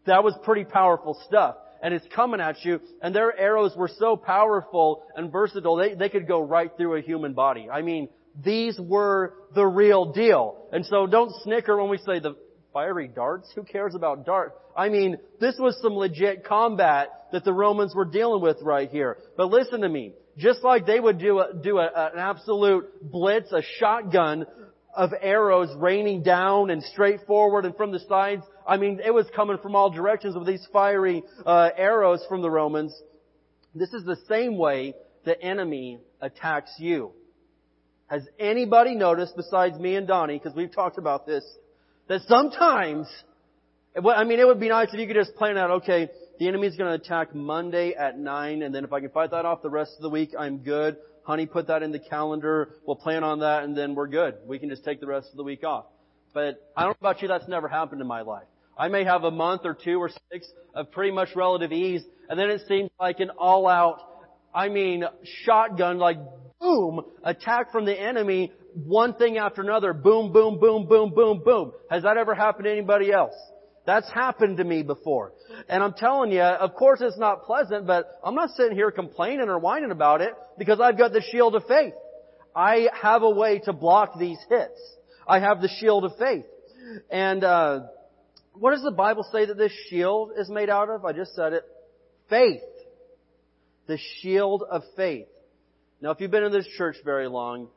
That 0.06 0.22
was 0.22 0.34
pretty 0.44 0.64
powerful 0.64 1.18
stuff. 1.26 1.56
And 1.82 1.92
it's 1.92 2.06
coming 2.14 2.40
at 2.40 2.64
you, 2.64 2.80
and 3.02 3.14
their 3.14 3.38
arrows 3.38 3.72
were 3.76 3.90
so 3.98 4.16
powerful 4.16 5.04
and 5.16 5.30
versatile, 5.30 5.76
they, 5.76 5.94
they 5.94 6.08
could 6.08 6.26
go 6.26 6.40
right 6.40 6.70
through 6.76 6.96
a 6.96 7.02
human 7.02 7.34
body. 7.34 7.68
I 7.70 7.82
mean, 7.82 8.08
these 8.42 8.78
were 8.78 9.34
the 9.54 9.66
real 9.66 10.12
deal. 10.12 10.66
And 10.72 10.84
so 10.86 11.06
don't 11.06 11.32
snicker 11.42 11.76
when 11.76 11.90
we 11.90 11.98
say 11.98 12.20
the 12.20 12.36
fiery 12.74 13.08
darts? 13.08 13.50
Who 13.54 13.62
cares 13.62 13.94
about 13.94 14.26
darts? 14.26 14.54
I 14.76 14.90
mean, 14.90 15.16
this 15.40 15.54
was 15.58 15.80
some 15.80 15.94
legit 15.94 16.44
combat 16.44 17.08
that 17.32 17.44
the 17.44 17.52
Romans 17.52 17.94
were 17.94 18.04
dealing 18.04 18.42
with 18.42 18.58
right 18.60 18.90
here. 18.90 19.16
But 19.38 19.46
listen 19.50 19.80
to 19.80 19.88
me. 19.88 20.12
Just 20.36 20.62
like 20.62 20.84
they 20.84 21.00
would 21.00 21.18
do 21.18 21.38
a, 21.38 21.54
do 21.54 21.78
a, 21.78 21.86
an 21.86 22.18
absolute 22.18 23.10
blitz, 23.10 23.52
a 23.52 23.62
shotgun 23.78 24.44
of 24.94 25.10
arrows 25.20 25.74
raining 25.76 26.22
down 26.22 26.70
and 26.70 26.82
straight 26.82 27.20
forward 27.26 27.64
and 27.64 27.76
from 27.76 27.92
the 27.92 28.00
sides. 28.00 28.42
I 28.66 28.76
mean, 28.76 29.00
it 29.04 29.12
was 29.12 29.26
coming 29.34 29.58
from 29.58 29.76
all 29.76 29.90
directions 29.90 30.36
with 30.36 30.46
these 30.46 30.66
fiery 30.72 31.22
uh, 31.46 31.70
arrows 31.76 32.24
from 32.28 32.42
the 32.42 32.50
Romans. 32.50 32.92
This 33.74 33.92
is 33.92 34.04
the 34.04 34.18
same 34.28 34.56
way 34.56 34.94
the 35.24 35.40
enemy 35.40 36.00
attacks 36.20 36.72
you. 36.78 37.12
Has 38.06 38.26
anybody 38.38 38.94
noticed, 38.94 39.34
besides 39.36 39.78
me 39.78 39.96
and 39.96 40.06
Donnie, 40.06 40.38
because 40.38 40.54
we've 40.54 40.72
talked 40.72 40.98
about 40.98 41.26
this, 41.26 41.44
that 42.08 42.20
sometimes, 42.28 43.06
I 43.96 44.24
mean, 44.24 44.38
it 44.38 44.46
would 44.46 44.60
be 44.60 44.68
nice 44.68 44.88
if 44.92 45.00
you 45.00 45.06
could 45.06 45.16
just 45.16 45.34
plan 45.36 45.56
out, 45.56 45.70
okay, 45.82 46.08
the 46.38 46.48
enemy's 46.48 46.76
going 46.76 46.90
to 46.90 47.02
attack 47.02 47.34
Monday 47.34 47.94
at 47.94 48.18
9, 48.18 48.62
and 48.62 48.74
then 48.74 48.84
if 48.84 48.92
I 48.92 49.00
can 49.00 49.10
fight 49.10 49.30
that 49.30 49.44
off 49.44 49.62
the 49.62 49.70
rest 49.70 49.92
of 49.96 50.02
the 50.02 50.10
week, 50.10 50.30
I'm 50.38 50.58
good. 50.58 50.96
Honey, 51.22 51.46
put 51.46 51.68
that 51.68 51.82
in 51.82 51.92
the 51.92 51.98
calendar. 51.98 52.70
We'll 52.86 52.96
plan 52.96 53.24
on 53.24 53.40
that, 53.40 53.62
and 53.62 53.76
then 53.76 53.94
we're 53.94 54.08
good. 54.08 54.34
We 54.46 54.58
can 54.58 54.68
just 54.68 54.84
take 54.84 55.00
the 55.00 55.06
rest 55.06 55.28
of 55.30 55.36
the 55.36 55.44
week 55.44 55.64
off. 55.64 55.86
But 56.34 56.60
I 56.76 56.82
don't 56.82 57.00
know 57.00 57.08
about 57.08 57.22
you, 57.22 57.28
that's 57.28 57.48
never 57.48 57.68
happened 57.68 58.00
in 58.00 58.06
my 58.06 58.22
life. 58.22 58.46
I 58.76 58.88
may 58.88 59.04
have 59.04 59.22
a 59.22 59.30
month 59.30 59.62
or 59.64 59.74
two 59.74 60.00
or 60.00 60.10
six 60.32 60.48
of 60.74 60.90
pretty 60.90 61.12
much 61.12 61.28
relative 61.36 61.72
ease, 61.72 62.02
and 62.28 62.38
then 62.38 62.50
it 62.50 62.62
seems 62.66 62.90
like 62.98 63.20
an 63.20 63.30
all-out, 63.38 64.00
I 64.52 64.68
mean, 64.68 65.04
shotgun, 65.44 65.98
like 65.98 66.18
boom, 66.60 67.02
attack 67.22 67.70
from 67.70 67.84
the 67.84 67.98
enemy 67.98 68.52
one 68.74 69.14
thing 69.14 69.38
after 69.38 69.62
another, 69.62 69.92
boom, 69.92 70.32
boom, 70.32 70.58
boom, 70.58 70.86
boom, 70.86 71.12
boom, 71.14 71.42
boom. 71.44 71.72
Has 71.90 72.02
that 72.02 72.16
ever 72.16 72.34
happened 72.34 72.64
to 72.64 72.72
anybody 72.72 73.12
else? 73.12 73.34
That's 73.86 74.10
happened 74.10 74.56
to 74.56 74.64
me 74.64 74.82
before. 74.82 75.32
And 75.68 75.82
I'm 75.82 75.92
telling 75.92 76.32
you, 76.32 76.40
of 76.40 76.74
course 76.74 77.00
it's 77.02 77.18
not 77.18 77.44
pleasant, 77.44 77.86
but 77.86 78.06
I'm 78.24 78.34
not 78.34 78.50
sitting 78.50 78.74
here 78.74 78.90
complaining 78.90 79.48
or 79.48 79.58
whining 79.58 79.90
about 79.90 80.22
it 80.22 80.32
because 80.58 80.80
I've 80.80 80.98
got 80.98 81.12
the 81.12 81.22
shield 81.30 81.54
of 81.54 81.64
faith. 81.66 81.92
I 82.56 82.88
have 83.00 83.22
a 83.22 83.30
way 83.30 83.60
to 83.64 83.72
block 83.72 84.18
these 84.18 84.38
hits. 84.48 84.80
I 85.26 85.40
have 85.40 85.60
the 85.60 85.68
shield 85.80 86.04
of 86.04 86.12
faith. 86.18 86.44
And, 87.10 87.44
uh, 87.44 87.80
what 88.54 88.70
does 88.70 88.82
the 88.82 88.92
Bible 88.92 89.26
say 89.32 89.46
that 89.46 89.58
this 89.58 89.72
shield 89.88 90.30
is 90.38 90.48
made 90.48 90.70
out 90.70 90.88
of? 90.88 91.04
I 91.04 91.12
just 91.12 91.34
said 91.34 91.52
it. 91.54 91.64
Faith. 92.30 92.62
The 93.86 93.98
shield 94.20 94.62
of 94.68 94.82
faith. 94.96 95.26
Now, 96.00 96.10
if 96.10 96.20
you've 96.20 96.30
been 96.30 96.44
in 96.44 96.52
this 96.52 96.66
church 96.78 96.96
very 97.04 97.28
long, 97.28 97.68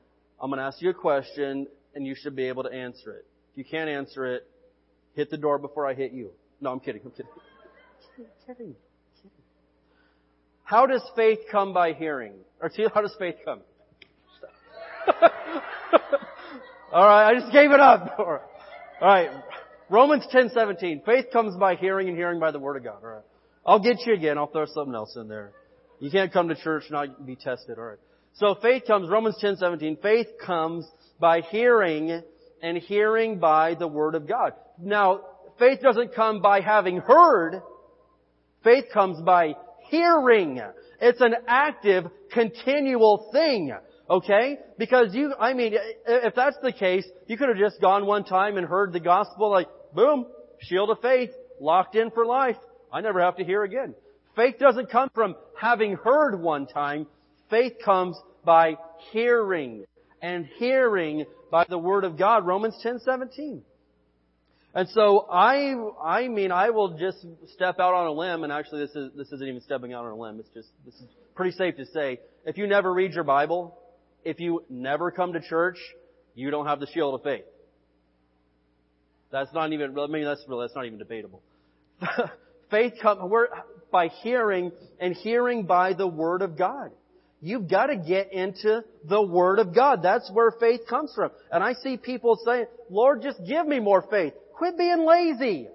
I'm 0.41 0.50
going 0.50 0.60
to 0.60 0.65
ask 0.65 0.82
you 0.82 0.89
a 0.89 0.93
question 0.93 1.67
and 1.95 2.06
you 2.06 2.15
should 2.15 2.36
be 2.36 2.47
able 2.47 2.63
to 2.63 2.71
answer 2.71 3.12
it. 3.13 3.26
If 3.52 3.58
you 3.58 3.65
can't 3.65 3.89
answer 3.89 4.26
it, 4.36 4.47
hit 5.15 5.30
the 5.32 5.38
door 5.38 5.58
before 5.58 5.88
I 5.88 5.93
hit 5.93 6.12
you. 6.12 6.32
No, 6.62 6.71
I'm 6.71 6.80
kidding. 6.80 7.02
I'm 7.04 7.12
kidding. 7.12 7.32
I'm 8.19 8.56
kidding. 8.56 8.76
How 10.63 10.86
does 10.86 11.02
faith 11.15 11.39
come 11.50 11.73
by 11.73 11.93
hearing? 11.93 12.34
Or 12.62 12.69
how 12.93 13.02
does 13.02 13.15
faith 13.17 13.36
come? 13.45 13.62
All 16.91 17.06
right, 17.06 17.30
I 17.30 17.39
just 17.39 17.52
gave 17.54 17.71
it 17.71 17.80
up. 17.80 18.15
All 18.19 18.39
right. 19.02 19.30
Romans 19.89 20.26
10:17. 20.34 21.06
Faith 21.06 21.28
comes 21.32 21.56
by 21.56 21.76
hearing 21.76 22.10
and 22.10 22.17
hearing 22.17 22.39
by 22.39 22.52
the 22.52 22.60
word 22.60 22.76
of 22.76 22.84
God. 22.84 22.97
All 23.02 23.10
right. 23.10 23.23
I'll 23.65 23.80
get 23.80 24.06
you 24.06 24.13
again. 24.13 24.38
I'll 24.38 24.47
throw 24.47 24.65
something 24.65 24.93
else 24.93 25.15
in 25.15 25.28
there. 25.28 25.52
You 26.00 26.12
can't 26.12 26.32
come 26.32 26.50
to 26.50 26.56
church 26.56 26.84
and 26.89 26.91
not 26.91 27.26
be 27.26 27.36
tested. 27.36 27.78
All 27.78 27.86
right. 27.86 27.97
So 28.38 28.56
faith 28.62 28.84
comes, 28.86 29.10
Romans 29.10 29.38
10:17. 29.41 29.97
Faith 30.02 30.28
comes 30.39 30.88
by 31.19 31.41
hearing 31.41 32.21
and 32.62 32.78
hearing 32.78 33.39
by 33.39 33.73
the 33.73 33.88
word 33.88 34.13
of 34.13 34.28
God. 34.28 34.54
Now, 34.80 35.21
faith 35.58 35.82
doesn't 35.82 36.13
come 36.13 36.41
by 36.41 36.62
having 36.62 36.97
heard. 36.97 37.62
Faith 38.63 38.86
comes 38.93 39.19
by 39.21 39.56
hearing. 39.89 40.62
It's 41.02 41.21
an 41.21 41.36
active, 41.47 42.06
continual 42.32 43.30
thing. 43.32 43.76
Okay? 44.10 44.58
Because 44.78 45.15
you, 45.15 45.34
I 45.39 45.54
mean, 45.54 45.73
if 46.06 46.36
that's 46.36 46.58
the 46.62 46.71
case, 46.71 47.08
you 47.26 47.38
could 47.38 47.50
have 47.50 47.58
just 47.58 47.82
gone 47.82 48.06
one 48.06 48.23
time 48.23 48.58
and 48.58 48.67
heard 48.67 48.93
the 48.93 49.00
gospel 49.00 49.50
like, 49.50 49.67
boom, 49.93 50.28
shield 50.60 50.91
of 50.91 51.00
faith, 51.02 51.32
locked 51.60 51.95
in 51.95 52.12
for 52.12 52.26
life. 52.26 52.58
I 52.93 53.02
never 53.02 53.19
have 53.19 53.38
to 53.38 53.43
hear 53.43 53.63
again. 53.63 53.95
Faith 54.36 54.60
doesn't 54.60 54.91
come 54.91 55.10
from 55.13 55.36
having 55.60 55.95
heard 55.95 56.39
one 56.39 56.67
time. 56.67 57.08
Faith 57.50 57.73
comes 57.84 58.19
by 58.47 58.77
hearing 59.12 59.83
and 60.21 60.45
hearing 60.57 61.25
by 61.51 61.65
the 61.67 61.77
word 61.77 62.05
of 62.05 62.17
God. 62.17 62.47
Romans 62.47 62.79
10:17. 62.81 63.62
And 64.73 64.88
so 64.89 65.27
I, 65.29 65.75
I 66.01 66.27
mean, 66.29 66.51
I 66.51 66.69
will 66.69 66.97
just 66.97 67.25
step 67.53 67.79
out 67.79 67.93
on 67.93 68.07
a 68.07 68.12
limb, 68.12 68.43
and 68.43 68.53
actually 68.53 68.86
this 68.86 68.95
is, 68.95 69.12
this 69.15 69.27
isn't 69.33 69.47
even 69.47 69.62
stepping 69.62 69.93
out 69.93 70.05
on 70.05 70.12
a 70.12 70.15
limb. 70.15 70.39
It's 70.39 70.49
just, 70.53 70.69
this 70.86 70.93
is 70.95 71.07
pretty 71.36 71.51
safe 71.57 71.75
to 71.77 71.86
say. 71.88 72.19
If 72.45 72.57
you 72.57 72.67
never 72.67 72.93
read 72.93 73.13
your 73.13 73.23
Bible, 73.23 73.77
if 74.23 74.39
you 74.39 74.63
never 74.69 75.12
come 75.12 75.33
to 75.33 75.41
church, 75.41 75.77
you 76.36 76.49
don't 76.51 76.67
have 76.67 76.79
the 76.79 76.88
shield 76.88 77.15
of 77.15 77.23
faith. 77.23 77.45
That's 79.31 79.51
not 79.53 79.73
even, 79.73 79.97
I 79.99 80.07
mean, 80.07 80.23
that's 80.23 80.45
that's 80.47 80.75
not 80.75 80.86
even 80.86 80.99
debatable. 80.99 81.41
faith 82.71 82.93
comes 83.01 83.19
by 83.91 84.07
hearing 84.07 84.71
and 84.99 85.15
hearing 85.15 85.65
by 85.65 85.93
the 85.93 86.07
Word 86.07 86.41
of 86.41 86.57
God. 86.57 86.91
You've 87.39 87.69
got 87.69 87.88
to 87.88 87.95
get 87.97 88.34
into 88.34 88.84
the 89.08 89.21
Word 89.21 89.60
of 89.60 89.76
God. 89.76 90.02
That's 90.02 90.30
where 90.32 90.52
faith 90.52 90.82
comes 90.89 91.12
from. 91.13 91.32
And 91.52 91.63
I 91.63 91.73
see 91.73 91.97
people 91.97 92.39
saying, 92.43 92.65
Lord, 92.89 93.21
just 93.21 93.39
give 93.47 93.67
me 93.67 93.80
more 93.80 94.04
faith. 94.10 94.34
Quit 94.54 94.78
being 94.78 95.06
lazy. 95.06 95.67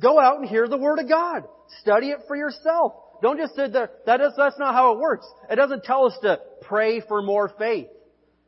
Go 0.00 0.20
out 0.20 0.38
and 0.38 0.48
hear 0.48 0.68
the 0.68 0.78
Word 0.78 1.00
of 1.00 1.08
God. 1.08 1.44
Study 1.80 2.10
it 2.10 2.20
for 2.28 2.36
yourself. 2.36 2.92
Don't 3.22 3.38
just 3.38 3.56
sit 3.56 3.72
there. 3.72 3.90
That 4.06 4.20
is, 4.20 4.32
that's 4.36 4.58
not 4.58 4.74
how 4.74 4.92
it 4.92 5.00
works. 5.00 5.26
It 5.50 5.56
doesn't 5.56 5.84
tell 5.84 6.06
us 6.06 6.16
to 6.22 6.40
pray 6.62 7.00
for 7.00 7.22
more 7.22 7.52
faith. 7.58 7.88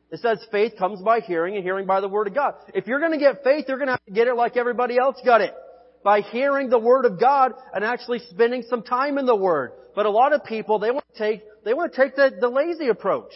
It 0.09 0.19
says 0.21 0.45
faith 0.51 0.73
comes 0.77 1.01
by 1.01 1.19
hearing 1.19 1.55
and 1.55 1.63
hearing 1.63 1.85
by 1.85 1.99
the 1.99 2.07
Word 2.07 2.27
of 2.27 2.33
God. 2.33 2.53
If 2.73 2.87
you're 2.87 2.99
going 2.99 3.11
to 3.11 3.17
get 3.17 3.43
faith, 3.43 3.65
you're 3.67 3.77
going 3.77 3.87
to 3.87 3.93
have 3.93 4.05
to 4.05 4.11
get 4.11 4.27
it 4.27 4.35
like 4.35 4.55
everybody 4.55 4.97
else 4.97 5.17
got 5.25 5.41
it. 5.41 5.53
By 6.03 6.21
hearing 6.21 6.69
the 6.69 6.79
Word 6.79 7.05
of 7.05 7.19
God 7.19 7.51
and 7.73 7.83
actually 7.83 8.19
spending 8.29 8.63
some 8.69 8.83
time 8.83 9.17
in 9.17 9.25
the 9.25 9.35
Word. 9.35 9.73
But 9.95 10.05
a 10.05 10.11
lot 10.11 10.31
of 10.31 10.45
people, 10.45 10.79
they 10.79 10.91
want 10.91 11.05
to 11.13 11.19
take, 11.19 11.43
they 11.67 11.73
want 11.73 11.93
to 11.93 12.01
take 12.01 12.15
the, 12.15 12.31
the 12.39 12.47
lazy 12.47 12.87
approach. 12.87 13.31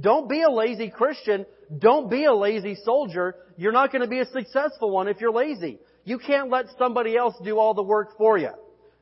Don't 0.00 0.28
be 0.28 0.42
a 0.42 0.50
lazy 0.50 0.90
Christian. 0.90 1.44
Don't 1.76 2.08
be 2.08 2.24
a 2.24 2.32
lazy 2.32 2.76
soldier. 2.84 3.34
You're 3.56 3.72
not 3.72 3.90
going 3.90 4.02
to 4.02 4.08
be 4.08 4.20
a 4.20 4.26
successful 4.26 4.90
one 4.90 5.08
if 5.08 5.20
you're 5.20 5.32
lazy. 5.32 5.80
You 6.04 6.18
can't 6.18 6.50
let 6.50 6.66
somebody 6.78 7.16
else 7.16 7.34
do 7.42 7.58
all 7.58 7.74
the 7.74 7.82
work 7.82 8.16
for 8.16 8.38
you. 8.38 8.50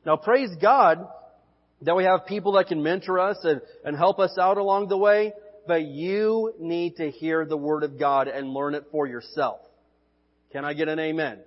Now 0.07 0.15
praise 0.15 0.49
God 0.59 1.07
that 1.83 1.95
we 1.95 2.05
have 2.05 2.25
people 2.25 2.53
that 2.53 2.67
can 2.67 2.81
mentor 2.81 3.19
us 3.19 3.37
and, 3.43 3.61
and 3.85 3.95
help 3.95 4.17
us 4.17 4.35
out 4.39 4.57
along 4.57 4.87
the 4.87 4.97
way, 4.97 5.33
but 5.67 5.83
you 5.83 6.53
need 6.59 6.95
to 6.95 7.11
hear 7.11 7.45
the 7.45 7.57
Word 7.57 7.83
of 7.83 7.99
God 7.99 8.27
and 8.27 8.49
learn 8.49 8.73
it 8.73 8.85
for 8.91 9.05
yourself. 9.05 9.59
Can 10.51 10.65
I 10.65 10.73
get 10.73 10.87
an 10.87 10.97
amen? 10.97 11.39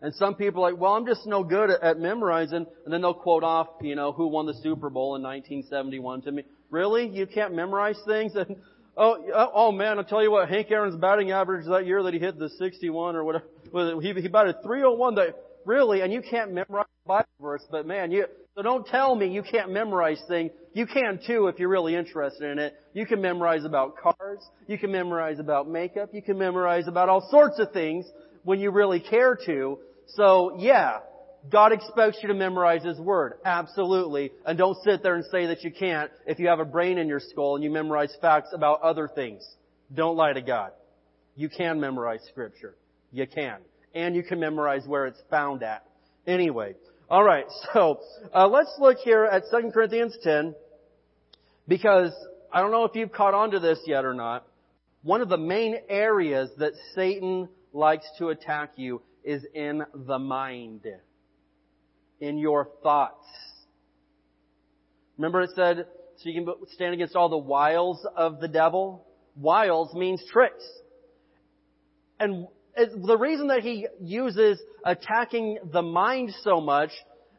And 0.00 0.14
some 0.14 0.36
people 0.36 0.64
are 0.64 0.70
like, 0.70 0.80
well, 0.80 0.92
I'm 0.92 1.06
just 1.06 1.26
no 1.26 1.42
good 1.42 1.70
at, 1.70 1.82
at 1.82 1.98
memorizing, 1.98 2.66
and 2.84 2.92
then 2.94 3.02
they'll 3.02 3.14
quote 3.14 3.42
off, 3.42 3.68
you 3.80 3.96
know, 3.96 4.12
who 4.12 4.28
won 4.28 4.46
the 4.46 4.54
Super 4.54 4.90
Bowl 4.90 5.16
in 5.16 5.22
1971 5.22 6.22
to 6.22 6.32
me. 6.32 6.44
Really? 6.70 7.08
You 7.08 7.26
can't 7.26 7.54
memorize 7.54 7.98
things? 8.06 8.32
And, 8.36 8.56
oh, 8.96 9.16
oh, 9.34 9.50
oh 9.54 9.72
man, 9.72 9.98
I'll 9.98 10.04
tell 10.04 10.22
you 10.22 10.30
what, 10.30 10.48
Hank 10.48 10.70
Aaron's 10.70 10.96
batting 10.96 11.30
average 11.30 11.66
that 11.66 11.86
year 11.86 12.02
that 12.02 12.14
he 12.14 12.20
hit 12.20 12.38
the 12.38 12.48
61 12.48 13.16
or 13.16 13.24
whatever, 13.24 13.44
he, 14.00 14.12
he 14.12 14.28
batted 14.28 14.56
301 14.62 15.14
that, 15.16 15.36
really, 15.64 16.00
and 16.00 16.12
you 16.12 16.20
can't 16.20 16.52
memorize 16.52 16.86
Bible 17.06 17.28
verse, 17.40 17.64
but 17.70 17.86
man, 17.86 18.10
you, 18.10 18.26
so 18.58 18.62
don't 18.62 18.84
tell 18.86 19.14
me 19.14 19.28
you 19.28 19.44
can't 19.44 19.70
memorize 19.70 20.20
things. 20.26 20.50
You 20.74 20.86
can 20.86 21.20
too 21.24 21.46
if 21.46 21.60
you're 21.60 21.68
really 21.68 21.94
interested 21.94 22.50
in 22.50 22.58
it. 22.58 22.74
You 22.92 23.06
can 23.06 23.20
memorize 23.22 23.64
about 23.64 23.96
cars. 23.96 24.40
You 24.66 24.76
can 24.78 24.90
memorize 24.90 25.38
about 25.38 25.68
makeup. 25.68 26.10
You 26.12 26.22
can 26.22 26.38
memorize 26.38 26.88
about 26.88 27.08
all 27.08 27.28
sorts 27.30 27.60
of 27.60 27.72
things 27.72 28.04
when 28.42 28.58
you 28.58 28.72
really 28.72 28.98
care 28.98 29.38
to. 29.46 29.78
So 30.08 30.56
yeah, 30.58 30.98
God 31.50 31.72
expects 31.72 32.18
you 32.22 32.28
to 32.28 32.34
memorize 32.34 32.84
His 32.84 32.98
Word. 32.98 33.34
Absolutely. 33.44 34.32
And 34.44 34.58
don't 34.58 34.76
sit 34.84 35.02
there 35.02 35.14
and 35.14 35.24
say 35.26 35.46
that 35.46 35.62
you 35.62 35.70
can't 35.70 36.10
if 36.26 36.38
you 36.38 36.48
have 36.48 36.60
a 36.60 36.64
brain 36.64 36.98
in 36.98 37.08
your 37.08 37.20
skull 37.20 37.54
and 37.54 37.64
you 37.64 37.70
memorize 37.70 38.14
facts 38.20 38.50
about 38.52 38.82
other 38.82 39.08
things. 39.08 39.46
Don't 39.94 40.16
lie 40.16 40.32
to 40.32 40.42
God. 40.42 40.72
You 41.36 41.48
can 41.48 41.80
memorize 41.80 42.20
Scripture. 42.28 42.76
You 43.12 43.26
can. 43.26 43.58
And 43.94 44.14
you 44.14 44.22
can 44.22 44.40
memorize 44.40 44.86
where 44.86 45.06
it's 45.06 45.20
found 45.30 45.62
at. 45.62 45.84
Anyway, 46.26 46.74
all 47.08 47.24
right, 47.24 47.46
so 47.72 48.00
uh, 48.34 48.48
let's 48.48 48.74
look 48.78 48.98
here 48.98 49.24
at 49.24 49.44
2 49.50 49.70
Corinthians 49.72 50.16
10 50.22 50.54
because 51.66 52.12
I 52.52 52.60
don't 52.60 52.70
know 52.70 52.84
if 52.84 52.94
you've 52.94 53.12
caught 53.12 53.34
on 53.34 53.52
to 53.52 53.60
this 53.60 53.78
yet 53.86 54.04
or 54.04 54.14
not. 54.14 54.46
One 55.02 55.22
of 55.22 55.28
the 55.28 55.38
main 55.38 55.76
areas 55.88 56.50
that 56.58 56.72
Satan 56.94 57.48
likes 57.72 58.06
to 58.18 58.28
attack 58.28 58.72
you 58.76 59.00
is 59.24 59.44
in 59.54 59.82
the 59.94 60.18
mind, 60.18 60.86
in 62.20 62.38
your 62.38 62.68
thoughts. 62.82 63.26
Remember 65.16 65.42
it 65.42 65.50
said, 65.54 65.86
so 66.16 66.28
you 66.28 66.44
can 66.44 66.54
stand 66.72 66.94
against 66.94 67.14
all 67.14 67.28
the 67.28 67.38
wiles 67.38 68.04
of 68.16 68.40
the 68.40 68.48
devil? 68.48 69.06
Wiles 69.36 69.94
means 69.94 70.22
tricks. 70.32 70.64
And 72.18 72.46
the 72.76 73.16
reason 73.16 73.48
that 73.48 73.60
he 73.60 73.86
uses 74.00 74.60
attacking 74.84 75.58
the 75.72 75.82
mind 75.82 76.34
so 76.42 76.60
much 76.60 76.90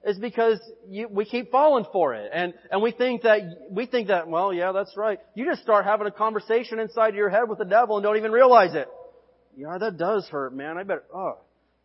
is 0.05 0.17
because 0.17 0.59
you, 0.87 1.07
we 1.09 1.25
keep 1.25 1.51
falling 1.51 1.85
for 1.91 2.13
it. 2.15 2.31
And, 2.33 2.53
and 2.71 2.81
we 2.81 2.91
think 2.91 3.23
that, 3.23 3.41
we 3.69 3.85
think 3.85 4.07
that, 4.07 4.27
well, 4.29 4.53
yeah, 4.53 4.71
that's 4.71 4.95
right. 4.95 5.19
You 5.35 5.45
just 5.45 5.61
start 5.61 5.85
having 5.85 6.07
a 6.07 6.11
conversation 6.11 6.79
inside 6.79 7.15
your 7.15 7.29
head 7.29 7.49
with 7.49 7.59
the 7.59 7.65
devil 7.65 7.97
and 7.97 8.03
don't 8.03 8.17
even 8.17 8.31
realize 8.31 8.75
it. 8.75 8.87
Yeah, 9.57 9.77
that 9.77 9.97
does 9.97 10.25
hurt, 10.29 10.55
man. 10.55 10.77
I 10.77 10.83
bet, 10.83 11.03
oh. 11.13 11.39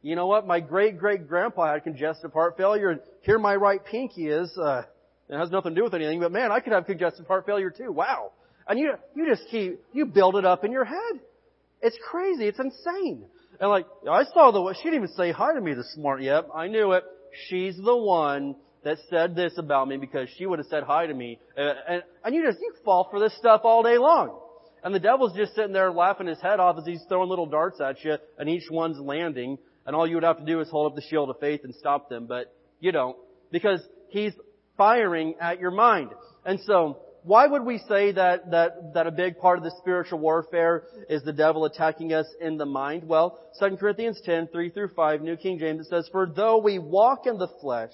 You 0.05 0.17
know 0.17 0.27
what? 0.27 0.47
My 0.47 0.61
great 0.61 0.99
great 0.99 1.27
grandpa 1.27 1.73
had 1.73 1.83
congestive 1.83 2.31
heart 2.35 2.59
failure 2.59 2.91
and 2.91 3.01
here 3.23 3.39
my 3.39 3.57
right 3.57 3.83
pinky 3.83 4.29
is, 4.29 4.55
uh, 4.59 4.83
it 5.31 5.39
has 5.39 5.51
nothing 5.51 5.75
to 5.75 5.81
do 5.81 5.83
with 5.83 5.95
anything, 5.95 6.21
but 6.21 6.31
man, 6.31 6.53
I 6.53 6.61
could 6.61 6.75
have 6.75 6.85
congestive 6.85 7.27
heart 7.27 7.47
failure 7.47 7.71
too. 7.71 7.91
Wow. 7.91 8.33
And 8.69 8.79
you, 8.79 8.93
you 9.17 9.27
just 9.27 9.45
keep, 9.51 9.81
you 9.95 10.05
build 10.05 10.37
it 10.37 10.45
up 10.45 10.63
in 10.63 10.73
your 10.73 10.85
head. 10.85 11.21
It's 11.81 11.97
crazy. 12.11 12.45
It's 12.45 12.59
insane. 12.59 13.25
And 13.59 13.71
like, 13.71 13.87
I 14.11 14.25
saw 14.25 14.51
the, 14.51 14.75
she 14.75 14.91
didn't 14.91 15.05
even 15.05 15.17
say 15.17 15.33
hi 15.33 15.55
to 15.55 15.61
me 15.61 15.73
this 15.73 15.97
morning. 15.97 16.27
Yep, 16.27 16.49
I 16.55 16.69
knew 16.69 16.93
it. 16.93 17.05
She's 17.49 17.75
the 17.77 17.97
one 17.97 18.57
that 18.85 18.99
said 19.09 19.35
this 19.35 19.55
about 19.57 19.89
me 19.89 19.97
because 19.97 20.29
she 20.37 20.45
would 20.45 20.59
have 20.59 20.69
said 20.69 20.83
hi 20.83 21.07
to 21.07 21.15
me. 21.15 21.39
Uh, 21.57 21.73
and, 21.89 22.03
and 22.23 22.35
you 22.35 22.45
just, 22.45 22.59
you 22.61 22.75
fall 22.85 23.09
for 23.11 23.19
this 23.21 23.35
stuff 23.39 23.63
all 23.65 23.83
day 23.83 23.97
long. 23.97 24.39
And 24.83 24.95
the 24.95 25.01
devil's 25.01 25.35
just 25.35 25.55
sitting 25.55 25.73
there 25.73 25.91
laughing 25.91 26.27
his 26.27 26.41
head 26.43 26.61
off 26.61 26.77
as 26.77 26.85
he's 26.85 27.03
throwing 27.09 27.31
little 27.31 27.47
darts 27.47 27.81
at 27.81 28.05
you 28.05 28.17
and 28.39 28.51
each 28.51 28.71
one's 28.71 28.99
landing. 28.99 29.57
And 29.87 29.95
all 29.95 30.07
you 30.07 30.17
would 30.17 30.25
have 30.25 30.39
to 30.39 30.45
do 30.45 30.61
is 30.61 30.69
hold 30.69 30.91
up 30.91 30.97
the 30.97 31.03
shield 31.03 31.31
of 31.31 31.39
faith 31.41 31.61
and 31.65 31.75
stop 31.75 32.09
them. 32.09 32.27
But 32.27 32.55
you 32.81 32.93
don't. 32.93 33.17
Because 33.51 33.81
he's 34.09 34.33
firing 34.77 35.35
at 35.41 35.61
your 35.61 35.71
mind. 35.71 36.11
And 36.45 36.61
so, 36.61 36.99
why 37.23 37.47
would 37.47 37.65
we 37.65 37.79
say 37.89 38.13
that, 38.13 38.51
that, 38.51 38.93
that 38.95 39.07
a 39.07 39.11
big 39.11 39.39
part 39.39 39.57
of 39.57 39.65
the 39.65 39.73
spiritual 39.79 40.19
warfare 40.19 40.85
is 41.09 41.23
the 41.23 41.33
devil 41.33 41.65
attacking 41.65 42.13
us 42.13 42.27
in 42.39 42.59
the 42.59 42.67
mind? 42.67 43.05
Well, 43.05 43.39
2 43.59 43.79
Corinthians 43.79 44.21
10, 44.25 44.49
3 44.49 44.71
through 44.71 44.91
5, 44.95 45.23
New 45.23 45.37
King 45.37 45.59
James, 45.59 45.87
it 45.87 45.89
says, 45.89 46.09
For 46.13 46.27
though 46.27 46.59
we 46.59 46.79
walk 46.79 47.27
in 47.27 47.39
the 47.39 47.49
flesh, 47.63 47.93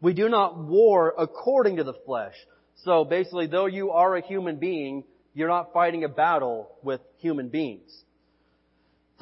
we 0.00 0.14
do 0.14 0.28
not 0.30 0.58
war 0.58 1.12
according 1.18 1.76
to 1.76 1.84
the 1.84 1.92
flesh. 2.06 2.34
So 2.76 3.04
basically, 3.04 3.46
though 3.46 3.66
you 3.66 3.90
are 3.90 4.16
a 4.16 4.26
human 4.26 4.56
being, 4.56 5.04
you're 5.34 5.48
not 5.48 5.72
fighting 5.74 6.02
a 6.04 6.08
battle 6.08 6.70
with 6.82 7.00
human 7.18 7.48
beings. 7.48 7.92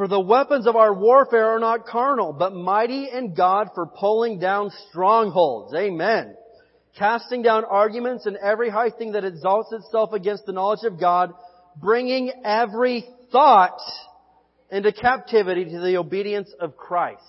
For 0.01 0.09
the 0.09 0.19
weapons 0.19 0.67
of 0.67 0.77
our 0.77 0.95
warfare 0.95 1.51
are 1.51 1.59
not 1.59 1.85
carnal, 1.85 2.33
but 2.33 2.55
mighty 2.55 3.11
in 3.13 3.35
God 3.35 3.69
for 3.75 3.85
pulling 3.85 4.39
down 4.39 4.71
strongholds. 4.89 5.75
Amen. 5.75 6.37
Casting 6.97 7.43
down 7.43 7.67
arguments 7.67 8.25
and 8.25 8.39
every 8.39 8.71
high 8.71 8.89
thing 8.89 9.13
that 9.13 9.27
exalts 9.27 9.71
itself 9.73 10.15
against 10.15 10.47
the 10.47 10.53
knowledge 10.53 10.87
of 10.87 10.99
God, 10.99 11.35
bringing 11.77 12.33
every 12.47 13.05
thought 13.31 13.79
into 14.71 14.91
captivity 14.91 15.67
to 15.67 15.81
the 15.81 15.99
obedience 15.99 16.51
of 16.59 16.79
Christ. 16.79 17.21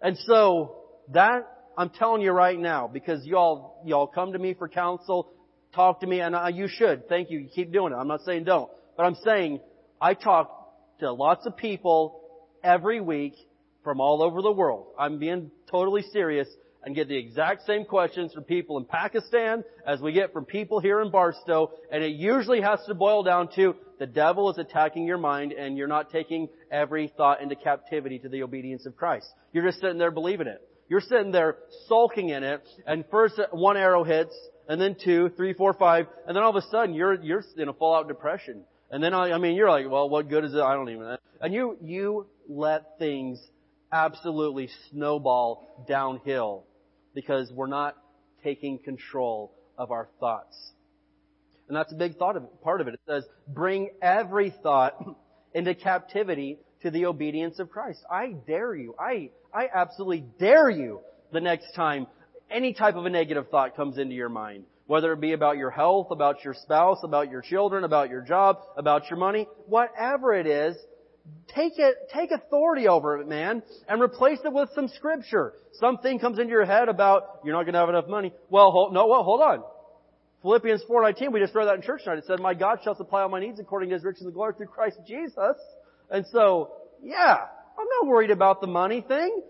And 0.00 0.16
so, 0.16 0.76
that, 1.12 1.42
I'm 1.76 1.90
telling 1.90 2.22
you 2.22 2.32
right 2.32 2.58
now, 2.58 2.88
because 2.90 3.22
y'all, 3.26 3.82
y'all 3.84 4.06
come 4.06 4.32
to 4.32 4.38
me 4.38 4.54
for 4.54 4.66
counsel, 4.66 5.30
talk 5.74 6.00
to 6.00 6.06
me, 6.06 6.20
and 6.20 6.34
uh, 6.34 6.46
you 6.46 6.68
should. 6.68 7.06
Thank 7.06 7.30
you. 7.30 7.40
You 7.40 7.50
keep 7.54 7.70
doing 7.70 7.92
it. 7.92 7.96
I'm 7.96 8.08
not 8.08 8.22
saying 8.22 8.44
don't. 8.44 8.70
But 8.96 9.04
I'm 9.04 9.16
saying, 9.22 9.60
I 10.00 10.14
talk 10.14 10.65
to 11.00 11.12
lots 11.12 11.46
of 11.46 11.56
people 11.56 12.20
every 12.62 13.00
week 13.00 13.34
from 13.84 14.00
all 14.00 14.22
over 14.22 14.42
the 14.42 14.52
world. 14.52 14.88
I'm 14.98 15.18
being 15.18 15.50
totally 15.70 16.02
serious 16.12 16.48
and 16.82 16.94
get 16.94 17.08
the 17.08 17.16
exact 17.16 17.66
same 17.66 17.84
questions 17.84 18.32
from 18.32 18.44
people 18.44 18.78
in 18.78 18.84
Pakistan 18.84 19.64
as 19.84 20.00
we 20.00 20.12
get 20.12 20.32
from 20.32 20.44
people 20.44 20.78
here 20.78 21.00
in 21.00 21.10
Barstow, 21.10 21.72
and 21.90 22.02
it 22.02 22.12
usually 22.12 22.60
has 22.60 22.78
to 22.86 22.94
boil 22.94 23.24
down 23.24 23.48
to 23.56 23.74
the 23.98 24.06
devil 24.06 24.50
is 24.50 24.58
attacking 24.58 25.06
your 25.06 25.18
mind 25.18 25.52
and 25.52 25.76
you're 25.76 25.88
not 25.88 26.10
taking 26.10 26.48
every 26.70 27.12
thought 27.16 27.40
into 27.40 27.56
captivity 27.56 28.18
to 28.20 28.28
the 28.28 28.42
obedience 28.42 28.86
of 28.86 28.96
Christ. 28.96 29.26
You're 29.52 29.64
just 29.64 29.80
sitting 29.80 29.98
there 29.98 30.10
believing 30.10 30.46
it. 30.46 30.62
You're 30.88 31.00
sitting 31.00 31.32
there 31.32 31.56
sulking 31.88 32.28
in 32.28 32.44
it, 32.44 32.62
and 32.86 33.04
first 33.10 33.40
one 33.50 33.76
arrow 33.76 34.04
hits, 34.04 34.34
and 34.68 34.80
then 34.80 34.96
two, 35.02 35.30
three, 35.36 35.52
four, 35.52 35.74
five, 35.74 36.06
and 36.26 36.36
then 36.36 36.44
all 36.44 36.56
of 36.56 36.62
a 36.62 36.66
sudden 36.68 36.94
you're 36.94 37.14
you're 37.14 37.42
in 37.56 37.68
a 37.68 37.72
fallout 37.72 38.06
depression. 38.06 38.62
And 38.90 39.02
then 39.02 39.14
I, 39.14 39.32
I 39.32 39.38
mean, 39.38 39.56
you're 39.56 39.70
like, 39.70 39.90
well, 39.90 40.08
what 40.08 40.28
good 40.28 40.44
is 40.44 40.54
it? 40.54 40.60
I 40.60 40.74
don't 40.74 40.88
even. 40.90 41.16
And 41.40 41.52
you 41.52 41.76
you 41.82 42.26
let 42.48 42.98
things 42.98 43.40
absolutely 43.92 44.68
snowball 44.90 45.84
downhill 45.88 46.64
because 47.14 47.50
we're 47.52 47.66
not 47.66 47.96
taking 48.44 48.78
control 48.78 49.52
of 49.78 49.90
our 49.90 50.08
thoughts. 50.20 50.56
And 51.68 51.76
that's 51.76 51.92
a 51.92 51.96
big 51.96 52.16
thought 52.16 52.36
of 52.36 52.62
part 52.62 52.80
of 52.80 52.88
it. 52.88 52.94
It 52.94 53.00
says, 53.08 53.24
bring 53.48 53.90
every 54.00 54.54
thought 54.62 55.04
into 55.54 55.74
captivity 55.74 56.58
to 56.82 56.90
the 56.90 57.06
obedience 57.06 57.58
of 57.58 57.70
Christ. 57.70 58.00
I 58.10 58.36
dare 58.46 58.74
you. 58.74 58.94
I, 58.98 59.30
I 59.52 59.68
absolutely 59.74 60.24
dare 60.38 60.70
you 60.70 61.00
the 61.32 61.40
next 61.40 61.74
time 61.74 62.06
any 62.50 62.72
type 62.72 62.94
of 62.94 63.06
a 63.06 63.10
negative 63.10 63.48
thought 63.50 63.74
comes 63.74 63.98
into 63.98 64.14
your 64.14 64.28
mind. 64.28 64.64
Whether 64.86 65.12
it 65.12 65.20
be 65.20 65.32
about 65.32 65.56
your 65.56 65.70
health, 65.70 66.08
about 66.10 66.44
your 66.44 66.54
spouse, 66.54 66.98
about 67.02 67.30
your 67.30 67.42
children, 67.42 67.84
about 67.84 68.08
your 68.08 68.20
job, 68.20 68.58
about 68.76 69.10
your 69.10 69.18
money, 69.18 69.48
whatever 69.66 70.32
it 70.32 70.46
is, 70.46 70.76
take 71.54 71.72
it, 71.78 71.96
take 72.14 72.30
authority 72.30 72.86
over 72.86 73.18
it, 73.18 73.26
man, 73.26 73.62
and 73.88 74.00
replace 74.00 74.38
it 74.44 74.52
with 74.52 74.68
some 74.74 74.88
scripture. 74.88 75.54
Something 75.80 76.20
comes 76.20 76.38
into 76.38 76.50
your 76.50 76.64
head 76.64 76.88
about, 76.88 77.40
you're 77.44 77.54
not 77.54 77.66
gonna 77.66 77.78
have 77.78 77.88
enough 77.88 78.06
money. 78.06 78.32
Well, 78.48 78.70
hold, 78.70 78.94
no, 78.94 79.08
well, 79.08 79.24
hold 79.24 79.40
on. 79.40 79.64
Philippians 80.42 80.82
4.19, 80.88 81.32
we 81.32 81.40
just 81.40 81.54
read 81.54 81.66
that 81.66 81.74
in 81.74 81.82
church 81.82 82.04
tonight. 82.04 82.18
It 82.18 82.24
said, 82.26 82.38
my 82.38 82.54
God 82.54 82.78
shall 82.84 82.94
supply 82.94 83.22
all 83.22 83.28
my 83.28 83.40
needs 83.40 83.58
according 83.58 83.88
to 83.88 83.94
his 83.96 84.04
riches 84.04 84.22
and 84.22 84.32
glory 84.32 84.54
through 84.56 84.66
Christ 84.66 84.98
Jesus. 85.06 85.56
And 86.08 86.24
so, 86.30 86.70
yeah, 87.02 87.38
I'm 87.76 87.86
not 88.00 88.06
worried 88.06 88.30
about 88.30 88.60
the 88.60 88.68
money 88.68 89.00
thing. 89.00 89.42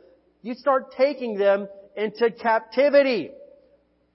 You 0.42 0.54
start 0.54 0.94
taking 0.96 1.36
them 1.36 1.68
into 1.96 2.30
captivity. 2.30 3.30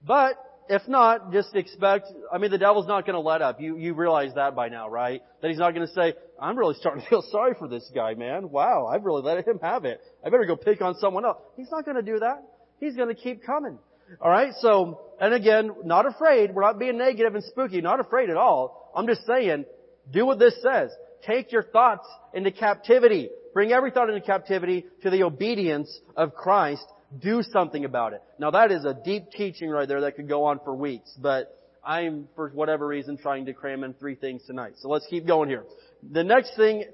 But 0.04 0.34
if 0.68 0.86
not, 0.88 1.32
just 1.32 1.54
expect, 1.54 2.08
I 2.32 2.38
mean, 2.38 2.50
the 2.50 2.58
devil's 2.58 2.86
not 2.86 3.04
going 3.06 3.14
to 3.14 3.20
let 3.20 3.42
up. 3.42 3.60
You, 3.60 3.76
you 3.76 3.94
realize 3.94 4.34
that 4.34 4.54
by 4.54 4.68
now, 4.68 4.88
right? 4.88 5.22
That 5.40 5.48
he's 5.48 5.58
not 5.58 5.74
going 5.74 5.86
to 5.86 5.92
say, 5.92 6.14
I'm 6.40 6.56
really 6.56 6.74
starting 6.74 7.02
to 7.02 7.08
feel 7.08 7.22
sorry 7.30 7.54
for 7.58 7.68
this 7.68 7.90
guy, 7.94 8.14
man. 8.14 8.50
Wow, 8.50 8.86
I've 8.86 9.04
really 9.04 9.22
let 9.22 9.46
him 9.46 9.58
have 9.62 9.84
it. 9.84 10.00
I 10.24 10.30
better 10.30 10.46
go 10.46 10.56
pick 10.56 10.80
on 10.80 10.94
someone 10.96 11.24
else. 11.24 11.38
He's 11.56 11.70
not 11.70 11.84
going 11.84 11.96
to 11.96 12.02
do 12.02 12.20
that. 12.20 12.42
He's 12.80 12.96
going 12.96 13.08
to 13.08 13.14
keep 13.14 13.44
coming. 13.44 13.78
Alright, 14.20 14.52
so, 14.60 15.00
and 15.20 15.32
again, 15.32 15.70
not 15.84 16.06
afraid. 16.06 16.54
We're 16.54 16.62
not 16.62 16.78
being 16.78 16.98
negative 16.98 17.34
and 17.34 17.44
spooky. 17.44 17.80
Not 17.80 18.00
afraid 18.00 18.30
at 18.30 18.36
all. 18.36 18.92
I'm 18.94 19.06
just 19.06 19.26
saying, 19.26 19.64
do 20.10 20.26
what 20.26 20.38
this 20.38 20.54
says. 20.62 20.90
Take 21.26 21.52
your 21.52 21.62
thoughts 21.62 22.06
into 22.34 22.50
captivity. 22.50 23.30
Bring 23.54 23.72
every 23.72 23.90
thought 23.90 24.08
into 24.08 24.20
captivity 24.20 24.86
to 25.02 25.10
the 25.10 25.22
obedience 25.22 26.00
of 26.16 26.34
Christ 26.34 26.84
do 27.20 27.42
something 27.52 27.84
about 27.84 28.12
it. 28.12 28.22
Now 28.38 28.50
that 28.50 28.72
is 28.72 28.84
a 28.84 28.94
deep 28.94 29.30
teaching 29.30 29.68
right 29.70 29.86
there 29.86 30.02
that 30.02 30.16
could 30.16 30.28
go 30.28 30.44
on 30.44 30.60
for 30.64 30.74
weeks, 30.74 31.10
but 31.20 31.56
I'm, 31.84 32.28
for 32.36 32.50
whatever 32.50 32.86
reason, 32.86 33.16
trying 33.16 33.46
to 33.46 33.52
cram 33.52 33.84
in 33.84 33.94
three 33.94 34.14
things 34.14 34.42
tonight. 34.46 34.74
So 34.78 34.88
let's 34.88 35.06
keep 35.08 35.26
going 35.26 35.48
here. 35.48 35.64
The 36.10 36.24
next 36.24 36.56
thing 36.56 36.84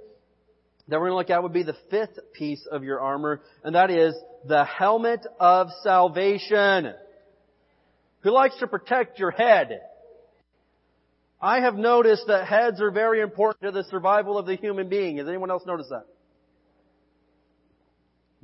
that 0.88 0.98
we're 0.98 1.10
going 1.10 1.12
to 1.12 1.16
look 1.16 1.30
at 1.30 1.42
would 1.42 1.52
be 1.52 1.62
the 1.62 1.76
fifth 1.90 2.18
piece 2.32 2.66
of 2.70 2.82
your 2.82 3.00
armor, 3.00 3.42
and 3.62 3.74
that 3.74 3.90
is 3.90 4.14
the 4.46 4.64
helmet 4.64 5.26
of 5.38 5.68
salvation. 5.82 6.94
Who 8.20 8.30
likes 8.30 8.56
to 8.60 8.66
protect 8.66 9.18
your 9.18 9.30
head? 9.30 9.80
I 11.40 11.60
have 11.60 11.74
noticed 11.74 12.24
that 12.26 12.46
heads 12.46 12.80
are 12.80 12.90
very 12.90 13.20
important 13.20 13.62
to 13.62 13.82
the 13.82 13.88
survival 13.90 14.38
of 14.38 14.46
the 14.46 14.56
human 14.56 14.88
being. 14.88 15.18
Has 15.18 15.28
anyone 15.28 15.50
else 15.50 15.62
noticed 15.66 15.90
that? 15.90 16.06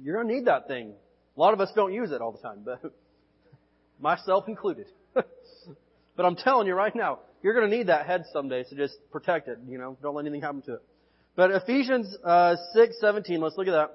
You're 0.00 0.16
going 0.16 0.28
to 0.28 0.34
need 0.34 0.46
that 0.46 0.68
thing. 0.68 0.92
A 1.36 1.40
lot 1.40 1.52
of 1.52 1.60
us 1.60 1.70
don't 1.74 1.92
use 1.92 2.12
it 2.12 2.20
all 2.20 2.32
the 2.32 2.38
time, 2.38 2.62
but 2.64 2.80
myself 4.00 4.48
included. 4.48 4.86
but 5.14 6.24
I'm 6.24 6.36
telling 6.36 6.66
you 6.66 6.74
right 6.74 6.94
now, 6.94 7.20
you're 7.42 7.54
going 7.54 7.68
to 7.68 7.76
need 7.76 7.88
that 7.88 8.06
head 8.06 8.24
someday, 8.32 8.64
so 8.68 8.76
just 8.76 8.96
protect 9.10 9.48
it. 9.48 9.58
You 9.68 9.78
know, 9.78 9.96
don't 10.02 10.14
let 10.14 10.22
anything 10.22 10.42
happen 10.42 10.62
to 10.62 10.74
it. 10.74 10.82
But 11.36 11.50
Ephesians 11.50 12.16
uh, 12.24 12.54
six 12.72 12.96
seventeen, 13.00 13.40
let's 13.40 13.56
look 13.56 13.66
at 13.66 13.72
that. 13.72 13.90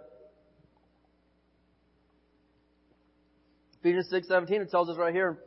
Ephesians 3.79 4.07
six 4.09 4.27
seventeen, 4.27 4.61
it 4.61 4.69
tells 4.69 4.89
us 4.89 4.97
right 4.97 5.13
here, 5.13 5.39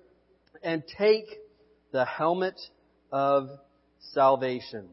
and 0.62 0.82
take 0.98 1.26
the 1.92 2.06
helmet 2.06 2.58
of 3.10 3.50
salvation. 4.14 4.88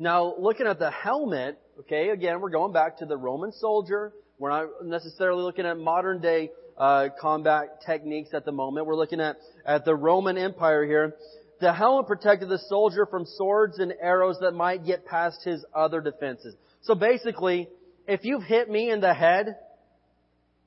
Now, 0.00 0.34
looking 0.36 0.66
at 0.66 0.80
the 0.80 0.90
helmet, 0.90 1.56
okay, 1.80 2.08
again, 2.08 2.40
we're 2.40 2.50
going 2.50 2.72
back 2.72 2.98
to 2.98 3.06
the 3.06 3.16
Roman 3.16 3.52
soldier 3.52 4.12
we're 4.38 4.50
not 4.50 4.84
necessarily 4.84 5.42
looking 5.42 5.66
at 5.66 5.78
modern 5.78 6.20
day 6.20 6.50
uh, 6.76 7.08
combat 7.20 7.82
techniques 7.86 8.30
at 8.32 8.44
the 8.44 8.52
moment. 8.52 8.86
We're 8.86 8.96
looking 8.96 9.20
at, 9.20 9.36
at 9.64 9.84
the 9.84 9.94
Roman 9.94 10.36
Empire 10.36 10.84
here. 10.84 11.14
The 11.60 11.72
helmet 11.72 12.06
protected 12.06 12.48
the 12.48 12.58
soldier 12.58 13.06
from 13.06 13.26
swords 13.26 13.78
and 13.78 13.94
arrows 14.00 14.38
that 14.40 14.52
might 14.52 14.84
get 14.84 15.06
past 15.06 15.44
his 15.44 15.64
other 15.74 16.00
defenses. 16.00 16.54
So 16.82 16.94
basically, 16.94 17.68
if 18.08 18.24
you've 18.24 18.42
hit 18.42 18.68
me 18.68 18.90
in 18.90 19.00
the 19.00 19.14
head 19.14 19.56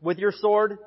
with 0.02 0.18
your 0.18 0.32
sword, 0.32 0.80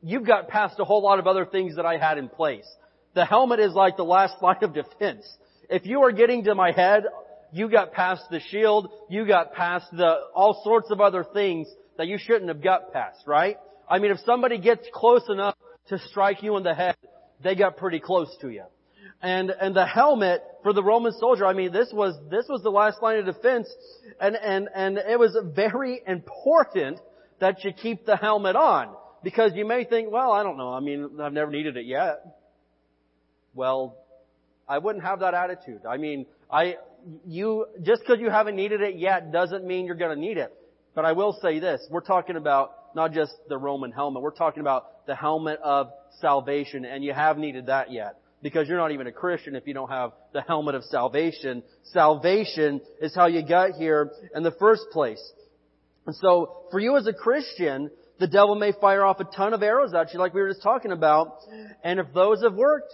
you've 0.00 0.26
got 0.26 0.48
past 0.48 0.78
a 0.78 0.84
whole 0.84 1.02
lot 1.02 1.18
of 1.18 1.26
other 1.26 1.44
things 1.44 1.76
that 1.76 1.84
I 1.84 1.98
had 1.98 2.18
in 2.18 2.28
place. 2.28 2.66
The 3.14 3.24
helmet 3.24 3.58
is 3.58 3.72
like 3.74 3.96
the 3.96 4.04
last 4.04 4.34
line 4.42 4.62
of 4.62 4.74
defense. 4.74 5.28
If 5.68 5.86
you 5.86 6.02
are 6.02 6.12
getting 6.12 6.44
to 6.44 6.54
my 6.54 6.70
head, 6.70 7.04
you 7.52 7.68
got 7.68 7.92
past 7.92 8.22
the 8.30 8.40
shield, 8.40 8.90
you 9.10 9.26
got 9.26 9.52
past 9.52 9.86
the, 9.92 10.14
all 10.34 10.62
sorts 10.64 10.90
of 10.90 11.00
other 11.00 11.26
things 11.34 11.68
that 11.98 12.06
you 12.06 12.18
shouldn't 12.18 12.48
have 12.48 12.62
got 12.62 12.92
past, 12.92 13.26
right? 13.26 13.58
I 13.88 13.98
mean, 13.98 14.10
if 14.10 14.18
somebody 14.20 14.58
gets 14.58 14.86
close 14.92 15.28
enough 15.28 15.56
to 15.88 15.98
strike 15.98 16.42
you 16.42 16.56
in 16.56 16.62
the 16.62 16.74
head, 16.74 16.96
they 17.42 17.54
got 17.54 17.76
pretty 17.76 18.00
close 18.00 18.34
to 18.40 18.48
you. 18.48 18.64
And, 19.20 19.50
and 19.50 19.74
the 19.74 19.86
helmet 19.86 20.42
for 20.62 20.72
the 20.72 20.82
Roman 20.82 21.12
soldier, 21.12 21.46
I 21.46 21.52
mean, 21.52 21.72
this 21.72 21.90
was, 21.92 22.18
this 22.30 22.46
was 22.48 22.62
the 22.62 22.70
last 22.70 23.02
line 23.02 23.18
of 23.18 23.26
defense, 23.26 23.68
and, 24.20 24.36
and, 24.36 24.68
and 24.74 24.98
it 24.98 25.18
was 25.18 25.36
very 25.54 26.00
important 26.06 26.98
that 27.40 27.64
you 27.64 27.72
keep 27.72 28.04
the 28.04 28.16
helmet 28.16 28.56
on. 28.56 28.94
Because 29.22 29.52
you 29.54 29.64
may 29.64 29.84
think, 29.84 30.10
well, 30.10 30.32
I 30.32 30.42
don't 30.42 30.56
know, 30.56 30.72
I 30.72 30.80
mean, 30.80 31.20
I've 31.20 31.32
never 31.32 31.50
needed 31.50 31.76
it 31.76 31.86
yet. 31.86 32.24
Well, 33.54 33.96
I 34.68 34.78
wouldn't 34.78 35.04
have 35.04 35.20
that 35.20 35.34
attitude. 35.34 35.82
I 35.88 35.96
mean, 35.96 36.26
I, 36.50 36.76
you, 37.26 37.66
just 37.82 38.02
because 38.02 38.18
you 38.20 38.30
haven't 38.30 38.56
needed 38.56 38.80
it 38.80 38.96
yet 38.96 39.30
doesn't 39.30 39.64
mean 39.64 39.86
you're 39.86 39.94
gonna 39.94 40.16
need 40.16 40.38
it. 40.38 40.52
But 40.94 41.04
I 41.04 41.12
will 41.12 41.38
say 41.40 41.58
this, 41.58 41.86
we're 41.90 42.00
talking 42.00 42.36
about 42.36 42.72
not 42.94 43.12
just 43.12 43.32
the 43.48 43.56
Roman 43.56 43.92
helmet, 43.92 44.22
we're 44.22 44.30
talking 44.30 44.60
about 44.60 45.06
the 45.06 45.14
helmet 45.14 45.58
of 45.62 45.90
salvation, 46.20 46.84
and 46.84 47.02
you 47.02 47.12
have 47.12 47.38
needed 47.38 47.66
that 47.66 47.90
yet. 47.90 48.18
Because 48.42 48.68
you're 48.68 48.78
not 48.78 48.90
even 48.90 49.06
a 49.06 49.12
Christian 49.12 49.54
if 49.54 49.66
you 49.66 49.74
don't 49.74 49.88
have 49.88 50.12
the 50.32 50.42
helmet 50.42 50.74
of 50.74 50.82
salvation. 50.84 51.62
Salvation 51.84 52.80
is 53.00 53.14
how 53.14 53.26
you 53.26 53.46
got 53.46 53.72
here 53.72 54.10
in 54.34 54.42
the 54.42 54.50
first 54.50 54.82
place. 54.92 55.22
And 56.06 56.16
so, 56.16 56.64
for 56.72 56.80
you 56.80 56.96
as 56.96 57.06
a 57.06 57.12
Christian, 57.12 57.90
the 58.18 58.26
devil 58.26 58.56
may 58.56 58.72
fire 58.72 59.04
off 59.04 59.20
a 59.20 59.24
ton 59.24 59.54
of 59.54 59.62
arrows 59.62 59.94
at 59.94 60.12
you 60.12 60.18
like 60.18 60.34
we 60.34 60.40
were 60.40 60.48
just 60.48 60.62
talking 60.62 60.92
about. 60.92 61.38
And 61.84 62.00
if 62.00 62.06
those 62.12 62.42
have 62.42 62.54
worked, 62.54 62.92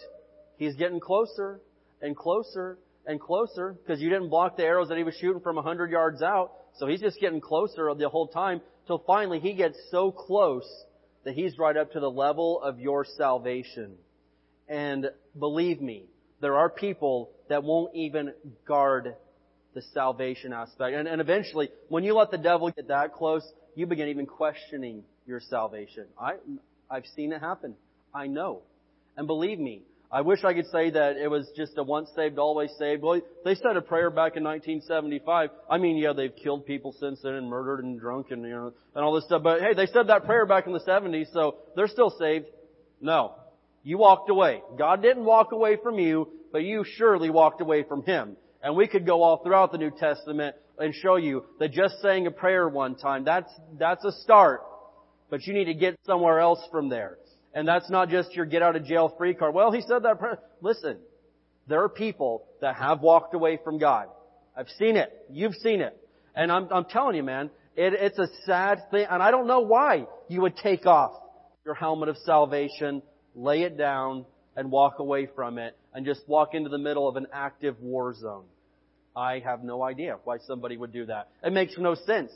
he's 0.59 0.75
getting 0.77 1.01
closer 1.01 1.61
and 2.03 2.17
closer 2.17 2.79
and 3.07 3.19
closer 3.19 3.75
because 3.83 4.01
you 4.01 4.11
didn't 4.11 4.29
block 4.29 4.57
the 4.57 4.65
arrows 4.65 4.89
that 4.89 4.99
he 4.99 5.05
was 5.05 5.15
shooting 5.15 5.41
from 5.41 5.57
a 5.57 5.63
hundred 5.63 5.91
yards 5.91 6.23
out. 6.23 6.53
So 6.79 6.87
he's 6.87 7.01
just 7.01 7.21
getting 7.21 7.41
closer 7.41 7.93
the 7.95 8.09
whole 8.09 8.29
time 8.29 8.61
till 8.87 9.03
finally 9.07 9.41
he 9.41 9.55
gets 9.55 9.79
so 9.91 10.11
close 10.11 10.69
that 11.25 11.35
he's 11.35 11.59
right 11.59 11.77
up 11.77 11.93
to 11.93 12.01
the 12.01 12.11
level 12.11 12.63
of 12.63 12.81
your 12.81 13.05
salvation. 13.05 13.97
And 14.69 15.11
believe 15.39 15.81
me, 15.81 16.05
there 16.41 16.57
are 16.57 16.71
people 16.71 17.31
that 17.49 17.65
won't 17.65 17.95
even 17.95 18.33
guard 18.67 19.15
the 19.75 19.83
salvation 19.93 20.53
aspect. 20.53 20.95
And, 20.95 21.09
and 21.09 21.21
eventually, 21.21 21.71
when 21.89 22.05
you 22.05 22.15
let 22.15 22.31
the 22.31 22.39
devil 22.39 22.71
get 22.71 22.89
that 22.89 23.15
close, 23.15 23.43
you 23.75 23.87
begin 23.87 24.09
even 24.09 24.27
questioning 24.27 25.03
your 25.27 25.41
salvation. 25.41 26.07
I, 26.19 26.35
I've 26.91 27.07
seen 27.15 27.33
it 27.33 27.41
happen. 27.41 27.75
I 28.15 28.27
know. 28.27 28.63
And 29.17 29.27
believe 29.27 29.59
me, 29.59 29.83
I 30.11 30.23
wish 30.23 30.43
I 30.43 30.55
could 30.55 30.67
say 30.69 30.89
that 30.91 31.17
it 31.19 31.29
was 31.29 31.51
just 31.55 31.77
a 31.77 31.83
once 31.83 32.09
saved, 32.17 32.39
always 32.39 32.71
saved. 32.79 33.03
Well, 33.03 33.21
they 33.45 33.55
said 33.55 33.77
a 33.77 33.83
prayer 33.83 34.09
back 34.09 34.37
in 34.37 34.45
1975. 34.45 35.51
I 35.71 35.77
mean, 35.77 35.99
yeah, 35.99 36.15
they've 36.15 36.35
killed 36.35 36.65
people 36.65 36.95
since 36.99 37.21
then 37.23 37.35
and 37.35 37.49
murdered 37.49 37.85
and 37.85 38.01
drunk 38.01 38.31
and, 38.31 38.43
you 38.43 38.51
know, 38.51 38.73
and 38.95 39.05
all 39.05 39.13
this 39.13 39.25
stuff. 39.25 39.43
But 39.43 39.61
hey, 39.61 39.75
they 39.75 39.85
said 39.87 40.07
that 40.07 40.25
prayer 40.25 40.47
back 40.47 40.67
in 40.67 40.73
the 40.73 40.81
70s, 40.81 41.31
so 41.35 41.57
they're 41.77 41.89
still 41.89 42.11
saved. 42.19 42.47
No. 43.03 43.35
You 43.83 43.99
walked 43.99 44.31
away. 44.31 44.63
God 44.79 45.03
didn't 45.03 45.25
walk 45.27 45.53
away 45.53 45.77
from 45.83 45.99
you, 45.99 46.29
but 46.53 46.65
you 46.65 46.85
surely 46.97 47.29
walked 47.29 47.61
away 47.61 47.83
from 47.83 48.03
Him. 48.03 48.37
And 48.63 48.77
we 48.77 48.89
could 48.89 49.05
go 49.05 49.23
all 49.23 49.43
throughout 49.43 49.73
the 49.73 49.79
New 49.79 49.91
Testament 49.91 50.57
and 50.79 50.95
show 50.95 51.17
you 51.17 51.45
that 51.59 51.73
just 51.73 52.01
saying 52.01 52.27
a 52.27 52.31
prayer 52.31 52.67
one 52.67 52.95
time, 52.95 53.25
that's, 53.25 53.53
that's 53.79 54.05
a 54.05 54.13
start. 54.23 54.63
But 55.29 55.47
you 55.47 55.53
need 55.53 55.67
to 55.67 55.75
get 55.75 55.99
somewhere 56.07 56.41
else 56.41 56.61
from 56.71 56.89
there. 56.89 57.19
And 57.55 57.67
that's 57.67 57.91
not 57.91 58.09
just 58.09 58.35
your 58.35 58.45
get 58.45 58.63
out 58.63 58.77
of 58.77 58.85
jail 58.85 59.15
free 59.17 59.35
card. 59.35 59.55
Well, 59.55 59.73
he 59.73 59.81
said 59.81 60.03
that. 60.03 60.19
Listen, 60.61 60.99
there 61.67 61.83
are 61.83 61.89
people 61.89 62.47
that 62.61 62.77
have 62.77 63.01
walked 63.01 63.35
away 63.35 63.59
from 63.63 63.79
God. 63.79 64.09
I've 64.57 64.69
seen 64.79 64.97
it. 64.97 65.13
You've 65.31 65.55
seen 65.55 65.81
it. 65.81 65.97
And 66.35 66.53
I'm, 66.53 66.69
I'm 66.73 66.85
telling 66.85 67.17
you, 67.17 67.23
man, 67.23 67.51
it, 67.77 67.95
it's 67.95 68.19
a 68.19 68.29
sad 68.45 68.81
thing. 68.91 69.07
And 69.11 69.23
I 69.23 69.31
don't 69.31 69.47
know 69.47 69.61
why 69.61 70.07
you 70.29 70.43
would 70.43 70.57
take 70.57 70.87
off 70.87 71.13
your 71.65 71.75
helmet 71.75 72.09
of 72.09 72.17
salvation, 72.25 73.03
lay 73.35 73.63
it 73.63 73.77
down, 73.77 74.25
and 74.57 74.71
walk 74.71 74.99
away 74.99 75.29
from 75.35 75.59
it, 75.59 75.77
and 75.95 76.05
just 76.05 76.23
walk 76.27 76.55
into 76.55 76.69
the 76.69 76.79
middle 76.79 77.09
of 77.09 77.17
an 77.17 77.27
active 77.33 77.81
war 77.81 78.15
zone. 78.15 78.45
I 79.17 79.41
have 79.45 79.63
no 79.63 79.83
idea 79.83 80.17
why 80.25 80.39
somebody 80.47 80.77
would 80.77 80.93
do 80.93 81.07
that. 81.07 81.29
It 81.43 81.53
makes 81.53 81.75
no 81.79 81.95
sense. 81.95 82.31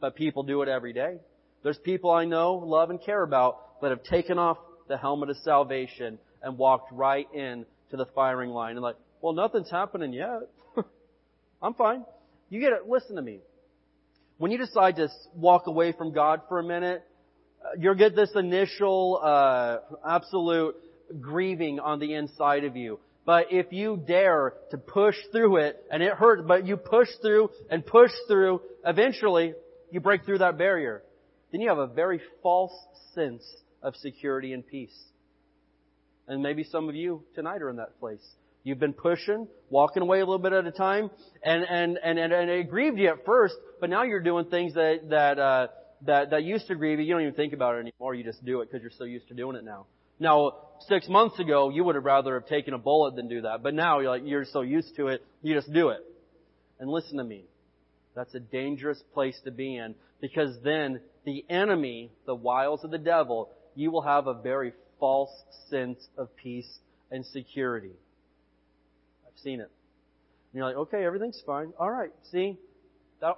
But 0.00 0.14
people 0.14 0.42
do 0.42 0.62
it 0.62 0.68
every 0.68 0.92
day. 0.92 1.16
There's 1.62 1.78
people 1.78 2.10
I 2.10 2.24
know, 2.24 2.54
love, 2.54 2.90
and 2.90 3.00
care 3.00 3.22
about 3.22 3.80
that 3.80 3.90
have 3.90 4.02
taken 4.04 4.38
off 4.38 4.58
the 4.88 4.96
helmet 4.96 5.30
of 5.30 5.36
salvation 5.38 6.18
and 6.42 6.56
walked 6.58 6.92
right 6.92 7.26
in 7.34 7.66
to 7.90 7.96
the 7.96 8.06
firing 8.14 8.50
line 8.50 8.72
and 8.72 8.82
like, 8.82 8.96
well, 9.20 9.32
nothing's 9.32 9.70
happening 9.70 10.12
yet. 10.12 10.48
I'm 11.62 11.74
fine. 11.74 12.04
You 12.50 12.60
get 12.60 12.72
it. 12.72 12.88
Listen 12.88 13.16
to 13.16 13.22
me. 13.22 13.40
When 14.38 14.50
you 14.50 14.58
decide 14.58 14.96
to 14.96 15.08
walk 15.34 15.66
away 15.66 15.92
from 15.92 16.12
God 16.12 16.42
for 16.48 16.58
a 16.58 16.64
minute, 16.64 17.02
uh, 17.64 17.70
you'll 17.78 17.94
get 17.94 18.14
this 18.14 18.30
initial, 18.34 19.20
uh, 19.22 19.78
absolute 20.06 20.76
grieving 21.20 21.80
on 21.80 21.98
the 21.98 22.14
inside 22.14 22.64
of 22.64 22.76
you. 22.76 22.98
But 23.24 23.46
if 23.50 23.72
you 23.72 24.00
dare 24.06 24.54
to 24.70 24.78
push 24.78 25.16
through 25.32 25.56
it, 25.56 25.82
and 25.90 26.02
it 26.02 26.12
hurts, 26.12 26.44
but 26.46 26.66
you 26.66 26.76
push 26.76 27.08
through 27.20 27.50
and 27.70 27.84
push 27.84 28.12
through, 28.28 28.60
eventually 28.84 29.54
you 29.90 30.00
break 30.00 30.24
through 30.24 30.38
that 30.38 30.58
barrier. 30.58 31.02
Then 31.52 31.60
you 31.60 31.68
have 31.68 31.78
a 31.78 31.86
very 31.86 32.20
false 32.42 32.72
sense 33.14 33.44
of 33.82 33.96
security 33.96 34.52
and 34.52 34.66
peace. 34.66 34.96
And 36.28 36.42
maybe 36.42 36.64
some 36.64 36.88
of 36.88 36.94
you 36.94 37.22
tonight 37.34 37.62
are 37.62 37.70
in 37.70 37.76
that 37.76 37.98
place. 38.00 38.24
You've 38.64 38.80
been 38.80 38.94
pushing, 38.94 39.46
walking 39.70 40.02
away 40.02 40.18
a 40.18 40.24
little 40.26 40.40
bit 40.40 40.52
at 40.52 40.66
a 40.66 40.72
time, 40.72 41.10
and 41.44 41.62
and 41.62 41.98
and 42.02 42.18
and, 42.18 42.32
and 42.32 42.50
it 42.50 42.68
grieved 42.68 42.98
you 42.98 43.08
at 43.08 43.24
first, 43.24 43.54
but 43.80 43.88
now 43.90 44.02
you're 44.02 44.22
doing 44.22 44.46
things 44.46 44.74
that 44.74 45.08
that 45.10 45.38
uh, 45.38 45.68
that 46.02 46.30
that 46.30 46.42
used 46.42 46.66
to 46.66 46.74
grieve 46.74 46.98
you. 46.98 47.04
You 47.04 47.12
don't 47.12 47.22
even 47.22 47.34
think 47.34 47.52
about 47.52 47.76
it 47.76 47.80
anymore. 47.80 48.14
You 48.14 48.24
just 48.24 48.44
do 48.44 48.62
it 48.62 48.68
because 48.68 48.82
you're 48.82 48.90
so 48.98 49.04
used 49.04 49.28
to 49.28 49.34
doing 49.34 49.54
it 49.54 49.64
now. 49.64 49.86
Now, 50.18 50.52
six 50.88 51.08
months 51.08 51.38
ago, 51.38 51.70
you 51.70 51.84
would 51.84 51.94
have 51.94 52.04
rather 52.04 52.34
have 52.34 52.48
taken 52.48 52.74
a 52.74 52.78
bullet 52.78 53.14
than 53.14 53.28
do 53.28 53.42
that, 53.42 53.62
but 53.62 53.72
now 53.72 54.00
you're 54.00 54.10
like 54.10 54.22
you're 54.24 54.44
so 54.44 54.62
used 54.62 54.96
to 54.96 55.08
it, 55.08 55.24
you 55.42 55.54
just 55.54 55.72
do 55.72 55.90
it. 55.90 56.00
And 56.80 56.90
listen 56.90 57.18
to 57.18 57.24
me, 57.24 57.44
that's 58.16 58.34
a 58.34 58.40
dangerous 58.40 59.00
place 59.14 59.38
to 59.44 59.50
be 59.50 59.76
in 59.76 59.94
because 60.20 60.56
then 60.64 61.00
the 61.24 61.44
enemy, 61.48 62.10
the 62.24 62.34
wiles 62.34 62.82
of 62.82 62.90
the 62.90 62.98
devil, 62.98 63.50
you 63.74 63.90
will 63.90 64.02
have 64.02 64.26
a 64.26 64.34
very 64.34 64.72
false 64.98 65.30
sense 65.68 65.98
of 66.16 66.34
peace 66.36 66.78
and 67.10 67.24
security. 67.26 67.92
I've 69.26 69.38
seen 69.42 69.60
it. 69.60 69.70
And 69.70 70.54
you're 70.54 70.64
like, 70.64 70.76
okay, 70.76 71.04
everything's 71.04 71.42
fine. 71.44 71.72
All 71.78 71.90
right, 71.90 72.10
see, 72.32 72.56
that, 73.20 73.34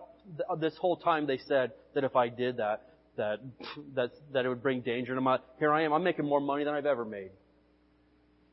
this 0.59 0.77
whole 0.77 0.97
time 0.97 1.27
they 1.27 1.39
said 1.39 1.73
that 1.95 2.05
if 2.05 2.15
I 2.17 2.29
did 2.29 2.59
that, 2.59 2.89
that 3.17 3.41
that 3.95 4.13
that 4.33 4.45
it 4.45 4.49
would 4.49 4.63
bring 4.63 4.81
danger. 4.81 5.17
I'm 5.17 5.25
like, 5.25 5.41
here 5.59 5.73
I 5.73 5.83
am. 5.83 5.93
I'm 5.93 6.05
making 6.05 6.25
more 6.25 6.41
money 6.41 6.65
than 6.65 6.75
I've 6.75 6.87
ever 6.87 7.05
made. 7.05 7.31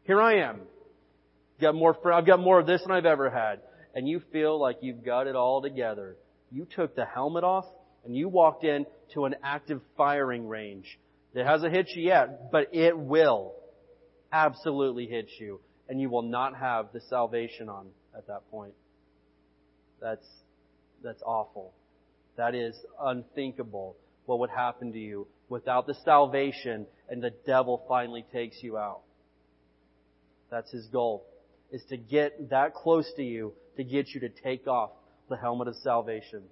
Here 0.03 0.21
I 0.21 0.39
am. 0.39 0.61
Got 1.61 1.75
more. 1.75 1.95
I've 2.11 2.25
got 2.25 2.39
more 2.39 2.59
of 2.59 2.67
this 2.67 2.81
than 2.81 2.91
I've 2.91 3.05
ever 3.05 3.29
had. 3.29 3.59
And 3.95 4.07
you 4.07 4.21
feel 4.31 4.59
like 4.59 4.77
you've 4.81 5.03
got 5.03 5.27
it 5.27 5.35
all 5.35 5.61
together. 5.61 6.17
You 6.51 6.67
took 6.75 6.95
the 6.95 7.05
helmet 7.05 7.43
off 7.43 7.65
and 8.03 8.15
you 8.15 8.29
walked 8.29 8.63
in 8.63 8.85
to 9.13 9.25
an 9.25 9.35
active 9.43 9.81
firing 9.97 10.47
range. 10.47 10.99
It 11.33 11.45
hasn't 11.45 11.73
hit 11.73 11.89
you 11.95 12.03
yet, 12.03 12.51
but 12.51 12.73
it 12.73 12.97
will 12.97 13.53
absolutely 14.31 15.07
hit 15.07 15.29
you, 15.39 15.59
and 15.89 15.99
you 15.99 16.09
will 16.09 16.21
not 16.21 16.55
have 16.55 16.93
the 16.93 17.01
salvation 17.09 17.67
on 17.67 17.87
at 18.15 18.27
that 18.27 18.49
point. 18.51 18.73
That's 20.01 20.25
that's 21.03 21.21
awful. 21.23 21.73
That 22.37 22.55
is 22.55 22.75
unthinkable. 23.01 23.97
What 24.25 24.39
would 24.39 24.49
happen 24.49 24.93
to 24.93 24.99
you 24.99 25.27
without 25.49 25.87
the 25.87 25.95
salvation, 26.05 26.87
and 27.09 27.21
the 27.21 27.33
devil 27.45 27.83
finally 27.87 28.25
takes 28.31 28.63
you 28.63 28.77
out? 28.77 29.01
That's 30.49 30.71
his 30.71 30.87
goal, 30.87 31.25
is 31.71 31.83
to 31.89 31.97
get 31.97 32.49
that 32.49 32.73
close 32.73 33.11
to 33.17 33.23
you 33.23 33.53
to 33.77 33.83
get 33.83 34.09
you 34.09 34.21
to 34.21 34.29
take 34.29 34.67
off 34.67 34.91
the 35.29 35.37
helmet 35.37 35.67
of 35.67 35.75
salvation. 35.77 36.43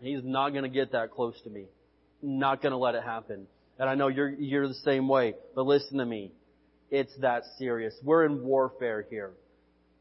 He's 0.00 0.24
not 0.24 0.50
going 0.50 0.64
to 0.64 0.68
get 0.68 0.92
that 0.92 1.12
close 1.12 1.40
to 1.44 1.50
me. 1.50 1.66
Not 2.20 2.60
going 2.60 2.72
to 2.72 2.76
let 2.78 2.94
it 2.94 3.02
happen. 3.02 3.46
And 3.78 3.88
I 3.88 3.94
know 3.94 4.08
you're, 4.08 4.30
you're 4.30 4.68
the 4.68 4.74
same 4.74 5.08
way, 5.08 5.34
but 5.54 5.66
listen 5.66 5.98
to 5.98 6.04
me. 6.04 6.32
It's 6.90 7.12
that 7.20 7.42
serious. 7.58 7.94
We're 8.02 8.26
in 8.26 8.42
warfare 8.42 9.06
here. 9.08 9.32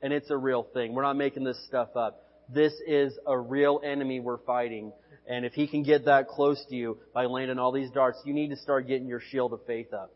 And 0.02 0.12
it's 0.12 0.30
a 0.30 0.38
real 0.38 0.64
thing. 0.74 0.94
We're 0.94 1.04
not 1.04 1.16
making 1.16 1.44
this 1.44 1.64
stuff 1.68 1.96
up. 1.96 2.24
This 2.54 2.74
is 2.86 3.14
a 3.26 3.38
real 3.38 3.80
enemy 3.84 4.20
we're 4.20 4.40
fighting. 4.40 4.92
And 5.28 5.46
if 5.46 5.54
he 5.54 5.68
can 5.68 5.84
get 5.84 6.06
that 6.06 6.28
close 6.28 6.64
to 6.70 6.76
you 6.76 6.98
by 7.14 7.26
landing 7.26 7.60
all 7.60 7.72
these 7.72 7.92
darts, 7.92 8.20
you 8.26 8.34
need 8.34 8.50
to 8.50 8.58
start 8.58 8.88
getting 8.88 9.08
your 9.08 9.22
shield 9.22 9.54
of 9.54 9.62
faith 9.66 9.94
up. 9.94 10.12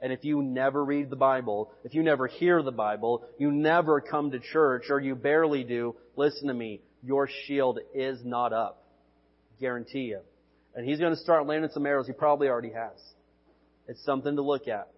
And 0.00 0.12
if 0.12 0.24
you 0.24 0.42
never 0.42 0.84
read 0.84 1.08
the 1.08 1.16
Bible, 1.16 1.72
if 1.84 1.94
you 1.94 2.02
never 2.02 2.26
hear 2.26 2.62
the 2.62 2.72
Bible, 2.72 3.24
you 3.38 3.50
never 3.50 4.00
come 4.00 4.30
to 4.32 4.38
church, 4.38 4.84
or 4.90 5.00
you 5.00 5.14
barely 5.14 5.64
do, 5.64 5.96
listen 6.16 6.48
to 6.48 6.54
me, 6.54 6.80
your 7.02 7.28
shield 7.46 7.78
is 7.94 8.20
not 8.24 8.52
up. 8.52 8.84
Guarantee 9.58 10.10
you. 10.10 10.20
And 10.74 10.86
he's 10.86 10.98
going 10.98 11.14
to 11.14 11.20
start 11.20 11.46
landing 11.46 11.70
some 11.72 11.86
arrows. 11.86 12.06
He 12.06 12.12
probably 12.12 12.48
already 12.48 12.72
has. 12.72 13.00
It's 13.88 14.04
something 14.04 14.36
to 14.36 14.42
look 14.42 14.68
at. 14.68 14.88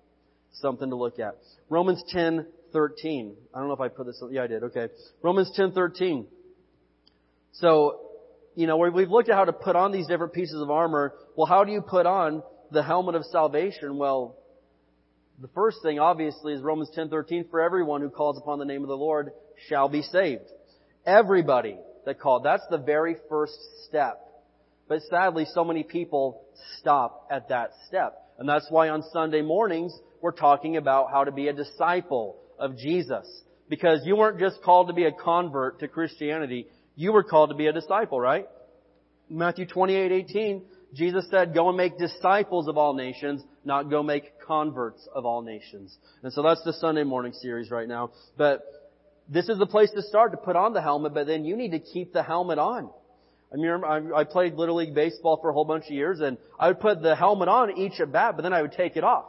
Something 0.54 0.90
to 0.90 0.96
look 0.96 1.20
at. 1.20 1.36
Romans 1.68 2.02
10, 2.08 2.46
13. 2.72 3.36
I 3.54 3.58
don't 3.58 3.68
know 3.68 3.74
if 3.74 3.80
I 3.80 3.88
put 3.88 4.06
this, 4.06 4.20
yeah 4.30 4.42
I 4.42 4.46
did, 4.48 4.64
okay. 4.64 4.88
Romans 5.22 5.52
10, 5.54 5.72
13. 5.72 6.26
So, 7.52 8.00
you 8.56 8.66
know, 8.66 8.76
we've 8.76 9.10
looked 9.10 9.28
at 9.28 9.36
how 9.36 9.44
to 9.44 9.52
put 9.52 9.76
on 9.76 9.92
these 9.92 10.06
different 10.08 10.32
pieces 10.32 10.60
of 10.60 10.70
armor. 10.70 11.14
Well, 11.36 11.46
how 11.46 11.64
do 11.64 11.70
you 11.70 11.82
put 11.82 12.06
on 12.06 12.42
the 12.72 12.82
helmet 12.82 13.14
of 13.14 13.24
salvation? 13.26 13.98
Well, 13.98 14.36
the 15.40 15.48
first 15.48 15.82
thing 15.82 15.98
obviously 15.98 16.52
is 16.52 16.62
Romans 16.62 16.90
10:13 16.96 17.48
for 17.50 17.60
everyone 17.60 18.00
who 18.00 18.10
calls 18.10 18.38
upon 18.38 18.58
the 18.58 18.64
name 18.64 18.82
of 18.82 18.88
the 18.88 18.96
Lord 18.96 19.30
shall 19.68 19.88
be 19.88 20.02
saved. 20.02 20.50
Everybody 21.06 21.78
that 22.04 22.20
called. 22.20 22.44
That's 22.44 22.66
the 22.70 22.78
very 22.78 23.16
first 23.28 23.58
step. 23.86 24.20
But 24.88 25.02
sadly, 25.02 25.44
so 25.44 25.64
many 25.64 25.82
people 25.82 26.42
stop 26.78 27.26
at 27.30 27.48
that 27.50 27.70
step. 27.86 28.14
And 28.38 28.48
that's 28.48 28.66
why 28.70 28.88
on 28.88 29.02
Sunday 29.12 29.42
mornings, 29.42 29.96
we're 30.20 30.32
talking 30.32 30.76
about 30.76 31.10
how 31.10 31.24
to 31.24 31.32
be 31.32 31.48
a 31.48 31.52
disciple 31.52 32.36
of 32.58 32.76
Jesus. 32.76 33.26
Because 33.68 34.00
you 34.04 34.16
weren't 34.16 34.40
just 34.40 34.62
called 34.62 34.88
to 34.88 34.94
be 34.94 35.04
a 35.04 35.12
convert 35.12 35.80
to 35.80 35.88
Christianity, 35.88 36.66
you 36.96 37.12
were 37.12 37.22
called 37.22 37.50
to 37.50 37.56
be 37.56 37.66
a 37.66 37.72
disciple, 37.72 38.18
right? 38.18 38.46
Matthew 39.28 39.66
28, 39.66 40.10
18, 40.10 40.62
Jesus 40.94 41.26
said, 41.30 41.52
go 41.52 41.68
and 41.68 41.76
make 41.76 41.98
disciples 41.98 42.66
of 42.66 42.78
all 42.78 42.94
nations, 42.94 43.42
not 43.68 43.88
go 43.88 44.02
make 44.02 44.40
converts 44.44 45.06
of 45.14 45.24
all 45.24 45.42
nations. 45.42 45.96
And 46.24 46.32
so 46.32 46.42
that's 46.42 46.64
the 46.64 46.72
Sunday 46.72 47.04
morning 47.04 47.32
series 47.32 47.70
right 47.70 47.86
now. 47.86 48.10
But 48.36 48.62
this 49.28 49.48
is 49.48 49.58
the 49.58 49.66
place 49.66 49.90
to 49.92 50.02
start 50.02 50.32
to 50.32 50.38
put 50.38 50.56
on 50.56 50.72
the 50.72 50.82
helmet, 50.82 51.14
but 51.14 51.28
then 51.28 51.44
you 51.44 51.56
need 51.56 51.70
to 51.70 51.78
keep 51.78 52.12
the 52.12 52.24
helmet 52.24 52.58
on. 52.58 52.90
I 53.52 53.56
remember 53.56 54.14
I 54.14 54.24
played 54.24 54.54
Little 54.54 54.76
League 54.76 54.94
Baseball 54.94 55.38
for 55.40 55.50
a 55.50 55.52
whole 55.52 55.64
bunch 55.64 55.84
of 55.84 55.92
years 55.92 56.20
and 56.20 56.36
I 56.58 56.68
would 56.68 56.80
put 56.80 57.00
the 57.00 57.14
helmet 57.14 57.48
on 57.48 57.78
each 57.78 58.00
at 58.00 58.10
bat, 58.10 58.34
but 58.36 58.42
then 58.42 58.52
I 58.52 58.60
would 58.62 58.72
take 58.72 58.96
it 58.96 59.04
off. 59.04 59.26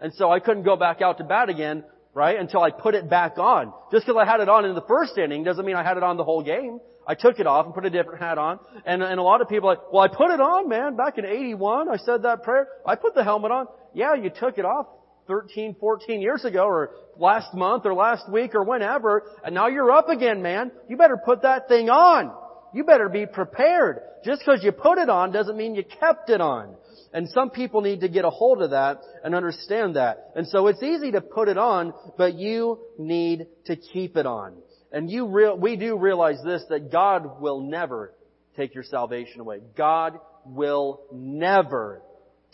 And 0.00 0.12
so 0.14 0.32
I 0.32 0.40
couldn't 0.40 0.64
go 0.64 0.76
back 0.76 1.00
out 1.02 1.18
to 1.18 1.24
bat 1.24 1.48
again, 1.48 1.84
right, 2.14 2.38
until 2.38 2.62
I 2.62 2.70
put 2.70 2.94
it 2.94 3.08
back 3.08 3.38
on. 3.38 3.72
Just 3.92 4.06
because 4.06 4.18
I 4.20 4.28
had 4.28 4.40
it 4.40 4.48
on 4.48 4.64
in 4.64 4.74
the 4.74 4.82
first 4.82 5.16
inning 5.18 5.44
doesn't 5.44 5.64
mean 5.64 5.76
I 5.76 5.84
had 5.84 5.96
it 5.96 6.02
on 6.02 6.16
the 6.16 6.24
whole 6.24 6.42
game. 6.42 6.80
I 7.06 7.14
took 7.14 7.38
it 7.38 7.46
off 7.46 7.66
and 7.66 7.74
put 7.74 7.84
a 7.84 7.90
different 7.90 8.20
hat 8.20 8.38
on. 8.38 8.58
And, 8.86 9.02
and 9.02 9.18
a 9.18 9.22
lot 9.22 9.40
of 9.40 9.48
people 9.48 9.68
are 9.68 9.74
like, 9.74 9.92
well, 9.92 10.02
I 10.02 10.08
put 10.08 10.30
it 10.30 10.40
on, 10.40 10.68
man. 10.68 10.96
Back 10.96 11.18
in 11.18 11.24
81, 11.24 11.88
I 11.88 11.96
said 11.96 12.22
that 12.22 12.42
prayer. 12.42 12.68
I 12.86 12.94
put 12.94 13.14
the 13.14 13.24
helmet 13.24 13.50
on. 13.50 13.66
Yeah, 13.94 14.14
you 14.14 14.30
took 14.30 14.58
it 14.58 14.64
off 14.64 14.86
13, 15.26 15.76
14 15.78 16.20
years 16.20 16.44
ago 16.44 16.64
or 16.64 16.90
last 17.16 17.54
month 17.54 17.86
or 17.86 17.94
last 17.94 18.30
week 18.30 18.54
or 18.54 18.64
whenever, 18.64 19.22
and 19.44 19.54
now 19.54 19.68
you're 19.68 19.90
up 19.90 20.08
again, 20.08 20.42
man. 20.42 20.72
You 20.88 20.96
better 20.96 21.18
put 21.22 21.42
that 21.42 21.68
thing 21.68 21.90
on. 21.90 22.32
You 22.74 22.84
better 22.84 23.08
be 23.08 23.26
prepared. 23.26 24.00
Just 24.24 24.40
because 24.40 24.62
you 24.62 24.72
put 24.72 24.98
it 24.98 25.10
on 25.10 25.32
doesn't 25.32 25.56
mean 25.56 25.74
you 25.74 25.84
kept 25.84 26.30
it 26.30 26.40
on. 26.40 26.76
And 27.12 27.28
some 27.28 27.50
people 27.50 27.82
need 27.82 28.00
to 28.00 28.08
get 28.08 28.24
a 28.24 28.30
hold 28.30 28.62
of 28.62 28.70
that 28.70 29.02
and 29.22 29.34
understand 29.34 29.96
that. 29.96 30.30
And 30.34 30.48
so 30.48 30.68
it's 30.68 30.82
easy 30.82 31.10
to 31.12 31.20
put 31.20 31.48
it 31.48 31.58
on, 31.58 31.92
but 32.16 32.34
you 32.34 32.78
need 32.98 33.46
to 33.66 33.76
keep 33.76 34.16
it 34.16 34.24
on. 34.24 34.54
And 34.92 35.10
you 35.10 35.26
real, 35.26 35.56
we 35.56 35.76
do 35.76 35.96
realize 35.96 36.38
this, 36.44 36.62
that 36.68 36.92
God 36.92 37.40
will 37.40 37.60
never 37.60 38.12
take 38.56 38.74
your 38.74 38.84
salvation 38.84 39.40
away. 39.40 39.60
God 39.76 40.18
will 40.44 41.00
never 41.12 42.02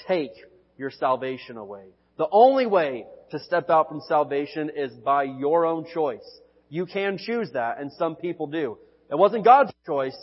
take 0.06 0.32
your 0.76 0.90
salvation 0.90 1.56
away. 1.56 1.84
The 2.16 2.28
only 2.30 2.66
way 2.66 3.06
to 3.30 3.38
step 3.40 3.70
out 3.70 3.88
from 3.88 4.00
salvation 4.08 4.70
is 4.74 4.92
by 4.92 5.24
your 5.24 5.66
own 5.66 5.86
choice. 5.92 6.40
You 6.68 6.86
can 6.86 7.18
choose 7.18 7.50
that, 7.52 7.80
and 7.80 7.92
some 7.92 8.16
people 8.16 8.46
do. 8.46 8.78
It 9.10 9.16
wasn't 9.16 9.44
God's 9.44 9.72
choice, 9.86 10.16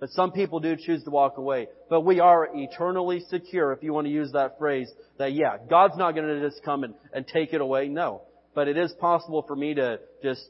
but 0.00 0.10
some 0.10 0.32
people 0.32 0.60
do 0.60 0.76
choose 0.76 1.04
to 1.04 1.10
walk 1.10 1.38
away. 1.38 1.68
But 1.88 2.02
we 2.02 2.20
are 2.20 2.48
eternally 2.52 3.24
secure, 3.30 3.72
if 3.72 3.82
you 3.82 3.92
want 3.92 4.06
to 4.06 4.12
use 4.12 4.32
that 4.32 4.58
phrase, 4.58 4.90
that 5.18 5.32
yeah, 5.32 5.56
God's 5.70 5.96
not 5.96 6.14
going 6.14 6.26
to 6.26 6.48
just 6.48 6.62
come 6.64 6.84
and, 6.84 6.94
and 7.12 7.26
take 7.26 7.52
it 7.52 7.60
away. 7.60 7.88
No. 7.88 8.22
But 8.54 8.68
it 8.68 8.76
is 8.76 8.92
possible 9.00 9.44
for 9.46 9.54
me 9.54 9.74
to 9.74 10.00
just, 10.22 10.42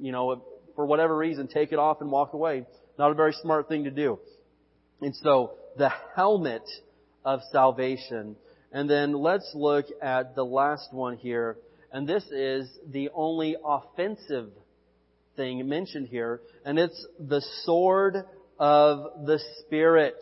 you 0.00 0.12
know, 0.12 0.42
for 0.74 0.86
whatever 0.86 1.16
reason, 1.16 1.48
take 1.48 1.72
it 1.72 1.78
off 1.78 2.00
and 2.00 2.10
walk 2.10 2.32
away. 2.32 2.64
Not 2.98 3.10
a 3.10 3.14
very 3.14 3.32
smart 3.32 3.68
thing 3.68 3.84
to 3.84 3.90
do. 3.90 4.18
And 5.00 5.14
so, 5.16 5.52
the 5.76 5.90
helmet 6.14 6.62
of 7.24 7.40
salvation. 7.52 8.36
And 8.72 8.88
then 8.88 9.12
let's 9.12 9.50
look 9.54 9.86
at 10.02 10.34
the 10.34 10.44
last 10.44 10.92
one 10.92 11.16
here. 11.16 11.56
And 11.92 12.08
this 12.08 12.24
is 12.30 12.68
the 12.90 13.10
only 13.14 13.56
offensive 13.64 14.50
thing 15.36 15.68
mentioned 15.68 16.08
here. 16.08 16.40
And 16.64 16.78
it's 16.78 17.06
the 17.18 17.42
sword 17.64 18.24
of 18.58 19.26
the 19.26 19.40
Spirit. 19.60 20.16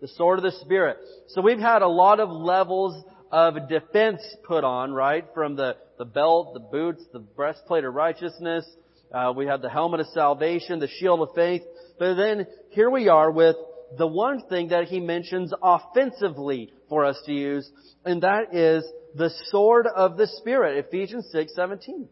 The 0.00 0.08
sword 0.08 0.38
of 0.38 0.44
the 0.44 0.58
Spirit. 0.60 0.98
So 1.28 1.42
we've 1.42 1.58
had 1.58 1.82
a 1.82 1.88
lot 1.88 2.20
of 2.20 2.30
levels 2.30 3.04
of 3.30 3.68
defense 3.68 4.22
put 4.44 4.64
on, 4.64 4.92
right? 4.92 5.24
From 5.34 5.56
the, 5.56 5.76
the 6.00 6.06
belt, 6.06 6.54
the 6.54 6.60
boots, 6.60 7.04
the 7.12 7.18
breastplate 7.18 7.84
of 7.84 7.92
righteousness. 7.92 8.64
Uh, 9.12 9.34
we 9.36 9.44
have 9.44 9.60
the 9.60 9.68
helmet 9.68 10.00
of 10.00 10.06
salvation, 10.14 10.78
the 10.78 10.88
shield 10.88 11.20
of 11.20 11.28
faith. 11.34 11.60
But 11.98 12.14
then 12.14 12.46
here 12.70 12.88
we 12.88 13.08
are 13.10 13.30
with 13.30 13.56
the 13.98 14.06
one 14.06 14.40
thing 14.48 14.68
that 14.68 14.84
he 14.84 14.98
mentions 14.98 15.52
offensively 15.62 16.72
for 16.88 17.04
us 17.04 17.20
to 17.26 17.34
use, 17.34 17.70
and 18.02 18.22
that 18.22 18.54
is 18.54 18.82
the 19.14 19.30
sword 19.50 19.86
of 19.94 20.16
the 20.16 20.26
Spirit, 20.26 20.86
Ephesians 20.86 21.30
6:17. 21.34 22.08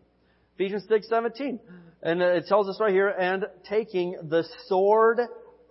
Ephesians 0.57 0.87
6:17. 0.87 1.59
And 2.03 2.21
it 2.21 2.47
tells 2.47 2.69
us 2.69 2.79
right 2.79 2.93
here, 2.93 3.09
and 3.09 3.47
taking 3.71 4.17
the 4.29 4.45
sword 4.67 5.19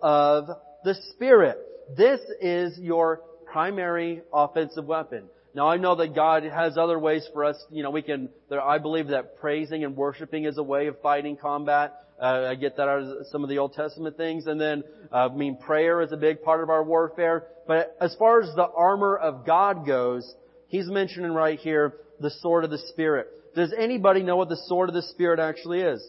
of 0.02 0.48
the 0.82 0.94
Spirit. 1.12 1.56
This 1.96 2.20
is 2.40 2.76
your 2.80 3.22
primary 3.46 4.22
offensive 4.32 4.86
weapon. 4.86 5.28
Now 5.54 5.68
I 5.68 5.76
know 5.76 5.96
that 5.96 6.14
God 6.14 6.44
has 6.44 6.76
other 6.76 6.98
ways 6.98 7.26
for 7.32 7.44
us, 7.44 7.56
you 7.70 7.82
know, 7.82 7.90
we 7.90 8.02
can, 8.02 8.28
I 8.50 8.78
believe 8.78 9.08
that 9.08 9.38
praising 9.38 9.84
and 9.84 9.96
worshiping 9.96 10.44
is 10.44 10.58
a 10.58 10.62
way 10.62 10.86
of 10.86 11.00
fighting 11.00 11.36
combat. 11.36 11.94
Uh, 12.20 12.48
I 12.50 12.54
get 12.56 12.76
that 12.76 12.88
out 12.88 13.02
of 13.02 13.26
some 13.30 13.44
of 13.44 13.48
the 13.48 13.58
Old 13.58 13.74
Testament 13.74 14.16
things. 14.16 14.46
And 14.46 14.60
then, 14.60 14.82
uh, 15.12 15.28
I 15.28 15.34
mean, 15.34 15.56
prayer 15.56 16.02
is 16.02 16.12
a 16.12 16.16
big 16.16 16.42
part 16.42 16.62
of 16.62 16.68
our 16.68 16.82
warfare. 16.82 17.46
But 17.66 17.96
as 18.00 18.14
far 18.18 18.40
as 18.40 18.54
the 18.54 18.66
armor 18.66 19.16
of 19.16 19.46
God 19.46 19.86
goes, 19.86 20.34
He's 20.66 20.86
mentioning 20.86 21.32
right 21.32 21.58
here 21.58 21.94
the 22.20 22.30
sword 22.30 22.64
of 22.64 22.70
the 22.70 22.78
Spirit. 22.78 23.28
Does 23.54 23.72
anybody 23.76 24.22
know 24.22 24.36
what 24.36 24.48
the 24.48 24.60
sword 24.66 24.88
of 24.88 24.94
the 24.94 25.02
Spirit 25.02 25.40
actually 25.40 25.80
is? 25.80 26.02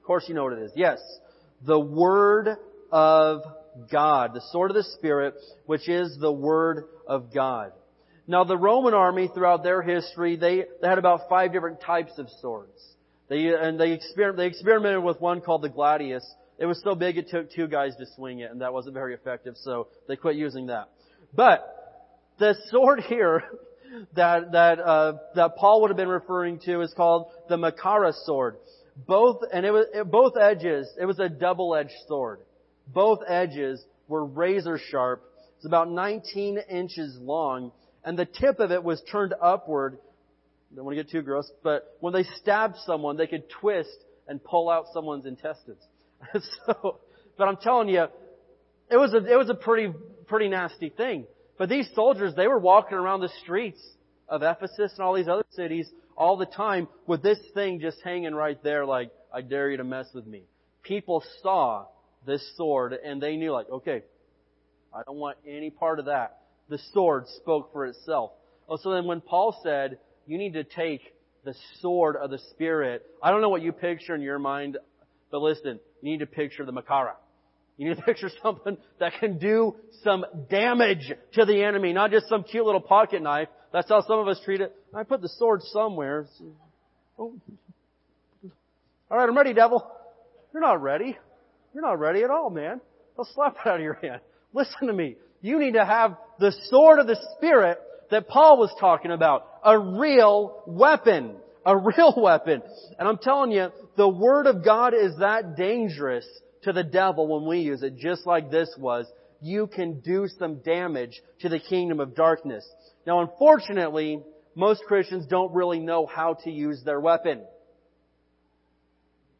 Of 0.00 0.06
course 0.06 0.24
you 0.28 0.34
know 0.34 0.44
what 0.44 0.54
it 0.54 0.62
is. 0.62 0.72
Yes. 0.74 0.98
The 1.64 1.78
Word 1.78 2.56
of 2.90 3.42
God. 3.90 4.34
The 4.34 4.42
sword 4.50 4.70
of 4.70 4.76
the 4.76 4.82
Spirit, 4.82 5.34
which 5.66 5.88
is 5.88 6.18
the 6.18 6.32
Word 6.32 6.84
of 7.06 7.32
God. 7.32 7.72
Now 8.26 8.44
the 8.44 8.56
Roman 8.56 8.94
army 8.94 9.28
throughout 9.32 9.62
their 9.62 9.82
history, 9.82 10.36
they, 10.36 10.64
they 10.80 10.88
had 10.88 10.98
about 10.98 11.28
five 11.28 11.52
different 11.52 11.80
types 11.80 12.12
of 12.18 12.28
swords. 12.40 12.78
They, 13.28 13.48
and 13.48 13.78
they, 13.78 13.96
exper- 13.96 14.36
they 14.36 14.46
experimented 14.46 15.02
with 15.02 15.20
one 15.20 15.40
called 15.40 15.62
the 15.62 15.70
gladius. 15.70 16.24
It 16.58 16.66
was 16.66 16.80
so 16.84 16.94
big 16.94 17.16
it 17.16 17.28
took 17.28 17.50
two 17.50 17.66
guys 17.66 17.96
to 17.96 18.06
swing 18.14 18.40
it, 18.40 18.50
and 18.50 18.60
that 18.60 18.72
wasn't 18.72 18.94
very 18.94 19.14
effective, 19.14 19.54
so 19.56 19.88
they 20.06 20.16
quit 20.16 20.36
using 20.36 20.66
that. 20.66 20.90
But 21.34 21.66
the 22.38 22.54
sword 22.70 23.00
here 23.00 23.42
that 24.14 24.52
that 24.52 24.80
uh, 24.80 25.14
that 25.34 25.56
Paul 25.56 25.80
would 25.82 25.90
have 25.90 25.96
been 25.96 26.08
referring 26.08 26.60
to 26.60 26.80
is 26.82 26.92
called 26.94 27.30
the 27.48 27.56
Machaira 27.56 28.12
sword. 28.24 28.56
Both 29.06 29.42
and 29.52 29.64
it 29.64 29.70
was 29.70 29.86
it, 29.92 30.10
both 30.10 30.36
edges. 30.36 30.88
It 31.00 31.06
was 31.06 31.18
a 31.18 31.28
double-edged 31.28 31.94
sword. 32.06 32.40
Both 32.86 33.20
edges 33.26 33.82
were 34.08 34.24
razor 34.24 34.78
sharp. 34.90 35.22
It's 35.56 35.66
about 35.66 35.90
19 35.90 36.58
inches 36.68 37.16
long, 37.20 37.72
and 38.04 38.18
the 38.18 38.26
tip 38.26 38.60
of 38.60 38.70
it 38.70 38.82
was 38.82 39.02
turned 39.10 39.34
upward 39.40 39.98
don't 40.74 40.84
want 40.84 40.96
to 40.96 41.02
get 41.02 41.10
too 41.10 41.22
gross, 41.22 41.50
but 41.62 41.96
when 42.00 42.12
they 42.12 42.24
stabbed 42.40 42.76
someone, 42.86 43.16
they 43.16 43.26
could 43.26 43.44
twist 43.60 43.96
and 44.26 44.42
pull 44.42 44.70
out 44.70 44.86
someone's 44.92 45.26
intestines. 45.26 45.82
so, 46.66 47.00
but 47.36 47.48
I'm 47.48 47.56
telling 47.56 47.88
you, 47.88 48.06
it 48.90 48.96
was 48.96 49.12
a, 49.12 49.18
it 49.18 49.36
was 49.36 49.50
a 49.50 49.54
pretty, 49.54 49.92
pretty 50.26 50.48
nasty 50.48 50.88
thing. 50.88 51.26
But 51.58 51.68
these 51.68 51.88
soldiers, 51.94 52.34
they 52.34 52.48
were 52.48 52.58
walking 52.58 52.96
around 52.96 53.20
the 53.20 53.30
streets 53.42 53.80
of 54.28 54.42
Ephesus 54.42 54.92
and 54.96 55.00
all 55.00 55.14
these 55.14 55.28
other 55.28 55.44
cities 55.50 55.90
all 56.16 56.36
the 56.36 56.46
time 56.46 56.88
with 57.06 57.22
this 57.22 57.38
thing 57.54 57.80
just 57.80 57.98
hanging 58.02 58.34
right 58.34 58.62
there 58.62 58.86
like, 58.86 59.10
I 59.34 59.42
dare 59.42 59.70
you 59.70 59.76
to 59.78 59.84
mess 59.84 60.06
with 60.14 60.26
me. 60.26 60.44
People 60.82 61.22
saw 61.42 61.86
this 62.26 62.42
sword 62.56 62.92
and 62.92 63.22
they 63.22 63.36
knew 63.36 63.52
like, 63.52 63.68
okay, 63.70 64.02
I 64.94 65.02
don't 65.04 65.16
want 65.16 65.38
any 65.46 65.70
part 65.70 65.98
of 65.98 66.06
that. 66.06 66.41
The 66.72 66.78
sword 66.94 67.28
spoke 67.36 67.70
for 67.70 67.84
itself. 67.84 68.30
Oh, 68.66 68.78
so 68.78 68.92
then 68.92 69.04
when 69.04 69.20
Paul 69.20 69.60
said, 69.62 69.98
you 70.26 70.38
need 70.38 70.54
to 70.54 70.64
take 70.64 71.02
the 71.44 71.54
sword 71.82 72.16
of 72.16 72.30
the 72.30 72.38
Spirit. 72.52 73.04
I 73.22 73.30
don't 73.30 73.42
know 73.42 73.50
what 73.50 73.60
you 73.60 73.72
picture 73.72 74.14
in 74.14 74.22
your 74.22 74.38
mind, 74.38 74.78
but 75.30 75.42
listen, 75.42 75.80
you 76.00 76.10
need 76.12 76.20
to 76.20 76.26
picture 76.26 76.64
the 76.64 76.72
Machaira. 76.72 77.12
You 77.76 77.90
need 77.90 77.96
to 77.96 78.02
picture 78.06 78.30
something 78.42 78.78
that 79.00 79.12
can 79.20 79.36
do 79.36 79.76
some 80.02 80.24
damage 80.48 81.12
to 81.34 81.44
the 81.44 81.62
enemy, 81.62 81.92
not 81.92 82.10
just 82.10 82.30
some 82.30 82.42
cute 82.42 82.64
little 82.64 82.80
pocket 82.80 83.20
knife. 83.20 83.48
That's 83.70 83.90
how 83.90 84.00
some 84.00 84.20
of 84.20 84.26
us 84.26 84.40
treat 84.42 84.62
it. 84.62 84.74
I 84.94 85.02
put 85.02 85.20
the 85.20 85.28
sword 85.28 85.60
somewhere. 85.64 86.24
Oh. 87.18 87.34
All 89.10 89.18
right, 89.18 89.28
I'm 89.28 89.36
ready, 89.36 89.52
devil. 89.52 89.86
You're 90.54 90.62
not 90.62 90.80
ready. 90.80 91.18
You're 91.74 91.82
not 91.82 91.98
ready 91.98 92.22
at 92.22 92.30
all, 92.30 92.48
man. 92.48 92.80
I'll 93.18 93.28
slap 93.34 93.56
it 93.62 93.68
out 93.68 93.76
of 93.76 93.82
your 93.82 93.98
hand. 94.00 94.22
Listen 94.54 94.86
to 94.86 94.94
me. 94.94 95.16
You 95.42 95.58
need 95.58 95.74
to 95.74 95.84
have 95.84 96.16
the 96.38 96.54
sword 96.70 97.00
of 97.00 97.08
the 97.08 97.18
Spirit 97.36 97.78
that 98.10 98.28
Paul 98.28 98.58
was 98.58 98.74
talking 98.80 99.10
about. 99.10 99.46
A 99.64 99.78
real 99.78 100.62
weapon. 100.66 101.36
A 101.66 101.76
real 101.96 102.14
weapon. 102.16 102.62
And 102.98 103.08
I'm 103.08 103.18
telling 103.18 103.50
you, 103.50 103.68
the 103.96 104.08
Word 104.08 104.46
of 104.46 104.64
God 104.64 104.94
is 104.94 105.18
that 105.18 105.56
dangerous 105.56 106.26
to 106.62 106.72
the 106.72 106.84
devil 106.84 107.26
when 107.26 107.48
we 107.48 107.58
use 107.58 107.82
it, 107.82 107.98
just 107.98 108.24
like 108.24 108.50
this 108.50 108.72
was. 108.78 109.06
You 109.40 109.66
can 109.66 110.00
do 110.00 110.28
some 110.38 110.60
damage 110.60 111.20
to 111.40 111.48
the 111.48 111.58
kingdom 111.58 111.98
of 111.98 112.14
darkness. 112.14 112.64
Now 113.04 113.20
unfortunately, 113.20 114.22
most 114.54 114.84
Christians 114.84 115.26
don't 115.26 115.52
really 115.52 115.80
know 115.80 116.06
how 116.06 116.34
to 116.44 116.50
use 116.50 116.82
their 116.84 117.00
weapon. 117.00 117.42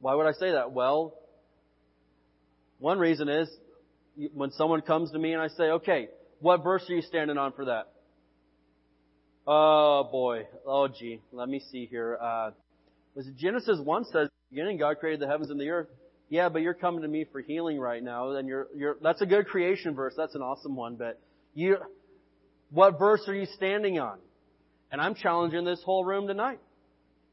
Why 0.00 0.16
would 0.16 0.26
I 0.26 0.32
say 0.32 0.50
that? 0.50 0.72
Well, 0.72 1.14
one 2.80 2.98
reason 2.98 3.28
is 3.28 3.48
when 4.34 4.50
someone 4.52 4.82
comes 4.82 5.10
to 5.12 5.18
me 5.18 5.32
and 5.32 5.42
I 5.42 5.48
say, 5.48 5.64
okay, 5.64 6.08
what 6.40 6.62
verse 6.62 6.84
are 6.88 6.94
you 6.94 7.02
standing 7.02 7.38
on 7.38 7.52
for 7.52 7.66
that? 7.66 7.92
Oh 9.46 10.08
boy. 10.10 10.46
Oh 10.66 10.88
gee. 10.88 11.20
Let 11.32 11.48
me 11.48 11.62
see 11.70 11.86
here. 11.86 12.18
Uh, 12.20 12.50
was 13.14 13.26
it 13.26 13.36
Genesis 13.36 13.78
1 13.82 14.04
says, 14.06 14.28
beginning 14.50 14.78
God 14.78 14.98
created 14.98 15.20
the 15.20 15.26
heavens 15.26 15.50
and 15.50 15.60
the 15.60 15.68
earth. 15.70 15.88
Yeah, 16.28 16.48
but 16.48 16.62
you're 16.62 16.74
coming 16.74 17.02
to 17.02 17.08
me 17.08 17.26
for 17.30 17.40
healing 17.40 17.78
right 17.78 18.02
now. 18.02 18.32
Then 18.32 18.46
you're, 18.46 18.68
you're, 18.74 18.96
that's 19.02 19.20
a 19.20 19.26
good 19.26 19.46
creation 19.46 19.94
verse. 19.94 20.14
That's 20.16 20.34
an 20.34 20.42
awesome 20.42 20.76
one. 20.76 20.96
But 20.96 21.20
you, 21.54 21.76
what 22.70 22.98
verse 22.98 23.22
are 23.28 23.34
you 23.34 23.46
standing 23.54 23.98
on? 23.98 24.18
And 24.90 25.00
I'm 25.00 25.14
challenging 25.14 25.64
this 25.64 25.82
whole 25.84 26.04
room 26.04 26.26
tonight. 26.26 26.58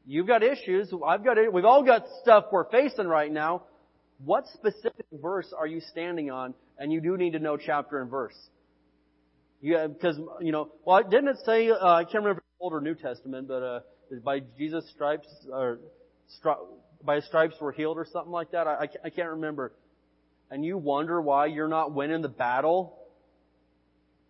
You've 0.06 0.26
got 0.26 0.42
issues. 0.42 0.92
I've 1.06 1.24
got. 1.24 1.36
We've 1.52 1.64
all 1.64 1.84
got 1.84 2.04
stuff 2.22 2.46
we're 2.50 2.68
facing 2.70 3.06
right 3.06 3.30
now. 3.30 3.62
What 4.24 4.46
specific 4.54 5.06
verse 5.12 5.52
are 5.56 5.66
you 5.66 5.80
standing 5.80 6.30
on? 6.30 6.54
And 6.80 6.92
you 6.92 7.00
do 7.00 7.16
need 7.16 7.34
to 7.34 7.38
know 7.38 7.56
chapter 7.56 8.00
and 8.00 8.10
verse. 8.10 8.34
Yeah, 9.60 9.86
because 9.86 10.18
you 10.40 10.50
know, 10.50 10.72
well, 10.84 11.02
didn't 11.02 11.28
it 11.28 11.36
say? 11.44 11.70
Uh, 11.70 11.76
I 11.86 12.04
can't 12.04 12.24
remember 12.24 12.42
Old 12.58 12.72
or 12.72 12.80
New 12.80 12.94
Testament, 12.94 13.46
but 13.46 13.62
uh, 13.62 13.80
by 14.24 14.40
Jesus' 14.58 14.90
stripes 14.90 15.28
or 15.52 15.78
stri- 16.42 16.66
by 17.04 17.16
His 17.16 17.26
stripes 17.26 17.54
we're 17.60 17.72
healed 17.72 17.98
or 17.98 18.06
something 18.10 18.32
like 18.32 18.50
that. 18.52 18.66
I, 18.66 18.88
I 19.04 19.10
can't 19.10 19.30
remember. 19.30 19.72
And 20.50 20.64
you 20.64 20.78
wonder 20.78 21.20
why 21.20 21.46
you're 21.46 21.68
not 21.68 21.92
winning 21.92 22.22
the 22.22 22.28
battle. 22.28 22.98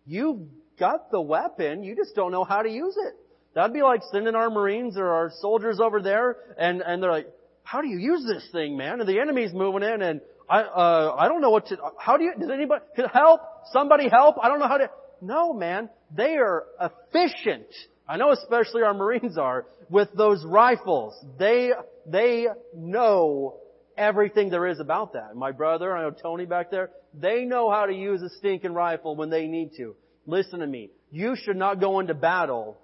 You've 0.05 0.41
got 0.79 1.11
the 1.11 1.21
weapon, 1.21 1.83
you 1.83 1.95
just 1.95 2.15
don't 2.15 2.31
know 2.31 2.43
how 2.43 2.61
to 2.61 2.69
use 2.69 2.95
it. 2.97 3.13
That'd 3.53 3.73
be 3.73 3.81
like 3.81 4.01
sending 4.11 4.35
our 4.35 4.49
Marines 4.49 4.97
or 4.97 5.07
our 5.07 5.31
soldiers 5.39 5.79
over 5.79 6.01
there 6.01 6.37
and, 6.57 6.81
and 6.81 7.01
they're 7.01 7.11
like, 7.11 7.27
how 7.63 7.81
do 7.81 7.87
you 7.87 7.99
use 7.99 8.25
this 8.25 8.47
thing, 8.51 8.77
man? 8.77 8.99
And 8.99 9.07
the 9.07 9.19
enemy's 9.19 9.53
moving 9.53 9.83
in 9.83 10.01
and 10.01 10.21
I, 10.51 10.63
uh, 10.63 11.15
I 11.17 11.29
don't 11.29 11.39
know 11.39 11.49
what 11.49 11.67
to, 11.67 11.77
how 11.97 12.17
do 12.17 12.25
you, 12.25 12.33
does 12.37 12.49
anybody, 12.53 12.83
help? 13.13 13.39
Somebody 13.71 14.09
help? 14.09 14.35
I 14.43 14.49
don't 14.49 14.59
know 14.59 14.67
how 14.67 14.79
to, 14.79 14.89
no 15.21 15.53
man, 15.53 15.89
they 16.13 16.35
are 16.35 16.65
efficient. 16.81 17.67
I 18.05 18.17
know 18.17 18.31
especially 18.31 18.83
our 18.83 18.93
Marines 18.93 19.37
are 19.37 19.65
with 19.89 20.09
those 20.13 20.43
rifles. 20.43 21.13
They, 21.39 21.71
they 22.05 22.47
know 22.75 23.59
everything 23.97 24.49
there 24.49 24.67
is 24.67 24.81
about 24.81 25.13
that. 25.13 25.37
My 25.37 25.53
brother, 25.53 25.95
I 25.95 26.01
know 26.01 26.11
Tony 26.11 26.45
back 26.45 26.69
there, 26.69 26.89
they 27.13 27.45
know 27.45 27.71
how 27.71 27.85
to 27.85 27.93
use 27.93 28.21
a 28.21 28.29
stinking 28.37 28.73
rifle 28.73 29.15
when 29.15 29.29
they 29.29 29.47
need 29.47 29.71
to. 29.77 29.95
Listen 30.25 30.59
to 30.59 30.67
me. 30.67 30.89
You 31.11 31.37
should 31.37 31.55
not 31.55 31.79
go 31.79 32.01
into 32.01 32.13
battle 32.13 32.77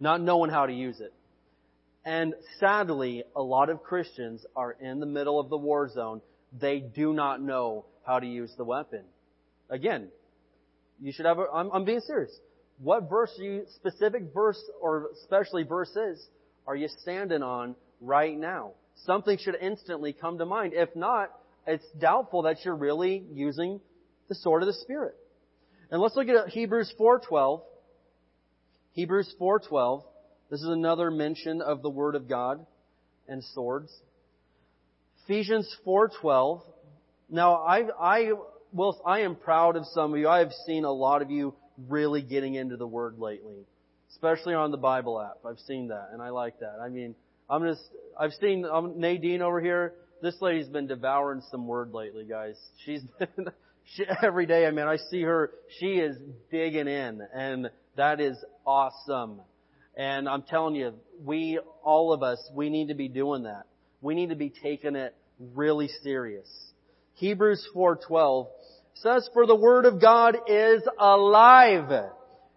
not 0.00 0.22
knowing 0.22 0.50
how 0.50 0.64
to 0.64 0.72
use 0.72 1.00
it. 1.00 1.12
And 2.06 2.32
sadly, 2.60 3.24
a 3.34 3.42
lot 3.42 3.68
of 3.68 3.82
Christians 3.82 4.46
are 4.54 4.72
in 4.80 5.00
the 5.00 5.06
middle 5.06 5.38
of 5.38 5.50
the 5.50 5.56
war 5.58 5.90
zone. 5.92 6.22
They 6.60 6.80
do 6.80 7.12
not 7.12 7.40
know 7.40 7.86
how 8.06 8.20
to 8.20 8.26
use 8.26 8.52
the 8.56 8.64
weapon. 8.64 9.02
Again, 9.68 10.08
you 11.00 11.12
should 11.12 11.26
have 11.26 11.38
a, 11.38 11.46
I'm, 11.52 11.70
I'm 11.72 11.84
being 11.84 12.00
serious. 12.00 12.30
What 12.78 13.08
verse 13.08 13.32
you, 13.38 13.64
specific 13.74 14.34
verse 14.34 14.62
or 14.80 15.08
especially 15.22 15.64
verses 15.64 16.24
are 16.66 16.76
you 16.76 16.88
standing 17.02 17.42
on 17.42 17.74
right 18.00 18.36
now? 18.36 18.72
Something 19.04 19.38
should 19.38 19.56
instantly 19.60 20.12
come 20.12 20.38
to 20.38 20.46
mind. 20.46 20.72
If 20.74 20.94
not, 20.94 21.30
it's 21.66 21.84
doubtful 21.98 22.42
that 22.42 22.64
you're 22.64 22.76
really 22.76 23.24
using 23.32 23.80
the 24.28 24.34
sword 24.34 24.62
of 24.62 24.66
the 24.66 24.72
Spirit. 24.74 25.14
And 25.90 26.00
let's 26.00 26.16
look 26.16 26.28
at 26.28 26.48
Hebrews 26.48 26.92
4.12. 26.98 27.62
Hebrews 28.92 29.34
4.12. 29.40 30.04
This 30.50 30.60
is 30.60 30.68
another 30.68 31.10
mention 31.10 31.60
of 31.60 31.82
the 31.82 31.90
Word 31.90 32.14
of 32.14 32.28
God 32.28 32.64
and 33.28 33.42
swords. 33.52 33.92
Ephesians 35.26 35.68
4.12. 35.84 36.62
Now, 37.28 37.56
I, 37.56 37.82
I, 38.00 38.30
will, 38.72 39.02
I 39.04 39.20
am 39.20 39.34
proud 39.34 39.74
of 39.74 39.84
some 39.86 40.12
of 40.12 40.20
you. 40.20 40.28
I 40.28 40.38
have 40.38 40.52
seen 40.66 40.84
a 40.84 40.92
lot 40.92 41.20
of 41.20 41.32
you 41.32 41.52
really 41.88 42.22
getting 42.22 42.54
into 42.54 42.76
the 42.76 42.86
Word 42.86 43.18
lately. 43.18 43.66
Especially 44.12 44.54
on 44.54 44.70
the 44.70 44.76
Bible 44.76 45.20
app. 45.20 45.38
I've 45.44 45.58
seen 45.58 45.88
that, 45.88 46.10
and 46.12 46.22
I 46.22 46.28
like 46.28 46.60
that. 46.60 46.78
I 46.80 46.88
mean, 46.88 47.16
I'm 47.50 47.64
just, 47.64 47.82
I've 48.18 48.34
seen 48.34 48.64
um, 48.64 49.00
Nadine 49.00 49.42
over 49.42 49.60
here. 49.60 49.94
This 50.22 50.36
lady's 50.40 50.68
been 50.68 50.86
devouring 50.86 51.42
some 51.50 51.66
Word 51.66 51.92
lately, 51.92 52.24
guys. 52.24 52.54
She's 52.84 53.02
been, 53.18 53.48
she, 53.96 54.04
every 54.22 54.46
day, 54.46 54.64
I 54.64 54.70
mean, 54.70 54.86
I 54.86 54.96
see 55.10 55.22
her, 55.22 55.50
she 55.80 55.94
is 55.94 56.16
digging 56.52 56.86
in, 56.86 57.20
and 57.34 57.68
that 57.96 58.20
is 58.20 58.36
awesome. 58.64 59.40
And 59.96 60.28
I'm 60.28 60.42
telling 60.42 60.76
you, 60.76 60.94
we, 61.24 61.58
all 61.82 62.12
of 62.12 62.22
us, 62.22 62.38
we 62.54 62.70
need 62.70 62.88
to 62.88 62.94
be 62.94 63.08
doing 63.08 63.42
that. 63.42 63.64
We 64.00 64.14
need 64.14 64.30
to 64.30 64.36
be 64.36 64.50
taking 64.50 64.96
it 64.96 65.14
really 65.38 65.88
serious. 66.02 66.48
Hebrews 67.14 67.66
4:12 67.74 68.48
says, 68.94 69.28
"For 69.32 69.46
the 69.46 69.54
word 69.54 69.86
of 69.86 70.00
God 70.00 70.36
is 70.46 70.82
alive. 70.98 72.10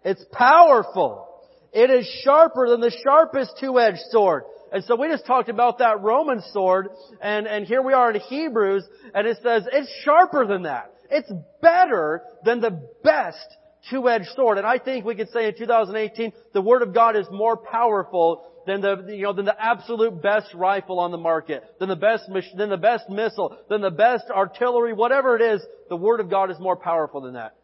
It's 0.04 0.24
powerful. 0.32 1.26
It 1.72 1.90
is 1.90 2.06
sharper 2.24 2.68
than 2.68 2.80
the 2.80 2.90
sharpest 2.90 3.58
two-edged 3.58 4.00
sword." 4.10 4.44
And 4.72 4.84
so 4.84 4.96
we 4.96 5.08
just 5.08 5.26
talked 5.26 5.48
about 5.48 5.78
that 5.78 6.00
Roman 6.00 6.40
sword, 6.52 6.90
and, 7.20 7.46
and 7.46 7.66
here 7.66 7.82
we 7.82 7.92
are 7.92 8.10
in 8.10 8.20
Hebrews, 8.20 8.88
and 9.14 9.26
it 9.26 9.38
says 9.42 9.66
it's 9.72 9.90
sharper 10.04 10.46
than 10.46 10.62
that. 10.62 10.92
It's 11.10 11.30
better 11.60 12.22
than 12.44 12.60
the 12.60 12.80
best 13.02 13.56
two-edged 13.90 14.28
sword. 14.36 14.58
And 14.58 14.66
I 14.66 14.78
think 14.78 15.04
we 15.04 15.14
could 15.14 15.30
say 15.30 15.48
in 15.48 15.56
2018, 15.56 16.32
the 16.52 16.60
Word 16.60 16.82
of 16.82 16.94
God 16.94 17.16
is 17.16 17.26
more 17.30 17.56
powerful 17.56 18.44
than 18.66 18.80
the, 18.80 19.06
you 19.08 19.22
know, 19.22 19.32
than 19.32 19.44
the 19.44 19.56
absolute 19.58 20.22
best 20.22 20.52
rifle 20.54 21.00
on 21.00 21.10
the 21.10 21.18
market, 21.18 21.64
than 21.78 21.88
the 21.88 21.96
best, 21.96 22.24
than 22.56 22.68
the 22.68 22.76
best 22.76 23.08
missile, 23.08 23.56
than 23.68 23.80
the 23.80 23.90
best 23.90 24.24
artillery, 24.30 24.92
whatever 24.92 25.36
it 25.36 25.42
is, 25.42 25.62
the 25.88 25.96
Word 25.96 26.20
of 26.20 26.30
God 26.30 26.50
is 26.50 26.58
more 26.58 26.76
powerful 26.76 27.20
than 27.20 27.34
that. 27.34 27.56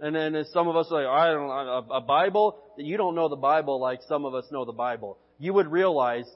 And 0.00 0.14
then 0.14 0.34
as 0.34 0.50
some 0.52 0.68
of 0.68 0.76
us 0.76 0.88
are 0.90 1.02
like, 1.02 1.06
I 1.06 1.32
don't 1.32 1.46
know, 1.46 1.94
a, 1.94 1.96
a 1.98 2.00
Bible? 2.00 2.58
You 2.76 2.96
don't 2.96 3.14
know 3.14 3.28
the 3.28 3.36
Bible 3.36 3.80
like 3.80 4.00
some 4.08 4.24
of 4.24 4.34
us 4.34 4.44
know 4.50 4.64
the 4.64 4.72
Bible. 4.72 5.18
You 5.38 5.54
would 5.54 5.70
realize 5.70 6.28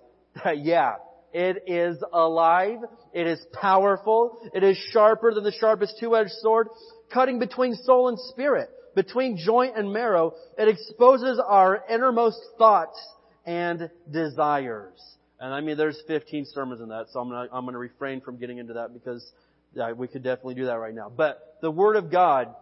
that, 0.42 0.58
yeah, 0.64 0.94
it 1.32 1.64
is 1.66 2.02
alive. 2.12 2.78
It 3.12 3.26
is 3.26 3.40
powerful. 3.52 4.38
It 4.54 4.62
is 4.62 4.78
sharper 4.92 5.34
than 5.34 5.44
the 5.44 5.52
sharpest 5.52 5.96
two-edged 6.00 6.30
sword, 6.40 6.68
cutting 7.12 7.38
between 7.38 7.74
soul 7.74 8.08
and 8.08 8.18
spirit, 8.30 8.70
between 8.94 9.36
joint 9.36 9.76
and 9.76 9.92
marrow. 9.92 10.34
It 10.56 10.68
exposes 10.68 11.40
our 11.44 11.82
innermost 11.90 12.38
thoughts 12.56 12.98
and 13.48 13.88
desires. 14.10 15.00
And 15.40 15.54
I 15.54 15.62
mean, 15.62 15.78
there's 15.78 15.98
15 16.06 16.44
sermons 16.52 16.82
in 16.82 16.90
that, 16.90 17.06
so 17.10 17.20
I'm 17.20 17.30
gonna, 17.30 17.48
I'm 17.50 17.64
gonna 17.64 17.78
refrain 17.78 18.20
from 18.20 18.38
getting 18.38 18.58
into 18.58 18.74
that 18.74 18.92
because 18.92 19.24
yeah, 19.74 19.92
we 19.92 20.06
could 20.06 20.22
definitely 20.22 20.54
do 20.54 20.66
that 20.66 20.74
right 20.74 20.94
now. 20.94 21.10
But 21.14 21.56
the 21.62 21.70
Word 21.70 21.96
of 21.96 22.10
God, 22.10 22.54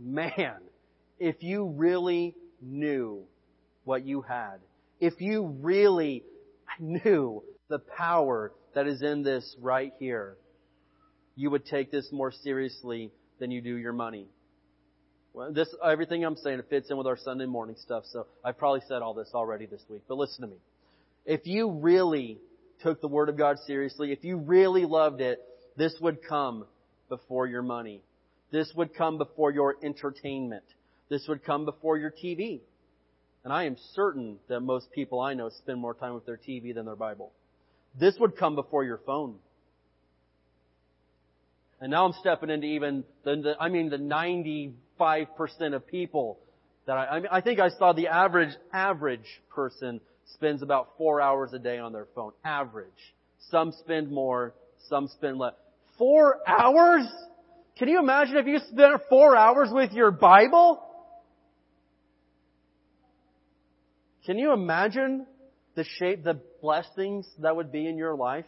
man, 0.00 0.56
if 1.18 1.42
you 1.42 1.66
really 1.66 2.34
knew 2.62 3.24
what 3.84 4.06
you 4.06 4.22
had, 4.22 4.56
if 4.98 5.20
you 5.20 5.54
really 5.60 6.24
knew 6.80 7.42
the 7.68 7.78
power 7.78 8.52
that 8.74 8.86
is 8.86 9.02
in 9.02 9.22
this 9.22 9.56
right 9.60 9.92
here, 9.98 10.38
you 11.36 11.50
would 11.50 11.66
take 11.66 11.90
this 11.90 12.08
more 12.12 12.32
seriously 12.32 13.10
than 13.40 13.50
you 13.50 13.60
do 13.60 13.76
your 13.76 13.92
money. 13.92 14.26
Well, 15.38 15.52
this, 15.52 15.72
everything 15.84 16.24
I'm 16.24 16.34
saying 16.34 16.60
fits 16.68 16.90
in 16.90 16.96
with 16.96 17.06
our 17.06 17.16
Sunday 17.16 17.46
morning 17.46 17.76
stuff, 17.78 18.02
so 18.10 18.26
I've 18.44 18.58
probably 18.58 18.80
said 18.88 19.02
all 19.02 19.14
this 19.14 19.30
already 19.34 19.66
this 19.66 19.84
week, 19.88 20.02
but 20.08 20.16
listen 20.16 20.40
to 20.40 20.48
me. 20.48 20.56
If 21.26 21.46
you 21.46 21.70
really 21.70 22.38
took 22.82 23.00
the 23.00 23.06
Word 23.06 23.28
of 23.28 23.38
God 23.38 23.56
seriously, 23.64 24.10
if 24.10 24.24
you 24.24 24.36
really 24.36 24.84
loved 24.84 25.20
it, 25.20 25.38
this 25.76 25.94
would 26.00 26.24
come 26.28 26.66
before 27.08 27.46
your 27.46 27.62
money. 27.62 28.02
This 28.50 28.72
would 28.74 28.96
come 28.96 29.16
before 29.16 29.52
your 29.52 29.76
entertainment. 29.80 30.64
This 31.08 31.24
would 31.28 31.44
come 31.44 31.64
before 31.64 31.96
your 31.96 32.10
TV. 32.10 32.58
And 33.44 33.52
I 33.52 33.66
am 33.66 33.76
certain 33.94 34.38
that 34.48 34.58
most 34.58 34.90
people 34.90 35.20
I 35.20 35.34
know 35.34 35.50
spend 35.50 35.78
more 35.78 35.94
time 35.94 36.14
with 36.14 36.26
their 36.26 36.36
TV 36.36 36.74
than 36.74 36.84
their 36.84 36.96
Bible. 36.96 37.30
This 37.96 38.16
would 38.18 38.36
come 38.36 38.56
before 38.56 38.82
your 38.82 38.98
phone. 39.06 39.36
And 41.80 41.92
now 41.92 42.06
I'm 42.06 42.14
stepping 42.14 42.50
into 42.50 42.66
even 42.66 43.04
the, 43.22 43.36
the 43.36 43.56
I 43.60 43.68
mean 43.68 43.88
the 43.88 43.98
95% 44.98 45.74
of 45.74 45.86
people 45.86 46.38
that 46.86 46.96
I, 46.96 47.06
I 47.06 47.14
mean, 47.20 47.28
I 47.30 47.40
think 47.40 47.60
I 47.60 47.68
saw 47.70 47.92
the 47.92 48.08
average, 48.08 48.54
average 48.72 49.26
person 49.50 50.00
spends 50.34 50.62
about 50.62 50.90
four 50.96 51.20
hours 51.20 51.52
a 51.52 51.58
day 51.58 51.78
on 51.78 51.92
their 51.92 52.06
phone. 52.14 52.32
Average. 52.44 52.88
Some 53.50 53.72
spend 53.72 54.10
more, 54.10 54.54
some 54.88 55.08
spend 55.08 55.38
less. 55.38 55.54
Four 55.96 56.38
hours? 56.46 57.06
Can 57.78 57.88
you 57.88 57.98
imagine 57.98 58.36
if 58.36 58.46
you 58.46 58.58
spent 58.70 59.02
four 59.08 59.36
hours 59.36 59.68
with 59.72 59.92
your 59.92 60.10
Bible? 60.10 60.82
Can 64.26 64.38
you 64.38 64.52
imagine 64.52 65.26
the 65.74 65.84
shape, 65.98 66.24
the 66.24 66.40
blessings 66.60 67.26
that 67.38 67.56
would 67.56 67.72
be 67.72 67.86
in 67.86 67.96
your 67.96 68.16
life? 68.16 68.44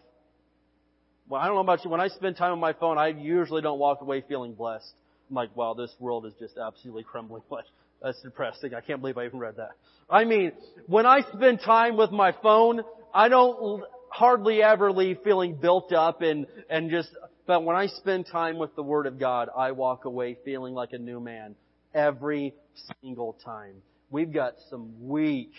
Well, 1.28 1.40
I 1.40 1.46
don't 1.46 1.54
know 1.54 1.60
about 1.60 1.84
you. 1.84 1.90
When 1.90 2.00
I 2.00 2.08
spend 2.08 2.36
time 2.36 2.52
on 2.52 2.60
my 2.60 2.72
phone, 2.72 2.98
I 2.98 3.08
usually 3.08 3.62
don't 3.62 3.78
walk 3.78 4.00
away 4.00 4.24
feeling 4.26 4.54
blessed. 4.54 4.92
I'm 5.30 5.36
like, 5.36 5.54
wow, 5.56 5.74
this 5.74 5.94
world 6.00 6.26
is 6.26 6.34
just 6.38 6.58
absolutely 6.58 7.04
crumbling. 7.04 7.42
But 7.48 7.64
that's 8.02 8.20
depressing. 8.22 8.74
I 8.74 8.80
can't 8.80 9.00
believe 9.00 9.16
I 9.16 9.26
even 9.26 9.38
read 9.38 9.56
that. 9.56 9.70
I 10.08 10.24
mean, 10.24 10.52
when 10.86 11.06
I 11.06 11.20
spend 11.32 11.60
time 11.64 11.96
with 11.96 12.10
my 12.10 12.34
phone, 12.42 12.82
I 13.14 13.28
don't 13.28 13.84
hardly 14.08 14.62
ever 14.62 14.90
leave 14.90 15.18
feeling 15.22 15.54
built 15.54 15.92
up 15.92 16.20
and, 16.22 16.46
and 16.68 16.90
just, 16.90 17.10
but 17.46 17.64
when 17.64 17.76
I 17.76 17.86
spend 17.86 18.26
time 18.26 18.58
with 18.58 18.74
the 18.74 18.82
Word 18.82 19.06
of 19.06 19.20
God, 19.20 19.48
I 19.56 19.72
walk 19.72 20.04
away 20.04 20.36
feeling 20.44 20.74
like 20.74 20.92
a 20.92 20.98
new 20.98 21.20
man 21.20 21.54
every 21.94 22.54
single 23.00 23.36
time. 23.44 23.76
We've 24.10 24.32
got 24.32 24.54
some 24.68 25.08
weak 25.08 25.52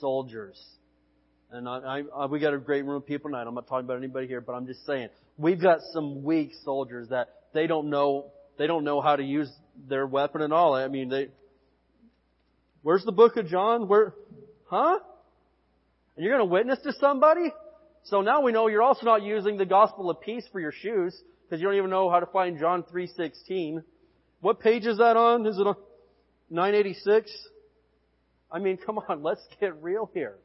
soldiers 0.00 0.58
and 1.52 1.68
I, 1.68 2.02
I, 2.16 2.26
we 2.26 2.40
got 2.40 2.54
a 2.54 2.58
great 2.58 2.84
room 2.84 2.96
of 2.96 3.06
people 3.06 3.30
tonight. 3.30 3.46
I'm 3.46 3.54
not 3.54 3.68
talking 3.68 3.84
about 3.84 3.98
anybody 3.98 4.26
here, 4.26 4.40
but 4.40 4.54
I'm 4.54 4.66
just 4.66 4.86
saying 4.86 5.10
we've 5.36 5.60
got 5.60 5.80
some 5.92 6.24
weak 6.24 6.52
soldiers 6.64 7.08
that 7.10 7.28
they 7.52 7.66
don't 7.66 7.90
know 7.90 8.30
they 8.58 8.66
don't 8.66 8.84
know 8.84 9.00
how 9.00 9.16
to 9.16 9.22
use 9.22 9.50
their 9.88 10.06
weapon 10.06 10.42
at 10.42 10.52
all. 10.52 10.74
I 10.74 10.88
mean, 10.88 11.08
they. 11.08 11.28
Where's 12.82 13.04
the 13.04 13.12
book 13.12 13.36
of 13.36 13.46
John? 13.46 13.88
Where, 13.88 14.14
huh? 14.64 14.98
And 16.16 16.24
you're 16.24 16.36
going 16.36 16.46
to 16.46 16.52
witness 16.52 16.78
to 16.84 16.92
somebody? 16.94 17.52
So 18.04 18.20
now 18.20 18.42
we 18.42 18.52
know 18.52 18.66
you're 18.66 18.82
also 18.82 19.06
not 19.06 19.22
using 19.22 19.56
the 19.56 19.64
gospel 19.64 20.10
of 20.10 20.20
peace 20.20 20.44
for 20.50 20.60
your 20.60 20.72
shoes 20.72 21.16
because 21.44 21.60
you 21.60 21.68
don't 21.68 21.76
even 21.76 21.90
know 21.90 22.10
how 22.10 22.20
to 22.20 22.26
find 22.26 22.58
John 22.58 22.82
3:16. 22.82 23.84
What 24.40 24.60
page 24.60 24.86
is 24.86 24.98
that 24.98 25.16
on? 25.16 25.46
Is 25.46 25.58
it 25.58 25.66
on 25.66 25.76
986? 26.50 27.30
I 28.50 28.58
mean, 28.58 28.76
come 28.76 28.98
on, 28.98 29.22
let's 29.22 29.46
get 29.60 29.82
real 29.82 30.10
here. 30.12 30.36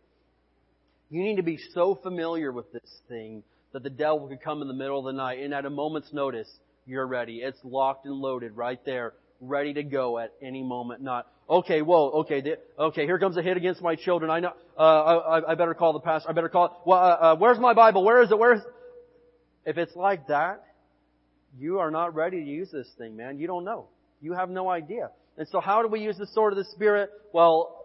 You 1.10 1.24
need 1.24 1.38
to 1.38 1.44
be 1.44 1.58
so 1.74 1.96
familiar 1.96 2.52
with 2.52 2.72
this 2.72 3.02
thing 3.08 3.44
that 3.74 3.84
the 3.84 3.90
devil 3.90 4.28
could 4.28 4.42
come 4.42 4.62
in 4.62 4.68
the 4.68 4.74
middle 4.74 5.00
of 5.00 5.06
the 5.06 5.18
night 5.18 5.40
and 5.40 5.54
at 5.54 5.66
a 5.66 5.70
moment's 5.70 6.12
notice, 6.14 6.50
you're 6.88 7.06
ready. 7.06 7.42
It's 7.44 7.60
locked 7.64 8.06
and 8.06 8.16
loaded 8.16 8.56
right 8.56 8.80
there, 8.86 9.14
ready 9.42 9.74
to 9.74 9.84
go 9.84 10.18
at 10.18 10.34
any 10.42 10.64
moment. 10.64 11.02
Not, 11.02 11.28
okay, 11.50 11.82
whoa, 11.82 12.10
okay, 12.22 12.56
okay, 12.80 13.06
here 13.06 13.20
comes 13.20 13.38
a 13.38 13.44
hit 13.44 13.58
against 13.58 13.82
my 13.82 13.96
children. 13.96 14.32
I 14.32 14.40
know, 14.40 14.54
uh, 14.78 14.82
I, 14.82 15.52
I 15.52 15.56
better 15.56 15.74
call 15.74 15.94
the 15.94 16.00
pastor. 16.00 16.30
I 16.30 16.34
better 16.34 16.50
call, 16.50 16.82
well, 16.86 16.98
uh, 16.98 17.02
uh, 17.02 17.36
where's 17.36 17.60
my 17.60 17.74
Bible? 17.74 18.04
Where 18.04 18.22
is 18.22 18.32
it? 18.32 18.40
Where's, 18.40 18.62
if 19.66 19.78
it's 19.78 19.96
like 19.96 20.28
that, 20.28 20.64
you 21.60 21.80
are 21.80 21.92
not 21.92 22.16
ready 22.16 22.42
to 22.44 22.50
use 22.50 22.72
this 22.72 22.88
thing, 22.98 23.18
man. 23.18 23.38
You 23.38 23.48
don't 23.48 23.66
know. 23.66 23.88
You 24.22 24.34
have 24.34 24.50
no 24.50 24.70
idea. 24.70 25.10
And 25.38 25.48
so 25.50 25.60
how 25.60 25.82
do 25.82 25.88
we 25.88 26.00
use 26.00 26.18
the 26.18 26.28
sword 26.28 26.54
of 26.54 26.58
the 26.58 26.66
Spirit? 26.72 27.10
Well, 27.34 27.76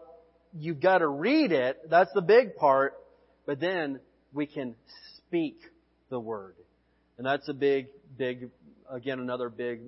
you've 0.58 0.80
got 0.80 0.98
to 0.98 1.08
read 1.08 1.52
it. 1.52 1.90
That's 1.90 2.12
the 2.12 2.22
big 2.22 2.56
part. 2.56 2.94
But 3.46 3.60
then 3.60 4.00
we 4.32 4.46
can 4.46 4.76
speak 5.16 5.58
the 6.08 6.20
word. 6.20 6.54
And 7.18 7.26
that's 7.26 7.48
a 7.48 7.54
big, 7.54 7.88
big, 8.16 8.50
again, 8.92 9.18
another 9.18 9.48
big 9.48 9.80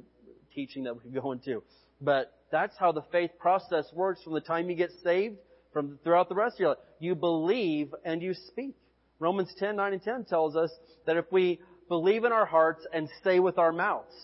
teaching 0.55 0.85
that 0.85 0.95
we 0.95 1.01
could 1.01 1.23
go 1.23 1.33
into. 1.33 1.63
But 2.01 2.33
that's 2.51 2.77
how 2.79 2.93
the 2.93 3.03
faith 3.13 3.31
process 3.39 3.87
works 3.93 4.23
from 4.23 4.35
the 4.35 4.41
time 4.41 4.69
you 4.71 4.77
get 4.77 4.91
saved 5.03 5.37
from 5.73 5.99
throughout 6.03 6.29
the 6.29 6.35
rest 6.35 6.57
of 6.57 6.61
your 6.61 6.69
life. 6.71 6.79
You 6.99 7.15
believe 7.15 7.95
and 8.05 8.23
you 8.23 8.35
speak. 8.35 8.75
Romans 9.19 9.53
10, 9.59 9.77
9 9.77 9.93
and 9.93 10.03
10 10.03 10.25
tells 10.25 10.57
us 10.57 10.71
that 11.07 11.17
if 11.17 11.25
we 11.31 11.61
believe 11.89 12.25
in 12.25 12.33
our 12.33 12.47
hearts 12.47 12.87
and 12.93 13.09
say 13.23 13.41
with 13.41 13.59
our 13.59 13.73
mouths 13.73 14.15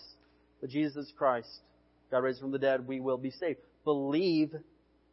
that 0.61 0.69
Jesus 0.69 1.11
Christ, 1.17 1.49
God 2.09 2.19
raised 2.19 2.39
from 2.39 2.51
the 2.51 2.59
dead, 2.59 2.87
we 2.87 2.99
will 2.99 3.17
be 3.17 3.31
saved. 3.31 3.59
Believe 3.83 4.53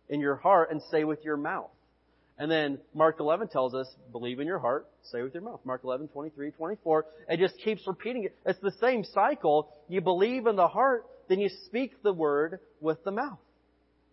in 0.09 0.21
your 0.21 0.37
heart 0.37 0.71
and 0.71 0.81
say 0.91 1.05
with 1.05 1.25
your 1.25 1.37
mouth. 1.37 1.71
And 2.39 2.51
then 2.51 2.79
Mark 2.95 3.17
11 3.19 3.49
tells 3.49 3.75
us, 3.75 3.89
believe 4.13 4.39
in 4.39 4.47
your 4.47 4.61
heart, 4.61 4.87
say 5.11 5.23
with 5.23 5.35
your 5.35 5.43
mouth. 5.43 5.61
Mark 5.65 5.83
11, 5.83 6.09
23, 6.09 6.53
24. 6.53 7.07
It 7.29 7.41
just 7.41 7.59
keeps 7.59 7.87
repeating 7.87 8.25
it. 8.25 8.37
It's 8.47 8.61
the 8.61 8.73
same 8.81 9.03
cycle. 9.03 9.69
You 9.89 10.01
believe 10.01 10.47
in 10.47 10.55
the 10.55 10.69
heart, 10.69 11.05
then 11.29 11.41
you 11.41 11.51
speak 11.67 12.03
the 12.03 12.13
word 12.13 12.61
with 12.81 13.03
the 13.03 13.11
mouth. 13.11 13.39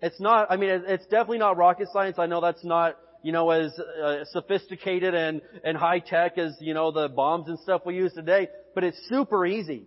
It's 0.01 0.19
not, 0.19 0.51
I 0.51 0.57
mean, 0.57 0.69
it's 0.88 1.05
definitely 1.05 1.38
not 1.38 1.57
rocket 1.57 1.88
science. 1.93 2.17
I 2.17 2.26
know 2.26 2.41
that's 2.41 2.63
not, 2.63 2.97
you 3.21 3.32
know, 3.32 3.51
as 3.51 3.78
uh, 3.80 4.26
sophisticated 4.32 5.13
and, 5.13 5.41
and 5.63 5.78
high 5.78 5.99
tech 5.99 6.38
as, 6.39 6.55
you 6.59 6.73
know, 6.73 6.91
the 6.91 7.07
bombs 7.07 7.47
and 7.47 7.59
stuff 7.59 7.82
we 7.86 7.95
use 7.95 8.13
today, 8.13 8.47
but 8.73 8.84
it's 8.84 8.97
super 9.07 9.45
easy. 9.45 9.86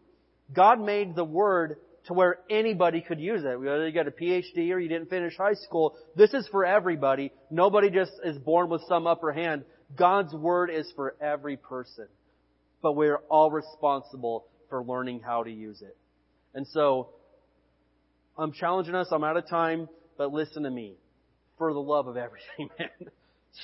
God 0.52 0.80
made 0.80 1.14
the 1.14 1.24
word 1.24 1.76
to 2.08 2.14
where 2.14 2.38
anybody 2.50 3.02
could 3.02 3.20
use 3.20 3.44
it. 3.44 3.60
Whether 3.60 3.86
you 3.86 3.92
got 3.92 4.08
a 4.08 4.10
PhD 4.10 4.72
or 4.72 4.78
you 4.78 4.88
didn't 4.88 5.10
finish 5.10 5.36
high 5.36 5.54
school, 5.54 5.94
this 6.16 6.32
is 6.32 6.48
for 6.48 6.64
everybody. 6.64 7.32
Nobody 7.50 7.90
just 7.90 8.12
is 8.24 8.36
born 8.38 8.70
with 8.70 8.82
some 8.88 9.06
upper 9.06 9.30
hand. 9.30 9.64
God's 9.96 10.32
Word 10.32 10.70
is 10.70 10.90
for 10.96 11.14
every 11.20 11.58
person. 11.58 12.08
But 12.82 12.94
we're 12.94 13.18
all 13.28 13.50
responsible 13.50 14.46
for 14.70 14.82
learning 14.82 15.20
how 15.20 15.42
to 15.42 15.50
use 15.50 15.82
it. 15.82 15.96
And 16.54 16.66
so, 16.68 17.10
I'm 18.38 18.52
challenging 18.52 18.94
us, 18.94 19.08
I'm 19.12 19.24
out 19.24 19.36
of 19.36 19.46
time, 19.48 19.88
but 20.16 20.32
listen 20.32 20.62
to 20.62 20.70
me. 20.70 20.94
For 21.58 21.72
the 21.72 21.80
love 21.80 22.06
of 22.06 22.16
everything, 22.16 22.70
man. 22.78 23.10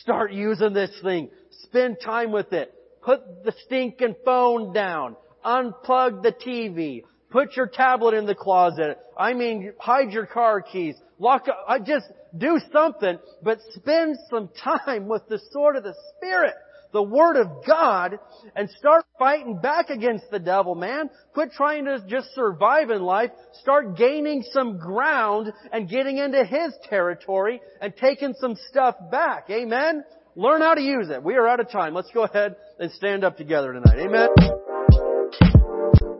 Start 0.00 0.32
using 0.32 0.74
this 0.74 0.90
thing. 1.02 1.30
Spend 1.62 1.98
time 2.04 2.30
with 2.30 2.52
it. 2.52 2.74
Put 3.02 3.44
the 3.44 3.54
stinking 3.64 4.16
phone 4.24 4.74
down. 4.74 5.16
Unplug 5.44 6.22
the 6.22 6.32
TV. 6.32 7.04
Put 7.34 7.56
your 7.56 7.66
tablet 7.66 8.14
in 8.14 8.26
the 8.26 8.34
closet. 8.36 8.96
I 9.18 9.34
mean, 9.34 9.72
hide 9.80 10.12
your 10.12 10.24
car 10.24 10.62
keys. 10.62 10.94
Lock 11.18 11.48
up. 11.48 11.64
I 11.66 11.80
just 11.80 12.06
do 12.38 12.60
something, 12.72 13.18
but 13.42 13.58
spend 13.70 14.18
some 14.30 14.50
time 14.62 15.08
with 15.08 15.22
the 15.28 15.40
sword 15.50 15.74
of 15.74 15.82
the 15.82 15.96
Spirit, 16.16 16.54
the 16.92 17.02
Word 17.02 17.36
of 17.36 17.48
God, 17.66 18.20
and 18.54 18.70
start 18.78 19.04
fighting 19.18 19.58
back 19.60 19.90
against 19.90 20.30
the 20.30 20.38
devil, 20.38 20.76
man. 20.76 21.10
Quit 21.32 21.50
trying 21.50 21.86
to 21.86 22.04
just 22.06 22.32
survive 22.36 22.90
in 22.90 23.02
life. 23.02 23.32
Start 23.62 23.96
gaining 23.96 24.44
some 24.52 24.78
ground 24.78 25.52
and 25.72 25.88
getting 25.88 26.18
into 26.18 26.44
His 26.44 26.72
territory 26.88 27.60
and 27.80 27.96
taking 27.96 28.34
some 28.40 28.54
stuff 28.70 28.94
back. 29.10 29.50
Amen? 29.50 30.04
Learn 30.36 30.60
how 30.60 30.74
to 30.74 30.82
use 30.82 31.10
it. 31.10 31.20
We 31.20 31.34
are 31.34 31.48
out 31.48 31.58
of 31.58 31.68
time. 31.68 31.94
Let's 31.94 32.12
go 32.14 32.22
ahead 32.22 32.54
and 32.78 32.92
stand 32.92 33.24
up 33.24 33.36
together 33.36 33.72
tonight. 33.72 33.98
Amen? 33.98 34.28